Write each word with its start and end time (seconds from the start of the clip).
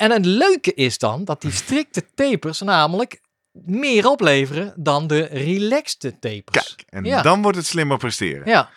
En 0.00 0.10
het 0.10 0.24
leuke 0.26 0.74
is 0.74 0.98
dan 0.98 1.24
dat 1.24 1.40
die 1.40 1.50
strikte 1.50 2.04
tapers 2.14 2.60
namelijk 2.60 3.20
meer 3.52 4.06
opleveren 4.06 4.72
dan 4.76 5.06
de 5.06 5.22
relaxte 5.22 6.18
tapers. 6.18 6.74
Kijk, 6.76 6.84
en 6.88 7.04
Ja. 7.04 7.22
dan 7.22 7.42
wordt 7.42 7.56
het 7.56 7.66
slimmer 7.66 7.98
presteren. 7.98 8.42
Ja, 8.46 8.70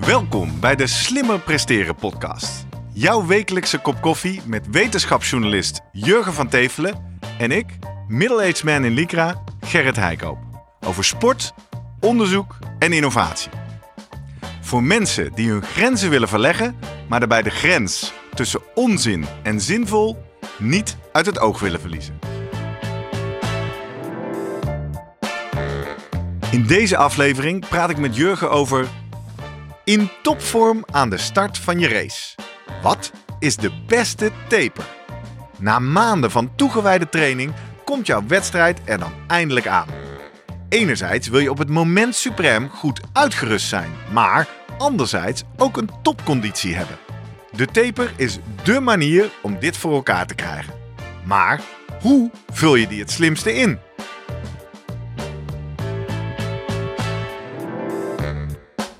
Welkom 0.00 0.60
bij 0.60 0.74
de 0.76 0.86
Slimmer 0.86 1.40
Presteren 1.40 1.94
podcast. 1.94 2.66
Jouw 2.92 3.26
wekelijkse 3.26 3.78
kop 3.78 4.00
koffie 4.00 4.40
met 4.44 4.66
wetenschapsjournalist 4.70 5.80
Jurgen 5.92 6.32
van 6.32 6.48
Tevelen 6.48 7.18
en 7.38 7.50
ik, 7.50 7.66
middle-aged 8.08 8.64
man 8.64 8.84
in 8.84 8.92
Lycra, 8.92 9.42
Gerrit 9.60 9.96
Heikoop. 9.96 10.38
Over 10.86 11.04
sport, 11.04 11.52
onderzoek 12.00 12.56
en 12.78 12.92
innovatie. 12.92 13.50
Voor 14.68 14.82
mensen 14.82 15.32
die 15.34 15.50
hun 15.50 15.62
grenzen 15.62 16.10
willen 16.10 16.28
verleggen, 16.28 16.76
maar 17.08 17.18
daarbij 17.18 17.42
de 17.42 17.50
grens 17.50 18.12
tussen 18.34 18.60
onzin 18.74 19.26
en 19.42 19.60
zinvol 19.60 20.24
niet 20.58 20.96
uit 21.12 21.26
het 21.26 21.38
oog 21.38 21.60
willen 21.60 21.80
verliezen. 21.80 22.18
In 26.50 26.66
deze 26.66 26.96
aflevering 26.96 27.68
praat 27.68 27.90
ik 27.90 27.98
met 27.98 28.16
Jurgen 28.16 28.50
over 28.50 28.88
in 29.84 30.10
topvorm 30.22 30.84
aan 30.90 31.10
de 31.10 31.18
start 31.18 31.58
van 31.58 31.78
je 31.78 31.88
race. 31.88 32.34
Wat 32.82 33.12
is 33.38 33.56
de 33.56 33.72
beste 33.86 34.30
taper? 34.48 34.86
Na 35.58 35.78
maanden 35.78 36.30
van 36.30 36.54
toegewijde 36.54 37.08
training 37.08 37.52
komt 37.84 38.06
jouw 38.06 38.22
wedstrijd 38.26 38.80
er 38.84 38.98
dan 38.98 39.12
eindelijk 39.26 39.66
aan. 39.66 39.88
Enerzijds 40.68 41.28
wil 41.28 41.40
je 41.40 41.50
op 41.50 41.58
het 41.58 41.68
moment 41.68 42.14
suprem 42.14 42.68
goed 42.68 43.00
uitgerust 43.12 43.68
zijn, 43.68 43.90
maar 44.12 44.57
anderzijds 44.78 45.42
ook 45.56 45.76
een 45.76 45.90
topconditie 46.02 46.74
hebben. 46.74 46.96
De 47.50 47.66
taper 47.66 48.12
is 48.16 48.38
dé 48.62 48.80
manier 48.80 49.30
om 49.42 49.58
dit 49.58 49.76
voor 49.76 49.94
elkaar 49.94 50.26
te 50.26 50.34
krijgen. 50.34 50.74
Maar 51.24 51.60
hoe 52.00 52.30
vul 52.52 52.74
je 52.74 52.86
die 52.86 53.00
het 53.00 53.10
slimste 53.10 53.54
in? 53.54 53.78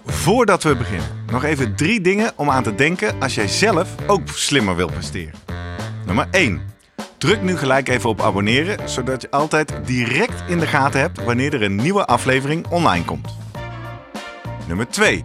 Voordat 0.06 0.62
we 0.62 0.76
beginnen, 0.76 1.24
nog 1.32 1.44
even 1.44 1.76
drie 1.76 2.00
dingen 2.00 2.32
om 2.36 2.50
aan 2.50 2.62
te 2.62 2.74
denken 2.74 3.20
als 3.20 3.34
jij 3.34 3.48
zelf 3.48 3.94
ook 4.06 4.28
slimmer 4.28 4.76
wil 4.76 4.86
presteren. 4.86 5.34
Nummer 6.06 6.28
1. 6.30 6.60
Druk 7.18 7.42
nu 7.42 7.56
gelijk 7.56 7.88
even 7.88 8.10
op 8.10 8.20
abonneren, 8.20 8.88
zodat 8.88 9.22
je 9.22 9.30
altijd 9.30 9.72
direct 9.84 10.42
in 10.48 10.58
de 10.58 10.66
gaten 10.66 11.00
hebt 11.00 11.24
wanneer 11.24 11.54
er 11.54 11.62
een 11.62 11.76
nieuwe 11.76 12.04
aflevering 12.04 12.66
online 12.66 13.04
komt. 13.04 13.36
Nummer 14.66 14.88
2. 14.88 15.24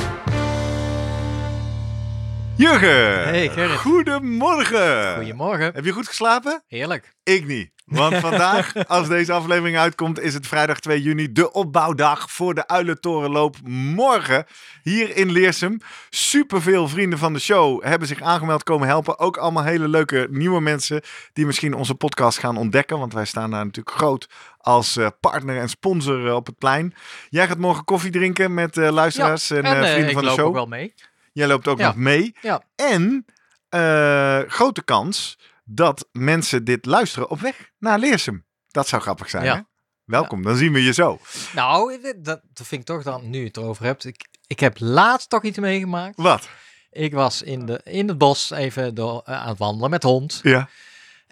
Jurgen! 2.57 3.23
Hey, 3.23 3.49
Gerrit. 3.49 3.77
Goedemorgen! 3.77 5.15
goedemorgen. 5.15 5.73
Heb 5.73 5.85
je 5.85 5.91
goed 5.91 6.07
geslapen? 6.07 6.63
Heerlijk. 6.67 7.13
Ik 7.23 7.45
niet. 7.45 7.71
Want 7.85 8.15
vandaag, 8.27 8.87
als 8.87 9.07
deze 9.07 9.33
aflevering 9.33 9.77
uitkomt, 9.77 10.19
is 10.19 10.33
het 10.33 10.47
vrijdag 10.47 10.79
2 10.79 11.01
juni, 11.01 11.31
de 11.31 11.51
opbouwdag 11.51 12.31
voor 12.31 12.53
de 12.53 12.67
Uilentorenloop. 12.67 13.55
Morgen 13.63 14.45
hier 14.83 15.15
in 15.15 15.31
Leersum. 15.31 15.79
Superveel 16.09 16.87
vrienden 16.87 17.19
van 17.19 17.33
de 17.33 17.39
show 17.39 17.83
hebben 17.83 18.07
zich 18.07 18.21
aangemeld 18.21 18.63
komen 18.63 18.87
helpen. 18.87 19.19
Ook 19.19 19.37
allemaal 19.37 19.63
hele 19.63 19.87
leuke 19.87 20.27
nieuwe 20.29 20.61
mensen 20.61 21.01
die 21.33 21.45
misschien 21.45 21.73
onze 21.73 21.95
podcast 21.95 22.39
gaan 22.39 22.57
ontdekken. 22.57 22.99
Want 22.99 23.13
wij 23.13 23.25
staan 23.25 23.51
daar 23.51 23.65
natuurlijk 23.65 23.95
groot 23.97 24.29
als 24.57 24.97
eh, 24.97 25.07
partner 25.19 25.57
en 25.57 25.69
sponsor 25.69 26.27
eh, 26.27 26.35
op 26.35 26.45
het 26.45 26.57
plein. 26.57 26.93
Jij 27.29 27.47
gaat 27.47 27.57
morgen 27.57 27.83
koffie 27.83 28.11
drinken 28.11 28.53
met 28.53 28.77
eh, 28.77 28.91
luisteraars 28.91 29.51
en, 29.51 29.63
en 29.63 29.85
vrienden 29.85 30.07
ik 30.07 30.13
van 30.13 30.21
de 30.21 30.27
loop 30.27 30.37
show. 30.37 30.47
ook 30.47 30.53
wel 30.53 30.65
mee. 30.65 30.93
Jij 31.31 31.47
loopt 31.47 31.67
ook 31.67 31.77
Ja. 31.79 31.87
nog 31.87 31.95
mee. 31.95 32.35
Ja. 32.41 32.63
En 32.75 33.25
eh, 33.69 34.39
grote 34.47 34.83
kans 34.83 35.37
dat 35.63 36.07
mensen 36.11 36.63
dit 36.63 36.85
luisteren 36.85 37.29
op 37.29 37.39
weg 37.39 37.69
naar 37.79 37.99
Leersum. 37.99 38.45
Dat 38.67 38.87
zou 38.87 39.01
grappig 39.01 39.29
zijn, 39.29 39.43
Ja. 39.43 39.55
hè? 39.55 39.61
Welkom, 40.05 40.43
dan 40.43 40.55
zien 40.55 40.73
we 40.73 40.83
je 40.83 40.93
zo. 40.93 41.19
Nou, 41.55 42.01
dit- 42.01 42.25
dat, 42.25 42.41
dat 42.53 42.67
vind 42.67 42.81
ik 42.81 42.87
toch 42.87 43.03
dan, 43.03 43.29
nu 43.29 43.39
je 43.39 43.45
het 43.45 43.57
erover 43.57 43.85
hebt. 43.85 44.05
Ik, 44.05 44.27
ik 44.47 44.59
heb 44.59 44.79
laatst 44.79 45.29
toch 45.29 45.43
iets 45.43 45.57
meegemaakt. 45.57 46.17
Wat? 46.17 46.49
Ik 46.89 47.13
was 47.13 47.41
in, 47.41 47.65
de, 47.65 47.81
in 47.83 48.07
het 48.07 48.17
bos 48.17 48.49
even 48.51 48.95
door, 48.95 49.21
eh, 49.25 49.35
aan 49.41 49.47
het 49.49 49.57
wandelen 49.57 49.89
met 49.89 50.03
hond. 50.03 50.39
Ja. 50.43 50.69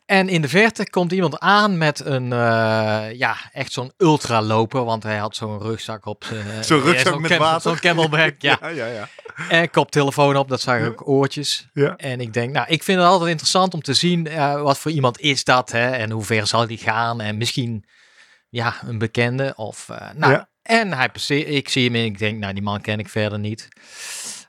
En 0.09 0.29
in 0.29 0.41
de 0.41 0.49
verte 0.49 0.89
komt 0.89 1.11
iemand 1.11 1.39
aan 1.39 1.77
met 1.77 2.05
een, 2.05 2.33
eh, 2.33 3.13
ja, 3.13 3.35
echt 3.53 3.71
zo'n 3.71 3.91
ultraloper. 3.97 4.83
Want 4.83 5.03
hij 5.03 5.17
had 5.17 5.35
zo'n 5.35 5.59
rugzak 5.61 6.05
op. 6.05 6.23
zijn- 6.23 6.63
Zo'n 6.63 6.79
eh, 6.79 6.85
rugzak 6.85 7.19
met 7.19 7.37
water. 7.37 7.61
Zo'n 7.61 7.79
camelback, 7.79 8.35
ja. 8.41 8.57
ja, 8.61 8.67
ja, 8.67 8.85
ja. 8.85 9.07
En 9.49 9.69
koptelefoon 9.69 10.37
op, 10.37 10.47
dat 10.49 10.61
zag 10.61 10.79
ik 10.79 10.85
ook 10.87 11.07
oortjes. 11.07 11.67
Ja. 11.73 11.95
En 11.95 12.19
ik 12.21 12.33
denk, 12.33 12.53
nou, 12.53 12.67
ik 12.69 12.83
vind 12.83 12.99
het 12.99 13.07
altijd 13.07 13.29
interessant 13.29 13.73
om 13.73 13.81
te 13.81 13.93
zien 13.93 14.29
wat 14.61 14.77
voor 14.79 14.91
iemand 14.91 15.19
is 15.19 15.43
dat, 15.43 15.71
hè, 15.71 15.89
en 15.89 16.11
hoe 16.11 16.23
ver 16.23 16.47
zal 16.47 16.67
die 16.67 16.77
gaan, 16.77 17.21
en 17.21 17.37
misschien, 17.37 17.85
ja, 18.49 18.75
een 18.85 18.97
bekende 18.97 19.53
of, 19.55 19.87
nou, 20.15 20.31
Ja. 20.33 20.49
en 20.61 20.93
hij 20.93 21.09
passeert, 21.09 21.47
ik 21.47 21.69
zie 21.69 21.85
hem 21.85 21.95
en 21.95 22.03
ik 22.05 22.19
denk, 22.19 22.39
nou, 22.39 22.53
die 22.53 22.63
man 22.63 22.81
ken 22.81 22.99
ik 22.99 23.09
verder 23.09 23.39
niet. 23.39 23.67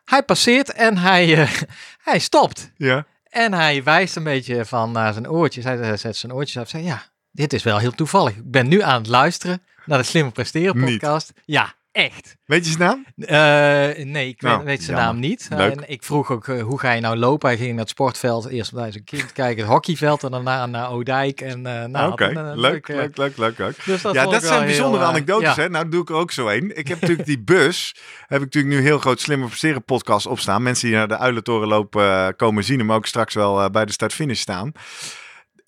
Hij 0.04 0.22
passeert 0.22 0.72
en 0.72 0.98
hij, 0.98 1.48
hij 2.10 2.18
stopt 2.18 2.70
ja. 2.76 3.06
En 3.30 3.52
hij 3.52 3.82
wijst 3.82 4.16
een 4.16 4.24
beetje 4.24 4.64
van 4.64 4.92
naar 4.92 5.12
zijn 5.12 5.30
oortjes. 5.30 5.64
Hij 5.64 5.96
zet 5.96 6.16
zijn 6.16 6.32
oortjes 6.32 6.56
af 6.56 6.62
en 6.62 6.70
zegt, 6.70 6.84
ja, 6.84 7.02
dit 7.30 7.52
is 7.52 7.62
wel 7.62 7.78
heel 7.78 7.92
toevallig. 7.92 8.36
Ik 8.36 8.50
ben 8.50 8.68
nu 8.68 8.82
aan 8.82 9.00
het 9.00 9.10
luisteren 9.10 9.62
naar 9.84 9.98
de 9.98 10.04
Slimme 10.04 10.30
Presteren 10.30 10.78
Niet. 10.78 10.98
podcast. 10.98 11.32
Ja, 11.44 11.74
echt. 11.92 12.36
Weet 12.44 12.66
je 12.66 12.72
zijn 12.72 12.82
naam? 12.88 13.04
Eh, 13.16 14.04
nee, 14.04 14.28
ik 14.28 14.40
Nou, 14.40 14.56
weet, 14.56 14.66
weet 14.66 14.82
zijn 14.82 14.96
jammer. 14.96 15.12
naam 15.12 15.30
niet. 15.30 15.48
En 15.50 15.90
ik 15.90 16.02
vroeg 16.02 16.30
ook, 16.30 16.48
eh, 16.48 16.62
hoe 16.62 16.78
ga 16.78 16.92
je 16.92 17.00
nou 17.00 17.16
lopen? 17.16 17.48
Hij 17.48 17.58
ging 17.58 17.70
naar 17.70 17.78
het 17.78 17.88
sportveld, 17.88 18.48
eerst 18.48 18.72
bij 18.72 18.92
zijn 18.92 19.04
kind 19.04 19.32
kijken, 19.32 19.62
het 19.62 19.72
hockeyveld 19.72 20.22
en 20.22 20.30
daarna 20.30 20.66
naar 20.66 20.84
Oudijk. 20.84 21.40
En, 21.40 21.66
eh 21.66 21.84
nou, 21.84 22.12
Oké, 22.12 22.52
leuk, 22.54 22.88
leuk, 22.88 23.16
leuk, 23.16 23.36
leuk, 23.36 23.58
leuk. 23.58 23.84
Dus 23.84 24.02
dat 24.02 24.14
ja, 24.14 24.26
dat 24.26 24.44
zijn 24.44 24.64
bijzondere 24.64 25.02
heel, 25.02 25.12
anekdotes, 25.12 25.54
ja. 25.54 25.62
hè? 25.62 25.68
Nou 25.68 25.88
doe 25.88 26.02
ik 26.02 26.08
er 26.08 26.14
ook 26.14 26.30
zo 26.32 26.48
een. 26.48 26.78
Ik 26.78 26.88
heb 26.88 27.00
natuurlijk 27.00 27.26
die 27.26 27.42
bus, 27.42 27.94
heb 28.26 28.38
ik 28.38 28.44
natuurlijk 28.44 28.74
nu 28.74 28.80
heel 28.80 28.98
groot 28.98 29.20
Slimmer 29.20 29.48
Presteren 29.48 29.84
podcast 29.84 30.26
opstaan. 30.26 30.62
Mensen 30.62 30.88
die 30.88 30.96
naar 30.96 31.08
de 31.08 31.18
Uilentorenloop 31.18 31.96
eh 31.96 32.28
komen 32.36 32.64
zien 32.64 32.78
hem 32.78 32.92
ook 32.92 33.06
straks 33.06 33.34
wel 33.34 33.70
bij 33.70 33.84
de 33.84 33.92
start-finish 33.92 34.40
staan. 34.40 34.72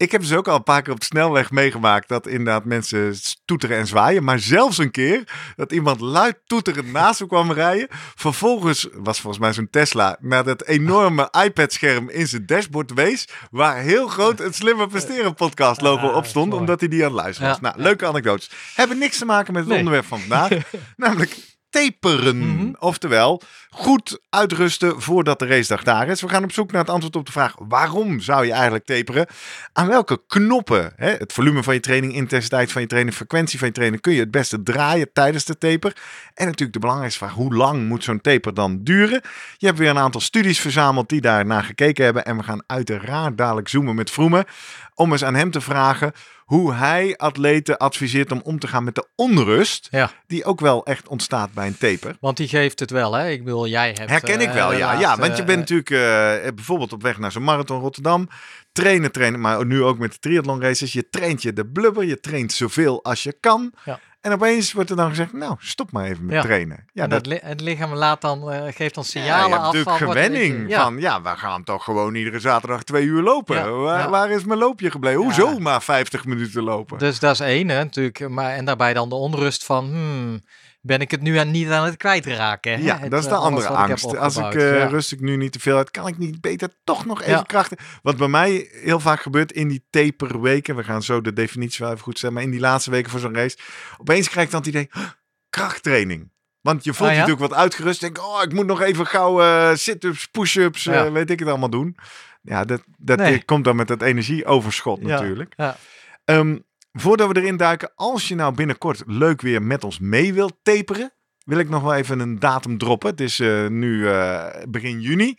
Ik 0.02 0.12
heb 0.12 0.20
dus 0.20 0.32
ook 0.32 0.48
al 0.48 0.56
een 0.56 0.62
paar 0.62 0.82
keer 0.82 0.92
op 0.92 1.00
de 1.00 1.04
snelweg 1.06 1.50
meegemaakt 1.50 2.08
dat 2.08 2.26
inderdaad 2.26 2.64
mensen 2.64 3.14
toeteren 3.44 3.76
en 3.76 3.86
zwaaien. 3.86 4.24
Maar 4.24 4.38
zelfs 4.38 4.78
een 4.78 4.90
keer 4.90 5.24
dat 5.56 5.72
iemand 5.72 6.00
luid 6.00 6.38
toeterend 6.46 6.92
naast 6.92 7.20
me 7.20 7.26
kwam 7.26 7.52
rijden. 7.52 7.86
Vervolgens 8.14 8.88
was 8.92 9.20
volgens 9.20 9.42
mij 9.42 9.52
zo'n 9.52 9.70
Tesla 9.70 10.16
naar 10.20 10.44
dat 10.44 10.64
enorme 10.64 11.28
iPad-scherm 11.44 12.08
in 12.10 12.28
zijn 12.28 12.46
dashboard 12.46 12.92
wees. 12.92 13.28
Waar 13.50 13.76
heel 13.76 14.08
groot 14.08 14.38
het 14.38 14.54
Slimmer 14.54 14.88
Presteren 14.88 15.34
podcast 15.34 15.80
logo 15.90 16.08
Ah, 16.08 16.16
op 16.16 16.26
stond. 16.26 16.54
Omdat 16.54 16.80
hij 16.80 16.88
die 16.88 17.04
aan 17.04 17.12
het 17.12 17.20
luisteren 17.22 17.48
was. 17.50 17.58
Ja. 17.60 17.68
Nou, 17.68 17.82
leuke 17.82 18.06
anekdotes. 18.06 18.50
Hebben 18.74 18.98
niks 18.98 19.18
te 19.18 19.24
maken 19.24 19.52
met 19.52 19.62
het 19.62 19.70
Nee. 19.70 19.78
onderwerp 19.78 20.06
van 20.06 20.20
vandaag. 20.20 20.50
namelijk 20.96 21.36
taperen. 21.72 22.38
Mhm. 22.38 22.72
Oftewel, 22.78 23.42
goed 23.70 24.20
uitrusten 24.30 25.02
voordat 25.02 25.38
de 25.38 25.46
racedag 25.46 25.82
daar 25.82 26.08
is. 26.08 26.20
We 26.20 26.28
gaan 26.28 26.44
op 26.44 26.52
zoek 26.52 26.72
naar 26.72 26.80
het 26.80 26.90
antwoord 26.90 27.16
op 27.16 27.26
de 27.26 27.32
vraag: 27.32 27.54
waarom 27.58 28.20
zou 28.20 28.46
je 28.46 28.52
eigenlijk 28.52 28.84
taperen? 28.84 29.26
Aan 29.72 29.88
welke 29.88 30.22
knoppen, 30.26 30.92
hè, 30.96 31.10
het 31.10 31.32
volume 31.32 31.62
van 31.62 31.74
je 31.74 31.80
training, 31.80 32.14
intensiteit 32.14 32.72
van 32.72 32.82
je 32.82 32.88
training, 32.88 33.16
frequentie 33.16 33.58
van 33.58 33.68
je 33.68 33.74
training, 33.74 34.02
kun 34.02 34.12
je 34.12 34.20
het 34.20 34.30
beste 34.30 34.62
draaien 34.62 35.12
tijdens 35.12 35.44
de 35.44 35.58
taper? 35.58 35.96
En 36.34 36.44
natuurlijk 36.44 36.72
de 36.72 36.78
belangrijkste 36.78 37.24
vraag: 37.24 37.34
hoe 37.34 37.54
lang 37.54 37.88
moet 37.88 38.04
zo'n 38.04 38.20
taper 38.20 38.54
dan 38.54 38.82
duren? 38.82 39.20
Je 39.56 39.66
hebt 39.66 39.78
weer 39.78 39.90
een 39.90 39.98
aantal 39.98 40.20
studies 40.20 40.60
verzameld 40.60 41.08
die 41.08 41.20
daar 41.20 41.46
naar 41.46 41.64
gekeken 41.64 42.04
hebben. 42.04 42.24
En 42.24 42.36
we 42.36 42.42
gaan 42.42 42.62
uiteraard 42.66 43.38
dadelijk 43.38 43.68
zoomen 43.68 43.94
met 43.94 44.10
Vroemen. 44.10 44.44
Om 44.94 45.12
eens 45.12 45.24
aan 45.24 45.34
hem 45.34 45.50
te 45.50 45.60
vragen 45.60 46.12
hoe 46.44 46.74
hij 46.74 47.16
atleten 47.16 47.78
adviseert 47.78 48.32
om 48.32 48.40
om 48.44 48.58
te 48.58 48.66
gaan 48.68 48.84
met 48.84 48.94
de 48.94 49.06
onrust. 49.14 49.88
Ja, 49.90 50.10
Die 50.26 50.44
ook 50.44 50.60
wel 50.60 50.84
echt 50.86 51.08
ontstaat 51.08 51.52
bij 51.52 51.66
een 51.66 51.78
taper. 51.78 52.16
want 52.20 52.36
die 52.36 52.48
geeft 52.48 52.80
het 52.80 52.90
wel, 52.90 53.12
hè? 53.12 53.28
Ik 53.28 53.44
bedoel, 53.44 53.66
jij 53.66 53.92
hebt... 53.92 54.10
Herken 54.10 54.40
ik 54.40 54.48
eh, 54.48 54.54
wel, 54.54 54.72
ja. 54.72 54.92
Ja, 54.92 55.16
want 55.16 55.36
je 55.36 55.40
eh, 55.40 55.46
bent 55.46 55.58
natuurlijk 55.58 55.90
eh, 55.90 56.52
bijvoorbeeld 56.54 56.92
op 56.92 57.02
weg 57.02 57.18
naar 57.18 57.32
zo'n 57.32 57.42
marathon 57.44 57.80
Rotterdam. 57.80 58.28
trainen, 58.72 59.12
trainen. 59.12 59.40
Maar 59.40 59.66
nu 59.66 59.82
ook 59.82 59.98
met 59.98 60.12
de 60.12 60.18
triathlon 60.18 60.60
races. 60.60 60.92
Je 60.92 61.08
traint 61.08 61.42
je 61.42 61.52
de 61.52 61.66
blubber. 61.66 62.04
Je 62.04 62.20
traint 62.20 62.52
zoveel 62.52 63.04
als 63.04 63.22
je 63.22 63.36
kan. 63.40 63.72
Ja. 63.84 64.00
En 64.22 64.32
opeens 64.32 64.72
wordt 64.72 64.90
er 64.90 64.96
dan 64.96 65.08
gezegd, 65.08 65.32
nou, 65.32 65.54
stop 65.58 65.92
maar 65.92 66.04
even 66.04 66.24
met 66.26 66.34
Ja. 66.34 66.42
trainen. 66.42 66.84
Ja, 66.92 67.02
en 67.02 67.08
dat, 67.10 67.18
het, 67.18 67.26
li- 67.26 67.40
het 67.42 67.60
lichaam 67.60 67.92
laat 67.94 68.20
dan, 68.20 68.50
eh, 68.52 68.62
geeft 68.74 68.94
dan 68.94 69.04
ja, 69.06 69.10
signalen 69.10 69.50
hebt 69.50 69.54
af 69.62 69.72
natuurlijk 69.72 69.96
gewenning 69.96 70.68
ja. 70.68 70.82
van, 70.82 70.98
ja, 71.00 71.22
we 71.22 71.28
gaan 71.28 71.64
toch 71.64 71.84
gewoon 71.84 72.14
iedere 72.14 72.40
zaterdag 72.40 72.82
twee 72.82 73.04
uur 73.04 73.22
lopen. 73.22 73.56
Ja. 73.56 73.70
Waar, 73.70 73.98
Ja. 74.00 74.10
waar 74.10 74.30
is 74.30 74.44
mijn 74.44 74.58
loopje 74.58 74.90
gebleven? 74.90 75.20
Ja. 75.20 75.24
Hoezo 75.26 75.58
maar 75.58 75.82
50 75.82 76.24
minuten 76.24 76.62
lopen? 76.62 76.98
Dus 76.98 77.18
dat 77.18 77.32
is 77.32 77.40
één, 77.40 77.68
hè, 77.68 77.78
natuurlijk. 77.84 78.28
Maar, 78.28 78.50
en 78.52 78.64
daarbij 78.64 78.94
dan 78.94 79.08
de 79.08 79.14
onrust 79.14 79.64
van... 79.64 79.84
Hmm, 79.86 80.42
ben 80.84 81.00
ik 81.00 81.10
het 81.10 81.20
nu 81.22 81.36
aan, 81.36 81.50
niet 81.50 81.68
aan 81.70 81.84
het 81.84 81.96
kwijtraken? 81.96 82.72
Hè? 82.72 82.78
Ja, 82.84 82.98
Het, 82.98 83.10
dat 83.10 83.20
is 83.20 83.28
de 83.28 83.34
eh, 83.34 83.40
andere 83.40 83.66
ik 83.68 83.74
angst. 83.74 84.16
Als 84.16 84.36
ik 84.36 84.42
opgebouwd. 84.44 84.72
eh, 84.72 84.78
Ja. 84.78 84.86
rust 84.86 85.12
ik 85.12 85.20
nu 85.20 85.36
niet 85.36 85.52
te 85.52 85.60
veel 85.60 85.76
uit, 85.76 85.90
kan 85.90 86.06
ik 86.06 86.18
niet 86.18 86.40
beter 86.40 86.68
toch 86.84 87.04
nog 87.06 87.20
even 87.20 87.32
Ja. 87.32 87.42
krachten. 87.42 87.76
Wat 88.02 88.16
bij 88.16 88.28
mij 88.28 88.68
heel 88.72 89.00
vaak 89.00 89.20
gebeurt 89.22 89.52
in 89.52 89.68
die 89.68 89.86
taperweken, 89.90 90.76
we 90.76 90.84
gaan 90.84 91.02
zo 91.02 91.20
de 91.20 91.32
definitie 91.32 91.78
wel 91.84 91.90
even 91.92 92.02
goed 92.04 92.16
stellen, 92.18 92.34
maar 92.34 92.44
in 92.44 92.50
die 92.50 92.60
laatste 92.60 92.90
weken 92.90 93.10
voor 93.10 93.20
zo'n 93.20 93.34
race, 93.34 93.56
opeens 93.98 94.28
krijg 94.28 94.46
ik 94.46 94.52
dan 94.52 94.60
het 94.60 94.68
idee, 94.68 94.88
"Huh, 94.90 95.02
krachttraining. 95.50 96.30
Want 96.60 96.84
je 96.84 96.94
voelt 96.94 97.08
Ah, 97.10 97.14
je 97.14 97.20
natuurlijk 97.20 97.50
wat 97.50 97.58
uitgerust. 97.60 98.00
Denk, 98.00 98.18
oh, 98.18 98.42
ik 98.42 98.52
moet 98.52 98.66
nog 98.66 98.80
even 98.80 99.06
gauw 99.06 99.40
eh, 99.42 99.74
sit-ups, 99.74 100.26
push-ups, 100.26 100.84
weet 100.84 101.30
ik 101.30 101.38
het 101.38 101.48
allemaal 101.48 101.70
doen. 101.70 101.96
Ja, 102.42 102.64
dat, 102.64 102.82
dat 102.96 103.18
Nee. 103.18 103.44
komt 103.44 103.64
dan 103.64 103.76
met 103.76 103.88
dat 103.88 104.02
energieoverschot 104.02 105.02
natuurlijk. 105.02 105.52
Ja. 105.56 105.76
Ehm, 106.24 106.58
voordat 106.92 107.28
we 107.32 107.40
erin 107.40 107.56
duiken, 107.56 107.92
als 107.94 108.28
je 108.28 108.34
nou 108.34 108.54
binnenkort 108.54 109.02
leuk 109.06 109.40
weer 109.40 109.62
met 109.62 109.84
ons 109.84 109.98
mee 109.98 110.32
wilt 110.34 110.54
taperen, 110.62 111.12
wil 111.44 111.58
ik 111.58 111.68
nog 111.68 111.82
wel 111.82 111.94
even 111.94 112.20
een 112.20 112.38
datum 112.38 112.78
droppen. 112.78 113.10
Het 113.10 113.20
is 113.20 113.40
eh, 113.40 113.66
nu 113.66 114.08
eh, 114.08 114.46
begin 114.68 115.00
juni. 115.00 115.34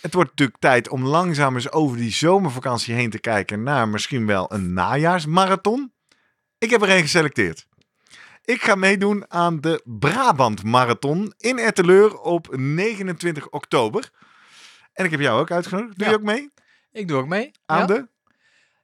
Het 0.00 0.14
wordt 0.14 0.30
natuurlijk 0.30 0.58
tijd 0.58 0.88
om 0.88 1.04
langzaam 1.04 1.54
eens 1.54 1.72
over 1.72 1.96
die 1.96 2.12
zomervakantie 2.12 2.94
heen 2.94 3.10
te 3.10 3.18
kijken 3.20 3.62
naar 3.62 3.88
misschien 3.88 4.26
wel 4.26 4.52
een 4.52 4.72
najaarsmarathon. 4.72 5.92
Ik 6.58 6.70
heb 6.70 6.82
er 6.82 6.90
een 6.90 7.00
geselecteerd. 7.00 7.66
Ik 8.44 8.62
ga 8.62 8.74
meedoen 8.74 9.24
aan 9.28 9.60
de 9.60 9.82
Brabant 9.84 10.62
Marathon 10.62 11.32
in 11.38 11.58
Etteleur 11.58 12.18
op 12.18 12.56
29 12.56 13.48
oktober. 13.48 14.10
En 14.92 15.04
ik 15.04 15.10
heb 15.10 15.20
jou 15.20 15.40
ook 15.40 15.50
uitgenodigd. 15.50 15.98
Doe 15.98 16.04
Ja. 16.06 16.12
je 16.12 16.18
ook 16.18 16.24
mee 16.24 16.50
Ik 16.92 17.08
doe 17.08 17.18
ook 17.18 17.26
mee. 17.28 17.50
aan 17.66 17.78
ja. 17.78 17.86
de 17.86 18.08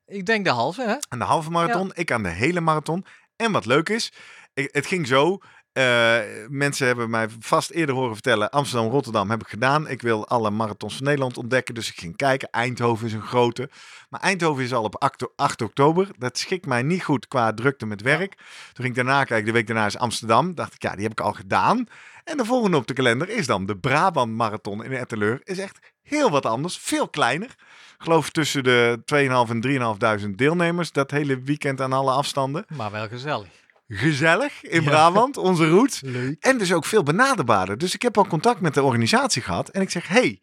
Ik 0.06 0.26
denk 0.26 0.44
de 0.44 0.50
halve, 0.50 0.82
hè? 0.82 0.96
aan 1.08 1.18
de 1.18 1.24
halve 1.24 1.50
marathon, 1.50 1.90
ik 1.94 2.12
aan 2.12 2.22
de 2.22 2.28
hele 2.28 2.60
marathon. 2.60 3.04
En 3.36 3.52
wat 3.52 3.66
leuk 3.66 3.88
is, 3.88 4.12
ik- 4.54 4.68
het 4.72 4.86
ging 4.86 5.06
zo. 5.06 5.38
eh, 5.72 6.18
mensen 6.48 6.86
hebben 6.86 7.10
mij 7.10 7.28
vast 7.40 7.70
eerder 7.70 7.94
horen 7.94 8.12
vertellen: 8.12 8.50
Amsterdam, 8.50 8.90
Rotterdam 8.90 9.30
heb 9.30 9.40
ik 9.40 9.48
gedaan. 9.48 9.88
Ik 9.88 10.02
wil 10.02 10.28
alle 10.28 10.50
marathons 10.50 10.94
van 10.96 11.04
Nederland 11.04 11.36
ontdekken. 11.36 11.74
Dus 11.74 11.88
ik 11.88 11.98
ging 11.98 12.16
kijken. 12.16 12.50
Eindhoven 12.50 13.06
is 13.06 13.12
een 13.12 13.22
grote. 13.22 13.70
Maar 14.08 14.20
Eindhoven 14.20 14.64
is 14.64 14.72
al 14.72 14.82
op 14.84 14.96
8, 15.02 15.26
8 15.36 15.62
oktober. 15.62 16.08
Dat 16.18 16.38
schikt 16.38 16.66
mij 16.66 16.82
niet 16.82 17.02
goed 17.04 17.28
qua 17.28 17.52
drukte 17.54 17.86
met 17.86 18.02
werk. 18.02 18.34
Toen 18.36 18.84
ging 18.84 18.88
ik 18.88 18.94
daarna 18.94 19.24
kijken. 19.24 19.46
De 19.46 19.52
week 19.52 19.66
daarna 19.66 19.86
is 19.86 19.98
Amsterdam. 19.98 20.54
Dacht 20.54 20.74
ik, 20.74 20.82
ja, 20.82 20.92
die 20.94 21.02
heb 21.02 21.12
ik 21.12 21.20
al 21.20 21.32
gedaan. 21.32 21.86
En 22.24 22.36
de 22.36 22.44
volgende 22.44 22.76
op 22.76 22.86
de 22.86 22.92
kalender 22.94 23.28
is 23.28 23.46
dan 23.46 23.66
de 23.66 23.76
Brabant 23.78 24.32
Marathon 24.32 24.84
in 24.84 24.92
Etteleur. 24.92 25.40
Is 25.44 25.58
echt 25.58 25.91
heel 26.02 26.30
wat 26.30 26.46
anders. 26.46 26.78
Veel 26.78 27.08
kleiner. 27.08 27.48
Ik 27.48 28.08
geloof 28.08 28.30
tussen 28.30 28.64
de 28.64 28.98
2.500 29.14 29.50
en 29.50 30.26
3.500 30.30 30.34
deelnemers. 30.36 30.92
Dat 30.92 31.10
hele 31.10 31.40
weekend 31.42 31.80
aan 31.80 31.92
alle 31.92 32.10
afstanden. 32.12 32.64
Maar 32.76 32.90
wel 32.90 33.08
gezellig. 33.08 33.48
Gezellig 33.88 34.62
in 34.62 34.82
Ja. 34.82 34.88
Brabant, 34.88 35.36
onze 35.36 35.68
route. 35.68 35.98
Leuk. 36.10 36.36
En 36.40 36.58
dus 36.58 36.72
ook 36.72 36.84
veel 36.84 37.02
benaderbaarder. 37.02 37.78
Dus 37.78 37.94
ik 37.94 38.02
heb 38.02 38.18
al 38.18 38.26
contact 38.26 38.60
met 38.60 38.74
de 38.74 38.82
organisatie 38.82 39.42
gehad. 39.42 39.68
En 39.68 39.80
ik 39.80 39.90
zeg, 39.90 40.08
hey, 40.08 40.40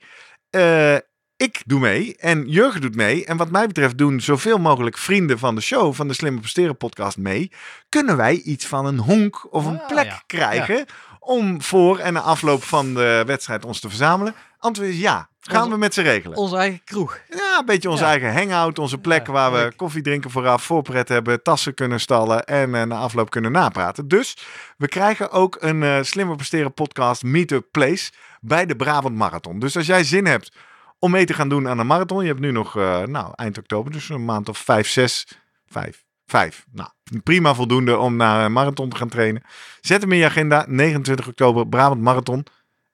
eh, 0.50 0.95
ik 1.38 1.62
doe 1.65 1.79
mee 1.79 2.15
en 2.17 2.47
Jurgen 2.50 2.81
doet 2.81 2.95
mee. 2.95 3.25
En 3.25 3.38
wat 3.38 3.51
mij 3.51 3.67
betreft 3.67 3.97
doen 3.97 4.21
zoveel 4.21 4.57
mogelijk 4.57 4.97
vrienden 4.97 5.39
van 5.39 5.55
de 5.55 5.62
show, 5.62 5.94
van 5.94 6.07
de 6.07 6.13
Slimme 6.13 6.39
Presteren 6.39 6.77
podcast 6.77 7.17
mee. 7.17 7.51
Kunnen 7.89 8.17
wij 8.17 8.35
iets 8.35 8.65
van 8.65 8.85
een 8.85 9.00
honk 9.00 9.53
of 9.53 9.65
een 9.65 9.79
Ah, 9.79 9.88
plek 9.88 10.05
ja. 10.05 10.23
krijgen 10.27 10.85
om 11.19 11.62
voor 11.62 12.00
en 12.00 12.13
na 12.13 12.21
afloop 12.21 12.63
van 12.63 12.94
de 12.94 13.23
wedstrijd 13.25 13.65
ons 13.65 13.79
te 13.79 13.88
verzamelen? 13.89 14.35
Antwoord 14.59 14.89
is 14.89 15.00
ja. 15.00 15.29
Gaan 15.41 15.59
Onze- 15.61 15.71
we 15.73 15.77
met 15.77 15.94
ze 15.94 16.01
regelen. 16.01 16.38
Onze 16.38 16.56
eigen 16.57 16.81
kroeg. 16.83 17.19
Ja, 17.29 17.57
een 17.59 17.65
beetje 17.65 17.89
onze 17.89 18.03
Ja. 18.03 18.09
eigen 18.09 18.33
hangout, 18.33 18.79
onze 18.79 18.97
plek 18.97 19.25
Ja, 19.27 19.31
waar 19.33 19.51
we 19.51 19.57
leuk. 19.57 19.77
koffie 19.77 20.01
drinken 20.01 20.29
vooraf, 20.31 20.63
voorpret 20.63 21.09
hebben, 21.09 21.44
tassen 21.44 21.73
kunnen 21.73 22.00
stallen 22.00 22.45
en 22.45 22.75
eh, 22.75 22.83
na 22.83 22.95
afloop 22.97 23.29
kunnen 23.29 23.51
napraten. 23.51 24.07
Dus 24.07 24.38
we 24.77 24.88
krijgen 24.88 25.31
ook 25.31 25.57
een 25.59 25.83
eh 25.83 25.97
slimmer 26.01 26.35
presteren 26.35 26.73
podcast 26.73 27.23
Meetup 27.23 27.65
Place 27.71 28.11
bij 28.41 28.65
de 28.65 28.75
Brabant 28.75 29.15
Marathon. 29.15 29.59
Dus 29.59 29.77
als 29.77 29.85
jij 29.85 30.03
zin 30.03 30.25
hebt 30.25 30.51
om 31.00 31.12
mee 31.12 31.25
te 31.25 31.33
gaan 31.33 31.50
doen 31.50 31.67
aan 31.67 31.79
een 31.79 31.88
marathon, 31.88 32.21
je 32.21 32.27
hebt 32.27 32.39
nu 32.39 32.51
nog 32.51 32.77
eh, 32.77 33.01
nou, 33.03 33.31
eind 33.35 33.57
oktober, 33.57 33.91
dus 33.91 34.09
een 34.09 34.25
maand 34.25 34.50
of 34.50 34.57
vijf, 34.57 34.88
zes, 34.88 35.27
vijf, 35.67 36.03
vijf. 36.25 36.65
Nou, 36.71 36.89
prima 37.23 37.53
voldoende 37.53 37.97
om 37.97 38.15
naar 38.15 38.45
een 38.45 38.51
marathon 38.53 38.89
te 38.89 38.95
gaan 38.95 39.09
trainen. 39.09 39.44
Zet 39.81 40.01
hem 40.01 40.12
in 40.12 40.17
je 40.17 40.25
agenda, 40.25 40.65
29 40.67 41.27
oktober, 41.27 41.67
Brabant 41.67 42.01
Marathon. 42.01 42.45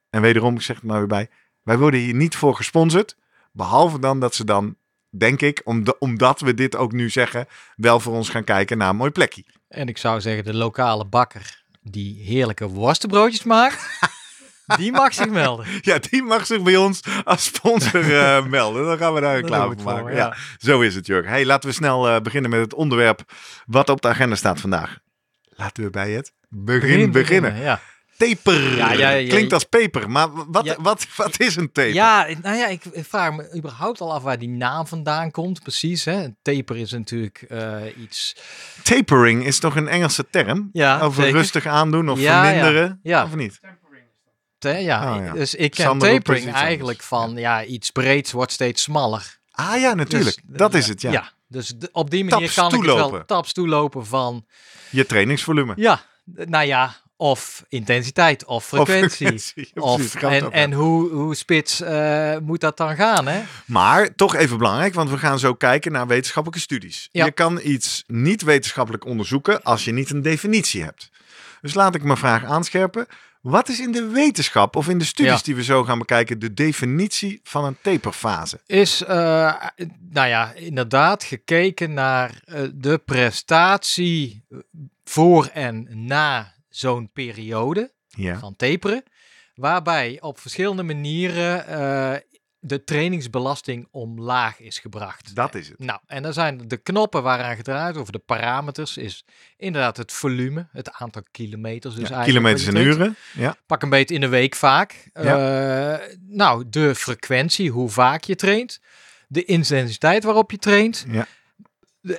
En 0.09 0.21
wederom, 0.21 0.55
ik 0.55 0.61
zeg 0.61 0.75
het 0.75 0.85
maar 0.85 0.97
weer 0.97 1.07
bij, 1.07 1.29
wij 1.65 1.77
worden 1.77 1.99
hier 1.99 2.13
niet 2.15 2.35
voor 2.35 2.55
gesponsord. 2.55 3.17
Behalve 3.51 3.99
dan 3.99 4.19
dat 4.19 4.35
ze 4.35 4.43
dan, 4.43 4.75
denk 5.09 5.41
ik, 5.41 5.61
omda- 5.63 5.95
omdat 5.99 6.39
we 6.39 6.53
dit 6.53 6.75
ook 6.75 6.91
nu 6.91 7.09
zeggen, 7.09 7.47
wel 7.75 7.99
voor 7.99 8.13
ons 8.13 8.29
gaan 8.29 8.43
kijken 8.43 8.77
naar 8.77 8.89
een 8.89 8.95
mooi 8.95 9.11
plekje. 9.11 9.43
En 9.67 9.87
ik 9.87 9.97
zou 9.97 10.21
zeggen, 10.21 10.43
de 10.43 10.53
lokale 10.53 11.05
bakker 11.05 11.63
die 11.81 12.23
heerlijke 12.23 12.67
worstenbroodjes 12.67 13.43
maakt, 13.43 13.99
die 14.77 14.91
mag 14.91 15.13
zich 15.13 15.29
melden. 15.29 15.65
Ja, 15.81 15.99
die 15.99 16.23
mag 16.23 16.45
zich 16.45 16.61
bij 16.63 16.75
ons 16.77 17.01
als 17.23 17.43
sponsor 17.43 18.15
eh, 18.17 18.45
melden. 18.57 18.85
Dan 18.85 18.97
gaan 18.97 19.13
we 19.13 19.21
daar 19.21 19.35
reclame 19.35 19.75
we 19.75 19.81
voor 19.81 19.93
maken. 19.93 20.15
ja. 20.15 20.35
zo 20.57 20.81
is 20.81 20.95
het, 20.95 21.05
Jurgen. 21.05 21.29
Hey, 21.31 21.45
laten 21.45 21.69
we 21.69 21.75
snel 21.75 22.09
eh, 22.09 22.21
beginnen 22.21 22.51
met 22.51 22.59
het 22.59 22.73
onderwerp 22.73 23.33
wat 23.65 23.89
op 23.89 24.01
de 24.01 24.07
agenda 24.07 24.35
staat 24.35 24.61
vandaag. 24.61 24.97
Laten 25.49 25.83
we 25.83 25.89
bij 25.89 26.11
het 26.11 26.33
begin 26.49 27.11
beginnen. 27.11 27.55
Ja. 27.55 27.81
Taper. 28.17 28.75
Ja, 28.75 28.91
ja, 28.91 29.09
ja, 29.09 29.29
Klinkt 29.29 29.53
als 29.53 29.63
peper, 29.63 30.09
maar 30.09 30.27
wat, 30.51 30.65
Ja. 30.65 30.75
wat, 30.79 31.07
wat 31.15 31.39
is 31.39 31.55
een 31.55 31.71
taper? 31.71 31.93
ja, 31.93 32.27
nou 32.41 32.57
ja, 32.57 32.67
ik 32.67 32.81
vraag 32.93 33.33
me 33.33 33.55
überhaupt 33.55 34.01
al 34.01 34.13
af 34.13 34.23
waar 34.23 34.39
die 34.39 34.49
naam 34.49 34.87
vandaan 34.87 35.31
komt. 35.31 35.61
Precies, 35.61 36.05
hè. 36.05 36.23
Een 36.23 36.37
taper 36.41 36.77
is 36.77 36.91
natuurlijk 36.91 37.41
eh, 37.49 37.81
iets... 38.01 38.35
Tapering 38.83 39.45
is 39.45 39.59
toch 39.59 39.75
een 39.75 39.87
Engelse 39.87 40.25
term? 40.29 40.69
Ja, 40.73 40.99
Over 41.01 41.23
zeker. 41.23 41.37
rustig 41.39 41.65
aandoen 41.65 42.09
of 42.09 42.19
verminderen? 42.19 42.99
Ja. 43.03 43.23
Of 43.23 43.35
niet? 43.35 43.59
Ja. 44.59 45.15
Oh, 45.17 45.25
ja. 45.25 45.33
Dus 45.33 45.55
ik 45.55 45.71
ken 45.71 45.85
Sander 45.85 46.09
tapering 46.13 46.53
eigenlijk 46.53 47.01
van 47.01 47.37
ja, 47.37 47.63
iets 47.63 47.89
breeds 47.91 48.31
wordt 48.31 48.51
steeds 48.51 48.81
smaller. 48.81 49.37
Ah 49.51 49.79
ja, 49.79 49.93
natuurlijk. 49.93 50.35
Dus, 50.45 50.57
dat 50.57 50.73
is 50.73 50.87
het, 50.87 51.01
ja. 51.01 51.31
dus 51.47 51.73
op 51.91 52.09
die 52.09 52.23
manier 52.25 52.39
Taps 52.53 52.55
kan 52.55 52.65
ik 52.65 52.71
het 52.71 52.81
toelopen. 52.81 53.11
wel 53.11 53.25
taps 53.25 53.53
toelopen 53.53 54.05
van 54.05 54.45
Je 54.89 55.05
trainingsvolume. 55.05 55.73
ja, 55.75 56.01
nou 56.25 56.65
ja, 56.65 56.95
of 57.17 57.65
intensiteit 57.69 58.45
of 58.45 58.65
frequentie. 58.73 59.41
Of, 59.73 60.01
frequentie, 60.01 60.51
en 60.51 60.51
en 60.51 60.71
hoe, 60.73 61.09
hoe 61.09 61.35
spits 61.35 61.81
eh, 61.81 62.37
moet 62.37 62.61
dat 62.61 62.77
dan 62.77 62.95
gaan, 62.95 63.27
hè? 63.27 63.41
Maar 63.65 64.15
toch 64.15 64.35
even 64.35 64.57
belangrijk, 64.57 64.93
want 64.93 65.09
we 65.09 65.17
gaan 65.17 65.39
zo 65.39 65.53
kijken 65.53 65.91
naar 65.91 66.07
wetenschappelijke 66.07 66.63
studies. 66.63 67.09
Ja. 67.11 67.25
Je 67.25 67.31
kan 67.31 67.59
iets 67.63 68.03
niet 68.07 68.41
wetenschappelijk 68.41 69.05
onderzoeken 69.05 69.63
als 69.63 69.85
je 69.85 69.91
niet 69.91 70.09
een 70.09 70.21
definitie 70.21 70.83
hebt. 70.83 71.09
Dus 71.61 71.73
laat 71.73 71.95
ik 71.95 72.03
mijn 72.03 72.17
vraag 72.17 72.43
aanscherpen. 72.43 73.07
Wat 73.41 73.69
is 73.69 73.79
in 73.79 73.91
de 73.91 74.07
wetenschap 74.07 74.75
of 74.75 74.87
in 74.87 74.97
de 74.97 75.05
studies 75.05 75.33
Ja. 75.33 75.41
die 75.43 75.55
we 75.55 75.63
zo 75.63 75.83
gaan 75.83 75.99
bekijken 75.99 76.39
de 76.39 76.53
definitie 76.53 77.39
van 77.43 77.65
een 77.65 77.77
taperfase? 77.81 78.59
Is, 78.65 79.03
eh, 79.03 79.53
nou 80.09 80.27
ja, 80.27 80.53
inderdaad 80.53 81.23
gekeken 81.23 81.93
naar 81.93 82.41
eh, 82.45 82.61
de 82.73 82.97
prestatie 82.97 84.43
voor 85.03 85.49
en 85.53 85.87
na 85.91 86.53
zo'n 86.77 87.09
periode. 87.13 87.93
Ja. 88.17 88.39
van 88.39 88.55
taperen. 88.55 89.03
Waarbij 89.55 90.17
op 90.21 90.39
verschillende 90.39 90.83
manieren 90.83 91.67
eh, 91.67 92.19
de 92.59 92.83
trainingsbelasting 92.83 93.87
omlaag 93.91 94.59
is 94.59 94.79
gebracht. 94.79 95.35
Dat 95.35 95.55
is 95.55 95.67
het. 95.67 95.79
Nou, 95.79 95.99
en 96.07 96.23
dan 96.23 96.33
zijn 96.33 96.67
de 96.67 96.77
knoppen 96.77 97.23
waaraan 97.23 97.55
gedraaid, 97.55 97.97
of 97.97 98.09
de 98.09 98.19
parameters, 98.19 98.97
is 98.97 99.25
inderdaad 99.57 99.97
het 99.97 100.11
volume, 100.11 100.67
het 100.71 100.91
aantal 100.91 101.21
kilometers. 101.31 101.95
Dus 101.95 102.09
Ja, 102.09 102.15
eigenlijk 102.15 102.55
kilometers 102.55 102.67
en 102.67 102.99
uren. 102.99 103.15
Ja. 103.33 103.55
Pak 103.65 103.81
een 103.81 103.89
beetje 103.89 104.15
in 104.15 104.21
de 104.21 104.27
week 104.27 104.55
vaak. 104.55 105.09
Eh, 105.13 105.95
nou, 106.27 106.69
de 106.69 106.95
frequentie, 106.95 107.71
hoe 107.71 107.89
vaak 107.89 108.23
je 108.23 108.35
traint. 108.35 108.79
De 109.27 109.45
intensiteit 109.45 110.23
waarop 110.23 110.51
je 110.51 110.57
traint. 110.57 111.05
Ja. 111.09 111.27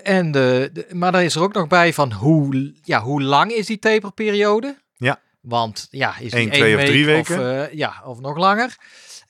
En 0.02 0.30
de, 0.32 0.70
de- 0.72 0.86
maar 0.92 1.12
dan 1.12 1.20
is 1.20 1.34
er 1.34 1.42
ook 1.42 1.52
nog 1.52 1.66
bij 1.66 1.92
van 1.92 2.12
hoe, 2.12 2.72
ja, 2.82 3.00
hoe 3.02 3.22
lang 3.22 3.52
is 3.52 3.66
die 3.66 3.78
taperperiode? 3.78 4.76
Ja. 4.96 5.20
Want 5.40 5.86
ja, 5.90 6.18
is 6.18 6.30
die 6.30 6.40
Eén, 6.40 6.50
één 6.50 6.60
twee 6.60 6.74
of 6.74 6.80
week 6.80 6.88
drie 6.90 7.06
weken? 7.06 7.38
Of, 7.38 7.44
eh, 7.44 7.72
ja, 7.72 8.02
of 8.04 8.20
nog 8.20 8.36
langer. 8.36 8.76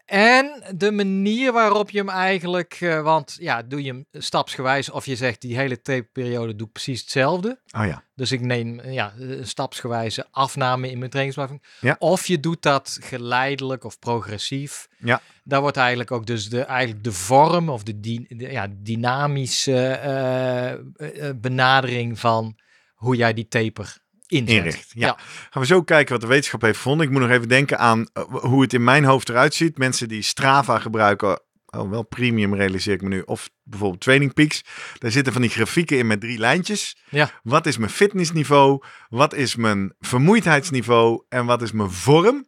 En 0.07 0.63
de 0.75 0.91
manier 0.91 1.53
waarop 1.53 1.91
je 1.91 1.99
hem 1.99 2.09
eigenlijk, 2.09 2.77
eh, 2.81 3.03
want 3.03 3.37
ja, 3.41 3.63
doe 3.63 3.83
je 3.83 3.89
hem 3.89 4.07
stapsgewijs 4.13 4.91
of 4.91 5.07
je 5.07 5.17
zegt 5.17 5.41
die 5.41 5.57
hele 5.57 5.81
taperperiode 5.83 6.57
doe 6.57 6.67
ik 6.67 6.73
precies 6.73 7.01
hetzelfde. 7.01 7.61
Oh 7.79 7.87
ja. 7.87 8.05
Dus 8.15 8.33
ik 8.33 8.41
neem 8.41 8.81
ja, 8.91 9.13
een 9.19 9.47
stapsgewijze 9.47 10.27
afname 10.31 10.91
in 10.91 10.99
mijn 10.99 11.11
trainingsbeleving. 11.11 11.63
Ja. 11.81 11.97
Of 11.99 12.27
je 12.27 12.41
doet 12.41 12.63
dat 12.63 12.99
geleidelijk 13.03 13.85
of 13.85 13.99
progressief. 13.99 14.89
Ja. 14.99 15.21
Daar 15.45 15.61
wordt 15.61 15.77
eigenlijk 15.77 16.11
ook 16.11 16.27
dus 16.27 16.49
de, 16.49 16.63
eigenlijk 16.63 17.05
de 17.05 17.13
vorm 17.13 17.69
of 17.69 17.83
de, 17.83 18.01
di- 18.01 18.27
de 18.29 18.51
ja, 18.51 18.67
dynamische 18.79 19.87
eh, 19.89 20.73
eh, 20.73 20.79
eh, 21.29 21.37
benadering 21.37 22.19
van 22.19 22.57
hoe 22.95 23.17
jij 23.17 23.33
die 23.35 23.49
taper 23.49 23.99
inzet. 24.26 24.56
Inricht, 24.56 24.90
ja. 24.95 25.18
Gaan 25.50 25.62
we 25.62 25.68
zo 25.68 25.83
kijken 25.83 26.12
wat 26.12 26.21
de 26.21 26.26
wetenschap 26.26 26.61
heeft 26.61 26.76
gevonden. 26.76 27.06
Ik 27.06 27.12
moet 27.12 27.21
nog 27.21 27.30
even 27.30 27.49
denken 27.49 27.78
aan 27.78 28.09
eh, 28.12 28.23
hoe 28.25 28.62
het 28.62 28.73
in 28.73 28.85
mijn 28.85 29.04
hoofd 29.04 29.28
eruit 29.28 29.54
ziet. 29.54 29.78
Mensen 29.78 30.09
die 30.09 30.23
Strava 30.23 30.78
gebruiken, 30.78 31.40
oh 31.66 31.90
wel 31.90 32.02
premium 32.02 32.54
realiseer 32.54 32.95
ik 32.95 33.02
me 33.02 33.09
nu, 33.09 33.21
of 33.21 33.50
bijvoorbeeld 33.62 34.00
Training 34.00 34.35
Peaks. 34.35 34.64
Daar 34.99 35.11
zitten 35.11 35.33
van 35.33 35.42
die 35.42 35.50
grafieken 35.50 35.99
in 35.99 36.06
met 36.06 36.21
drie 36.21 36.38
lijntjes. 36.38 36.97
Ja. 37.11 37.30
Wat 37.42 37.66
is 37.66 37.78
mijn 37.78 37.90
fitnessniveau? 37.90 38.83
Wat 39.09 39.35
is 39.35 39.56
mijn 39.56 39.95
vermoeidheidsniveau? 40.00 41.25
En 41.28 41.47
wat 41.47 41.62
is 41.62 41.73
mijn 41.73 41.90
vorm? 41.90 42.47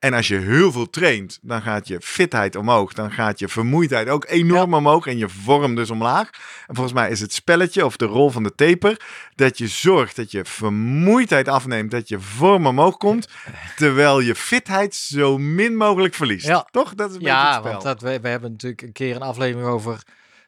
En 0.00 0.14
als 0.14 0.28
je 0.28 0.36
heel 0.36 0.72
veel 0.72 0.90
traint, 0.90 1.38
dan 1.42 1.62
gaat 1.62 1.88
je 1.88 2.00
fitheid 2.00 2.56
omhoog. 2.56 2.92
Dan 2.92 3.12
gaat 3.12 3.38
je 3.38 3.48
vermoeidheid 3.48 4.08
ook 4.08 4.24
enorm 4.28 4.74
omhoog 4.74 5.06
en 5.06 5.18
je 5.18 5.28
vorm 5.28 5.74
dus 5.74 5.90
omlaag. 5.90 6.30
En 6.66 6.74
volgens 6.74 6.94
mij 6.94 7.10
is 7.10 7.20
het 7.20 7.32
spelletje 7.32 7.84
of 7.84 7.96
de 7.96 8.04
rol 8.04 8.30
van 8.30 8.42
de 8.42 8.54
taper 8.54 9.00
dat 9.34 9.58
je 9.58 9.68
zorgt 9.68 10.16
dat 10.16 10.30
je 10.30 10.44
vermoeidheid 10.44 11.48
afneemt, 11.48 11.90
dat 11.90 12.08
je 12.08 12.20
vorm 12.20 12.66
omhoog 12.66 12.96
komt, 12.96 13.28
terwijl 13.76 14.20
je 14.20 14.34
fitheid 14.34 14.94
zo 14.94 15.38
min 15.38 15.76
mogelijk 15.76 16.14
verliest. 16.14 16.46
Ja. 16.46 16.68
Toch? 16.70 16.94
Dat 16.94 17.10
is 17.10 17.16
een 17.16 17.22
beetje 17.22 17.36
het 17.36 17.54
spel. 17.54 17.70
want 17.70 17.82
dat, 17.82 18.00
we, 18.00 18.20
we 18.20 18.28
hebben 18.28 18.50
natuurlijk 18.50 18.82
een 18.82 18.92
keer 18.92 19.16
een 19.16 19.22
aflevering 19.22 19.68
over 19.68 20.02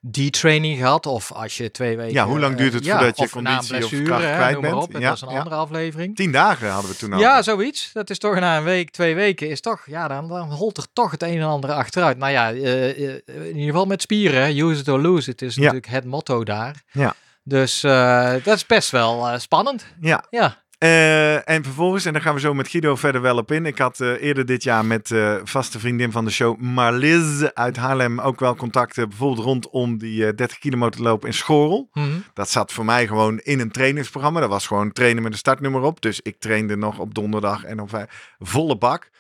detraining 0.04 0.78
gehad. 0.78 1.06
Of 1.06 1.32
als 1.32 1.56
je 1.56 1.71
twee 1.71 1.97
weken... 1.97 2.12
Ja, 2.12 2.26
hoe 2.26 2.38
lang 2.38 2.52
eh, 2.52 2.59
duurt 2.59 2.73
het 2.73 2.85
ja, 2.85 2.97
voordat 2.97 3.18
je 3.18 3.28
conditie 3.28 3.85
of 3.85 4.02
kracht 4.02 4.23
kwijt 4.23 4.61
bent? 4.61 4.75
op. 4.75 4.92
Dat 4.92 5.02
was 5.02 5.23
een 5.23 5.28
andere 5.28 5.56
aflevering. 5.56 6.16
Tien 6.16 6.32
dagen 6.32 6.71
hadden 6.71 6.90
we 6.90 6.97
toen 6.97 7.12
al. 7.12 7.18
Ja, 7.18 7.42
zoiets. 7.42 7.90
Dat 7.92 8.11
is 8.11 8.18
toch 8.18 8.35
na 8.35 8.56
een 8.56 8.64
week, 8.64 8.90
twee 8.90 9.14
weken, 9.14 9.49
is 9.49 9.61
toch, 9.61 9.82
ja, 9.87 10.09
dan, 10.09 10.28
dan 10.28 10.50
holt 10.52 10.76
er 10.76 10.87
toch 10.92 11.11
het 11.11 11.23
een 11.23 11.37
en 11.37 11.47
ander 11.47 11.73
achteruit. 11.73 12.16
Nou 12.16 12.32
ja, 12.32 12.52
eh, 12.52 12.90
eh, 12.90 13.21
in 13.26 13.47
ieder 13.47 13.64
geval 13.64 13.87
met 13.87 14.02
spieren, 14.02 14.56
use 14.56 14.80
it 14.80 14.88
or 14.88 15.00
lose 15.00 15.30
it 15.30 15.42
is 15.42 15.56
natuurlijk 15.56 15.87
het 15.87 16.04
motto 16.04 16.44
daar. 16.44 16.82
Ja. 16.92 17.14
Dus 17.44 17.82
eh, 17.82 18.32
dat 18.42 18.56
is 18.56 18.66
best 18.66 18.90
wel 18.90 19.28
eh, 19.28 19.38
spannend. 19.38 19.87
Ja, 20.00 20.25
Ja, 20.30 20.62
Eh, 20.82 21.48
en 21.48 21.64
vervolgens, 21.64 22.04
en 22.04 22.12
daar 22.12 22.22
gaan 22.22 22.34
we 22.34 22.40
zo 22.40 22.54
met 22.54 22.68
Guido 22.68 22.96
verder 22.96 23.20
wel 23.20 23.36
op 23.36 23.52
in. 23.52 23.66
Ik 23.66 23.78
had 23.78 24.00
eh, 24.00 24.22
eerder 24.22 24.46
dit 24.46 24.62
jaar 24.62 24.84
met 24.84 25.10
eh, 25.10 25.36
vaste 25.44 25.78
vriendin 25.78 26.12
van 26.12 26.24
de 26.24 26.30
show, 26.30 26.60
Marliz 26.60 27.42
uit 27.42 27.76
Haarlem, 27.76 28.20
ook 28.20 28.40
wel 28.40 28.56
contacten. 28.56 29.08
Bijvoorbeeld 29.08 29.44
rondom 29.46 29.98
die 29.98 30.26
eh, 30.26 30.36
30 30.36 30.58
kilometer 30.58 31.02
loop 31.02 31.24
in 31.24 31.34
Schorel. 31.34 31.88
Mhm. 31.92 32.06
Dat 32.34 32.50
zat 32.50 32.72
voor 32.72 32.84
mij 32.84 33.06
gewoon 33.06 33.38
in 33.38 33.60
een 33.60 33.70
trainingsprogramma. 33.70 34.40
Dat 34.40 34.48
was 34.48 34.66
gewoon 34.66 34.92
trainen 34.92 35.22
met 35.22 35.32
een 35.32 35.38
startnummer 35.38 35.80
op. 35.82 36.00
Dus 36.00 36.20
ik 36.20 36.36
trainde 36.38 36.76
nog 36.76 36.98
op 36.98 37.14
donderdag 37.14 37.64
en 37.64 37.80
op 37.80 38.06
volle 38.38 38.78
bak. 38.78 39.10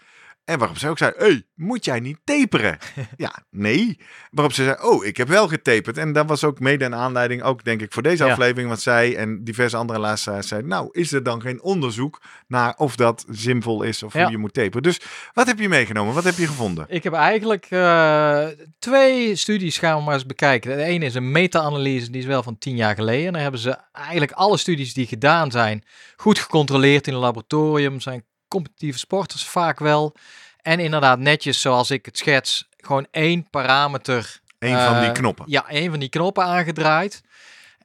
En 0.44 0.58
waarop 0.58 0.78
ze 0.78 0.88
ook 0.88 0.98
zei, 0.98 1.12
hey, 1.16 1.46
moet 1.54 1.84
jij 1.84 2.00
niet 2.00 2.18
taperen? 2.24 2.78
ja, 3.16 3.44
nee. 3.50 3.98
Waarop 4.30 4.52
ze 4.54 4.64
zei, 4.64 4.76
oh, 4.80 5.04
ik 5.04 5.16
heb 5.16 5.28
wel 5.28 5.48
getaperd. 5.48 5.98
En 5.98 6.12
dat 6.12 6.26
was 6.28 6.44
ook 6.44 6.60
mede 6.60 6.84
een 6.84 6.94
aanleiding, 6.94 7.42
ook 7.42 7.64
denk 7.64 7.80
ik 7.80 7.92
voor 7.92 8.02
deze 8.02 8.24
Ja. 8.24 8.30
aflevering. 8.30 8.68
Want 8.68 8.80
zij 8.80 9.16
en 9.16 9.44
diverse 9.44 9.76
andere 9.76 9.98
luisteraars 9.98 10.48
zeiden, 10.48 10.70
nou, 10.70 10.88
is 10.90 11.12
er 11.12 11.22
dan 11.22 11.40
geen 11.40 11.62
onderzoek 11.62 12.22
naar 12.46 12.74
of 12.76 12.96
dat 12.96 13.24
zinvol 13.30 13.82
is 13.82 14.02
of 14.02 14.12
Ja. 14.12 14.22
hoe 14.22 14.30
je 14.30 14.38
moet 14.38 14.52
taperen? 14.54 14.82
Dus 14.82 15.00
wat 15.32 15.46
heb 15.46 15.58
je 15.58 15.68
meegenomen? 15.68 16.14
Wat 16.14 16.24
heb 16.24 16.36
je 16.36 16.46
gevonden? 16.46 16.86
Ik 16.88 17.02
heb 17.02 17.12
eigenlijk 17.12 17.66
eh, 17.70 18.46
twee 18.78 19.36
studies 19.36 19.78
gaan 19.78 19.98
we 19.98 20.04
maar 20.04 20.14
eens 20.14 20.26
bekijken. 20.26 20.76
De 20.76 20.82
ene 20.82 21.04
is 21.04 21.14
een 21.14 21.30
meta-analyse, 21.32 22.10
die 22.10 22.20
is 22.20 22.26
wel 22.26 22.42
van 22.42 22.58
tien 22.58 22.76
jaar 22.76 22.94
geleden. 22.94 23.26
En 23.26 23.32
daar 23.32 23.42
hebben 23.42 23.60
ze 23.60 23.76
eigenlijk 23.92 24.32
alle 24.32 24.56
studies 24.56 24.94
die 24.94 25.06
gedaan 25.06 25.50
zijn, 25.50 25.84
goed 26.16 26.38
gecontroleerd 26.38 27.06
in 27.06 27.12
een 27.14 27.18
laboratorium. 27.20 28.00
Zijn 28.00 28.24
competitieve 28.52 28.98
sporters 28.98 29.44
vaak 29.44 29.78
wel. 29.78 30.14
En 30.62 30.78
inderdaad 30.80 31.18
netjes 31.18 31.60
zoals 31.60 31.90
ik 31.90 32.04
het 32.06 32.18
schets, 32.18 32.68
gewoon 32.76 33.06
één 33.10 33.50
parameter. 33.50 34.40
Een 34.58 34.78
van 34.78 34.98
die 34.98 35.08
eh, 35.08 35.12
knoppen. 35.12 35.44
Ja, 35.48 35.68
één 35.68 35.90
van 35.90 35.98
die 35.98 36.08
knoppen 36.08 36.44
aangedraaid. 36.44 37.22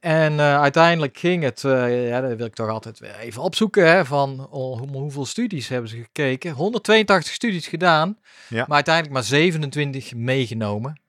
En 0.00 0.40
eh, 0.40 0.60
uiteindelijk 0.60 1.18
ging 1.18 1.42
het, 1.42 1.64
eh, 1.64 2.08
ja, 2.08 2.20
dat 2.20 2.36
wil 2.36 2.46
ik 2.46 2.54
toch 2.54 2.68
altijd 2.68 2.98
weer 2.98 3.16
even 3.18 3.42
opzoeken, 3.42 3.88
hè, 3.90 4.04
van 4.04 4.46
oh, 4.50 4.78
hoe- 4.78 4.88
hoeveel 4.90 5.26
studies 5.26 5.68
hebben 5.68 5.90
ze 5.90 5.96
gekeken. 5.96 6.52
182 6.52 7.32
studies 7.32 7.66
gedaan, 7.66 8.18
Ja. 8.48 8.64
maar 8.66 8.74
uiteindelijk 8.74 9.14
maar 9.14 9.24
27 9.24 10.14
meegenomen. 10.14 11.00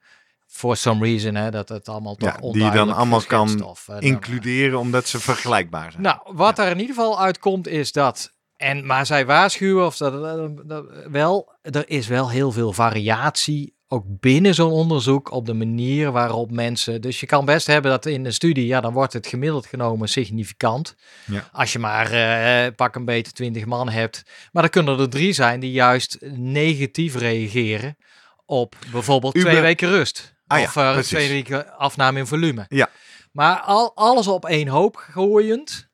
For 0.48 0.78
some 0.78 1.06
reason, 1.06 1.36
hè, 1.36 1.52
dat 1.52 1.70
het 1.70 1.90
allemaal 1.90 2.16
toch 2.16 2.36
Ja, 2.42 2.52
die 2.52 2.64
je 2.64 2.72
dan 2.72 2.94
allemaal 2.94 3.22
kan 3.22 3.62
of, 3.64 3.84
dan, 3.88 4.00
Includeren 4.00 4.80
omdat 4.80 5.08
ze 5.08 5.20
vergelijkbaar 5.20 5.92
zijn. 5.92 6.04
nou, 6.04 6.20
wat 6.26 6.56
daar 6.56 6.72
in 6.72 6.80
ieder 6.80 6.96
geval 6.96 7.20
uitkomt 7.22 7.68
is 7.68 7.92
dat. 7.92 8.34
En, 8.60 8.86
maar 8.86 9.06
zij 9.06 9.26
waarschuwen 9.26 9.86
of 9.86 9.98
dat, 9.98 10.14
dat- 10.22 10.68
dat- 10.70 10.86
wel, 11.12 11.54
er 11.62 11.90
is 11.90 12.08
wel 12.08 12.30
heel 12.30 12.52
veel 12.52 12.74
variatie. 12.74 13.78
Ook 13.88 14.04
binnen 14.08 14.54
zo'n 14.56 14.72
onderzoek 14.72 15.32
op 15.32 15.46
de 15.46 15.54
manier 15.54 16.12
waarop 16.12 16.52
mensen. 16.52 17.02
Dus 17.02 17.20
je 17.20 17.26
kan 17.26 17.46
best 17.46 17.68
hebben 17.68 17.92
dat 17.92 18.06
in 18.06 18.26
een 18.26 18.34
studie, 18.34 18.66
ja, 18.66 18.82
dan 18.82 18.94
wordt 18.94 19.14
het 19.14 19.28
gemiddeld 19.28 19.66
genomen 19.66 20.10
significant. 20.10 20.96
Ja. 21.26 21.50
Als 21.52 21.74
je 21.74 21.80
maar 21.80 22.12
eh, 22.12 22.72
pak 22.76 22.96
een 22.96 23.06
beetje 23.06 23.32
20 23.32 23.66
man 23.66 23.90
hebt. 23.90 24.24
Maar 24.52 24.62
dan 24.62 24.72
kunnen 24.72 25.00
er 25.00 25.10
drie 25.10 25.34
zijn 25.34 25.60
die 25.60 25.72
juist 25.72 26.18
negatief 26.36 27.16
reageren 27.16 27.98
op 28.46 28.76
bijvoorbeeld 28.92 29.36
Uber- 29.36 29.50
twee 29.52 29.62
weken 29.64 29.90
rust. 29.90 30.34
Ah 30.48 30.62
of 30.62 30.76
eh, 30.76 30.98
twee 30.98 31.30
weken 31.30 31.78
afname 31.78 32.20
in 32.20 32.28
volume. 32.28 32.66
Ja. 32.68 32.90
Maar 33.32 33.60
al, 33.60 33.92
alles 33.96 34.28
op 34.28 34.46
één 34.46 34.68
hoop 34.68 34.96
gooiend, 35.12 35.89